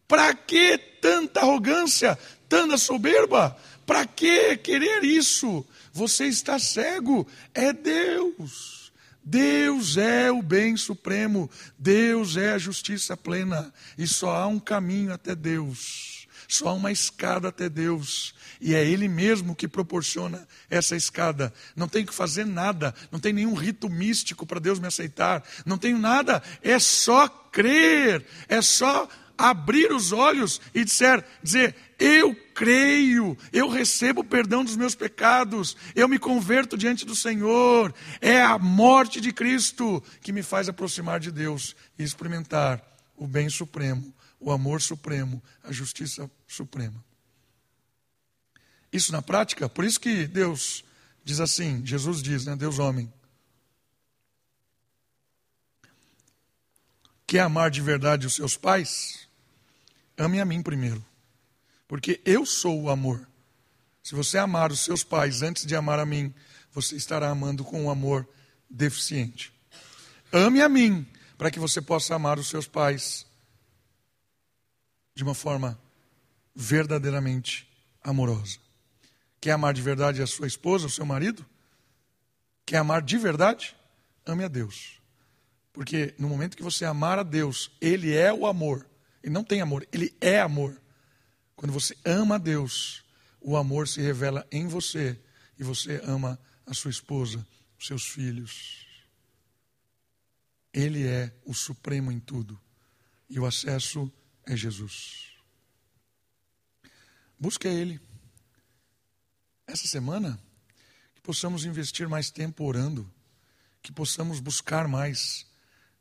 Para 0.07 0.33
que 0.33 0.77
tanta 1.01 1.41
arrogância, 1.41 2.17
tanta 2.47 2.77
soberba? 2.77 3.57
Para 3.85 4.05
que 4.05 4.57
querer 4.57 5.03
isso? 5.03 5.65
Você 5.93 6.25
está 6.25 6.59
cego, 6.59 7.27
é 7.53 7.71
Deus. 7.71 8.85
Deus 9.25 9.97
é 9.97 10.31
o 10.31 10.43
bem 10.43 10.77
supremo, 10.77 11.49
Deus 11.79 12.37
é 12.37 12.51
a 12.51 12.59
justiça 12.59 13.17
plena, 13.17 13.73
e 13.97 14.05
só 14.05 14.35
há 14.35 14.45
um 14.45 14.59
caminho 14.59 15.11
até 15.11 15.33
Deus, 15.33 16.27
só 16.47 16.67
há 16.67 16.73
uma 16.73 16.91
escada 16.91 17.47
até 17.47 17.67
Deus, 17.67 18.35
e 18.61 18.75
é 18.75 18.85
Ele 18.85 19.07
mesmo 19.07 19.55
que 19.55 19.67
proporciona 19.67 20.47
essa 20.69 20.95
escada. 20.95 21.51
Não 21.75 21.87
tenho 21.87 22.05
que 22.05 22.13
fazer 22.13 22.45
nada, 22.45 22.93
não 23.11 23.19
tem 23.19 23.33
nenhum 23.33 23.55
rito 23.55 23.89
místico 23.89 24.45
para 24.45 24.59
Deus 24.59 24.77
me 24.77 24.85
aceitar, 24.85 25.43
não 25.65 25.79
tenho 25.79 25.97
nada, 25.97 26.43
é 26.61 26.77
só 26.77 27.27
crer, 27.27 28.23
é 28.47 28.61
só 28.61 29.09
abrir 29.37 29.91
os 29.91 30.11
olhos 30.11 30.61
e 30.73 30.83
disser, 30.83 31.25
dizer: 31.41 31.75
Eu 31.99 32.35
creio, 32.53 33.37
eu 33.51 33.69
recebo 33.69 34.21
o 34.21 34.25
perdão 34.25 34.63
dos 34.63 34.75
meus 34.75 34.95
pecados, 34.95 35.75
eu 35.95 36.07
me 36.07 36.19
converto 36.19 36.77
diante 36.77 37.05
do 37.05 37.15
Senhor. 37.15 37.93
É 38.21 38.41
a 38.41 38.57
morte 38.57 39.19
de 39.19 39.31
Cristo 39.31 40.03
que 40.21 40.31
me 40.31 40.43
faz 40.43 40.69
aproximar 40.69 41.19
de 41.19 41.31
Deus 41.31 41.75
e 41.97 42.03
experimentar 42.03 42.81
o 43.15 43.27
bem 43.27 43.49
supremo, 43.49 44.13
o 44.39 44.51
amor 44.51 44.81
supremo, 44.81 45.41
a 45.63 45.71
justiça 45.71 46.29
suprema. 46.47 47.03
Isso 48.91 49.11
na 49.11 49.21
prática, 49.21 49.67
por 49.67 49.83
isso 49.83 49.99
que 49.99 50.25
Deus 50.25 50.83
diz 51.23 51.39
assim, 51.39 51.85
Jesus 51.85 52.21
diz, 52.21 52.45
né, 52.45 52.55
Deus 52.55 52.79
homem, 52.79 53.11
quer 57.27 57.41
amar 57.41 57.71
de 57.71 57.81
verdade 57.81 58.27
os 58.27 58.35
seus 58.35 58.55
pais? 58.55 59.24
Ame 60.17 60.39
a 60.39 60.45
mim 60.45 60.61
primeiro. 60.61 61.03
Porque 61.87 62.21
eu 62.25 62.45
sou 62.45 62.83
o 62.83 62.89
amor. 62.89 63.27
Se 64.01 64.15
você 64.15 64.37
amar 64.37 64.71
os 64.71 64.81
seus 64.81 65.03
pais 65.03 65.41
antes 65.41 65.65
de 65.65 65.75
amar 65.75 65.99
a 65.99 66.05
mim, 66.05 66.33
você 66.71 66.95
estará 66.95 67.29
amando 67.29 67.63
com 67.63 67.83
um 67.83 67.89
amor 67.89 68.27
deficiente. 68.69 69.53
Ame 70.31 70.61
a 70.61 70.69
mim, 70.69 71.07
para 71.37 71.49
que 71.49 71.59
você 71.59 71.81
possa 71.81 72.15
amar 72.15 72.37
os 72.37 72.47
seus 72.47 72.67
pais 72.67 73.25
de 75.15 75.23
uma 75.23 75.33
forma 75.33 75.79
verdadeiramente 76.53 77.67
amorosa. 78.03 78.59
Quer 79.39 79.51
amar 79.51 79.73
de 79.73 79.81
verdade 79.81 80.21
a 80.21 80.27
sua 80.27 80.47
esposa, 80.47 80.87
o 80.87 80.89
seu 80.89 81.05
marido? 81.05 81.45
Quer 82.65 82.77
amar 82.77 83.01
de 83.01 83.17
verdade? 83.17 83.75
Ame 84.25 84.43
a 84.43 84.47
Deus. 84.47 84.99
Porque 85.71 86.15
no 86.17 86.27
momento 86.27 86.57
que 86.57 86.63
você 86.63 86.85
amar 86.85 87.19
a 87.19 87.23
Deus, 87.23 87.71
Ele 87.79 88.13
é 88.13 88.33
o 88.33 88.45
amor. 88.47 88.85
Ele 89.25 89.33
não 89.33 89.43
tem 89.43 89.59
amor, 89.59 89.87
ele 89.91 90.15
é 90.21 90.39
amor. 90.39 90.79
Quando 91.55 91.71
você 91.71 91.97
ama 92.05 92.35
a 92.35 92.37
Deus, 92.37 93.03
o 93.41 93.57
amor 93.57 93.87
se 93.87 93.99
revela 93.99 94.47
em 94.51 94.67
você 94.67 95.19
e 95.57 95.63
você 95.63 95.99
ama 96.03 96.39
a 96.63 96.75
sua 96.75 96.91
esposa, 96.91 97.43
os 97.75 97.87
seus 97.87 98.05
filhos. 98.05 98.85
Ele 100.71 101.07
é 101.07 101.35
o 101.43 101.55
supremo 101.55 102.11
em 102.11 102.19
tudo 102.19 102.61
e 103.27 103.39
o 103.39 103.47
acesso 103.47 104.13
é 104.45 104.55
Jesus. 104.55 105.31
Busque 107.39 107.67
Ele. 107.67 107.99
Essa 109.65 109.87
semana, 109.87 110.39
que 111.15 111.21
possamos 111.21 111.65
investir 111.65 112.07
mais 112.07 112.29
tempo 112.29 112.63
orando, 112.63 113.11
que 113.81 113.91
possamos 113.91 114.39
buscar 114.39 114.87
mais, 114.87 115.47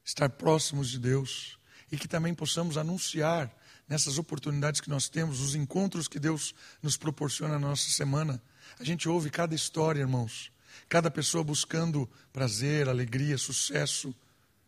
estar 0.05 0.29
próximos 0.29 0.91
de 0.91 0.99
Deus 0.99 1.59
e 1.91 1.97
que 1.97 2.09
também 2.09 2.35
possamos 2.35 2.77
anunciar 2.77 3.51
nessas 3.89 4.19
oportunidades 4.19 4.81
que 4.81 4.89
nós 4.89 5.09
temos, 5.09 5.41
os 5.41 5.55
encontros 5.55 6.09
que 6.09 6.19
Deus 6.19 6.55
nos 6.83 6.97
proporciona 6.97 7.55
na 7.59 7.69
nossa 7.69 7.91
semana. 7.91 8.43
A 8.79 8.85
gente 8.85 9.09
ouve 9.09 9.31
cada 9.31 9.55
história, 9.55 10.01
irmãos, 10.01 10.51
cada 10.89 11.11
pessoa 11.11 11.45
buscando 11.45 12.09
prazer, 12.33 12.89
alegria, 12.89 13.37
sucesso, 13.37 14.15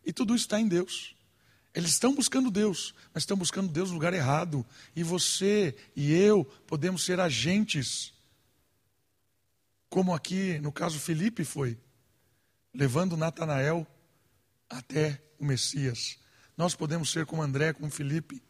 e 0.05 0.13
tudo 0.13 0.35
isso 0.35 0.45
está 0.45 0.59
em 0.59 0.67
Deus. 0.67 1.15
Eles 1.73 1.91
estão 1.91 2.15
buscando 2.15 2.49
Deus, 2.49 2.93
mas 3.13 3.23
estão 3.23 3.37
buscando 3.37 3.71
Deus 3.71 3.89
no 3.89 3.95
lugar 3.95 4.13
errado. 4.13 4.65
E 4.95 5.03
você 5.03 5.75
e 5.95 6.13
eu 6.13 6.45
podemos 6.65 7.03
ser 7.03 7.19
agentes, 7.19 8.13
como 9.89 10.13
aqui 10.13 10.59
no 10.59 10.71
caso 10.71 10.99
Felipe 10.99 11.43
foi, 11.43 11.77
levando 12.73 13.17
Natanael 13.17 13.85
até 14.69 15.21
o 15.37 15.45
Messias 15.45 16.17
nós 16.57 16.73
podemos 16.73 17.11
ser 17.11 17.25
como 17.25 17.43
André, 17.43 17.71
como 17.71 17.91
Felipe, 17.91 18.41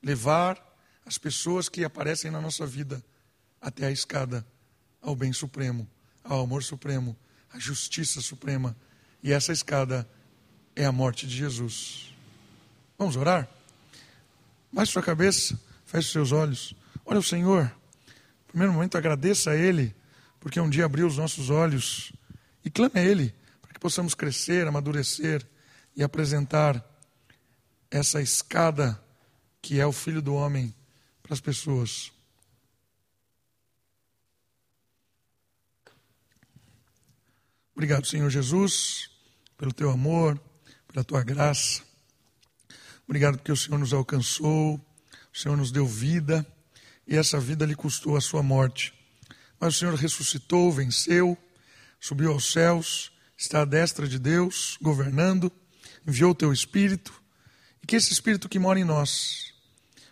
levar 0.00 0.56
as 1.04 1.18
pessoas 1.18 1.68
que 1.68 1.84
aparecem 1.84 2.30
na 2.30 2.40
nossa 2.40 2.64
vida 2.64 3.04
até 3.60 3.86
a 3.86 3.90
escada 3.90 4.46
ao 5.00 5.16
bem 5.16 5.32
supremo, 5.32 5.88
ao 6.22 6.42
amor 6.44 6.62
supremo, 6.62 7.16
à 7.52 7.58
justiça 7.58 8.20
suprema. 8.20 8.76
E 9.22 9.32
essa 9.32 9.52
escada 9.52 10.08
é 10.76 10.84
a 10.84 10.92
morte 10.92 11.26
de 11.26 11.36
Jesus. 11.36 12.14
Vamos 12.96 13.16
orar? 13.16 13.48
Baixe 14.72 14.92
sua 14.92 15.02
cabeça, 15.02 15.60
feche 15.84 16.12
seus 16.12 16.30
olhos. 16.30 16.74
Olha 17.04 17.18
o 17.18 17.22
Senhor. 17.22 17.64
No 17.64 18.46
primeiro 18.48 18.72
momento, 18.72 18.96
agradeça 18.96 19.50
a 19.50 19.56
Ele, 19.56 19.94
porque 20.38 20.60
um 20.60 20.70
dia 20.70 20.84
abriu 20.84 21.06
os 21.06 21.16
nossos 21.16 21.50
olhos. 21.50 22.12
E 22.64 22.70
clame 22.70 23.00
a 23.00 23.02
Ele, 23.02 23.34
para 23.60 23.72
que 23.72 23.80
possamos 23.80 24.14
crescer, 24.14 24.66
amadurecer 24.66 25.44
e 25.96 26.02
apresentar 26.02 26.91
essa 27.92 28.22
escada 28.22 28.98
que 29.60 29.78
é 29.78 29.86
o 29.86 29.92
Filho 29.92 30.22
do 30.22 30.34
Homem 30.34 30.74
para 31.22 31.34
as 31.34 31.40
pessoas. 31.40 32.10
Obrigado, 37.74 38.06
Senhor 38.06 38.30
Jesus, 38.30 39.10
pelo 39.58 39.74
teu 39.74 39.90
amor, 39.90 40.40
pela 40.88 41.04
tua 41.04 41.22
graça. 41.22 41.82
Obrigado 43.06 43.36
porque 43.36 43.52
o 43.52 43.56
Senhor 43.56 43.78
nos 43.78 43.92
alcançou, 43.92 44.76
o 45.32 45.38
Senhor 45.38 45.56
nos 45.56 45.70
deu 45.70 45.86
vida 45.86 46.46
e 47.06 47.14
essa 47.14 47.38
vida 47.38 47.66
lhe 47.66 47.74
custou 47.74 48.16
a 48.16 48.22
sua 48.22 48.42
morte. 48.42 48.94
Mas 49.60 49.76
o 49.76 49.78
Senhor 49.78 49.94
ressuscitou, 49.94 50.72
venceu, 50.72 51.36
subiu 52.00 52.32
aos 52.32 52.52
céus, 52.52 53.12
está 53.36 53.62
à 53.62 53.64
destra 53.66 54.08
de 54.08 54.18
Deus, 54.18 54.78
governando, 54.80 55.52
enviou 56.06 56.30
o 56.30 56.34
teu 56.34 56.52
Espírito 56.54 57.21
e 57.82 57.86
que 57.86 57.96
esse 57.96 58.12
Espírito 58.12 58.48
que 58.48 58.58
mora 58.58 58.78
em 58.78 58.84
nós 58.84 59.52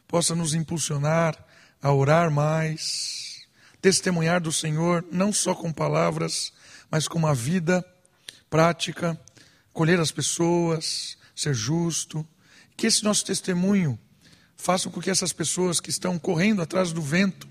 possa 0.08 0.34
nos 0.34 0.54
impulsionar 0.54 1.36
a 1.80 1.92
orar 1.92 2.30
mais, 2.30 3.42
testemunhar 3.80 4.40
do 4.40 4.52
Senhor, 4.52 5.04
não 5.10 5.32
só 5.32 5.54
com 5.54 5.72
palavras, 5.72 6.52
mas 6.90 7.06
com 7.06 7.18
uma 7.18 7.34
vida 7.34 7.84
prática, 8.50 9.18
colher 9.72 10.00
as 10.00 10.10
pessoas, 10.10 11.16
ser 11.34 11.54
justo. 11.54 12.26
Que 12.76 12.86
esse 12.88 13.04
nosso 13.04 13.24
testemunho 13.24 13.98
faça 14.56 14.90
com 14.90 15.00
que 15.00 15.10
essas 15.10 15.32
pessoas 15.32 15.80
que 15.80 15.90
estão 15.90 16.18
correndo 16.18 16.60
atrás 16.60 16.92
do 16.92 17.00
vento, 17.00 17.48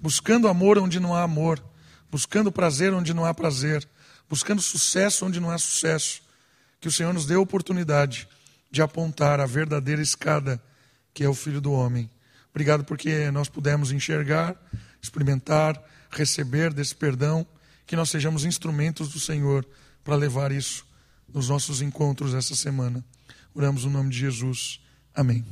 buscando 0.00 0.48
amor 0.48 0.78
onde 0.78 1.00
não 1.00 1.14
há 1.14 1.22
amor, 1.22 1.62
buscando 2.10 2.52
prazer 2.52 2.94
onde 2.94 3.12
não 3.12 3.24
há 3.24 3.34
prazer, 3.34 3.86
buscando 4.30 4.62
sucesso 4.62 5.26
onde 5.26 5.40
não 5.40 5.50
há 5.50 5.58
sucesso, 5.58 6.22
que 6.80 6.88
o 6.88 6.92
Senhor 6.92 7.12
nos 7.12 7.26
dê 7.26 7.34
a 7.34 7.40
oportunidade 7.40 8.28
de 8.70 8.82
apontar 8.82 9.40
a 9.40 9.46
verdadeira 9.46 10.02
escada 10.02 10.62
que 11.14 11.24
é 11.24 11.28
o 11.28 11.34
Filho 11.34 11.60
do 11.60 11.72
Homem. 11.72 12.10
Obrigado 12.50 12.84
porque 12.84 13.30
nós 13.30 13.48
pudemos 13.48 13.92
enxergar, 13.92 14.56
experimentar, 15.00 15.82
receber 16.10 16.72
desse 16.72 16.94
perdão, 16.94 17.46
que 17.86 17.96
nós 17.96 18.10
sejamos 18.10 18.44
instrumentos 18.44 19.08
do 19.08 19.20
Senhor 19.20 19.66
para 20.04 20.16
levar 20.16 20.52
isso 20.52 20.86
nos 21.32 21.48
nossos 21.48 21.82
encontros 21.82 22.34
essa 22.34 22.54
semana. 22.54 23.04
Oramos 23.54 23.84
no 23.84 23.90
nome 23.90 24.10
de 24.10 24.18
Jesus. 24.18 24.80
Amém. 25.14 25.44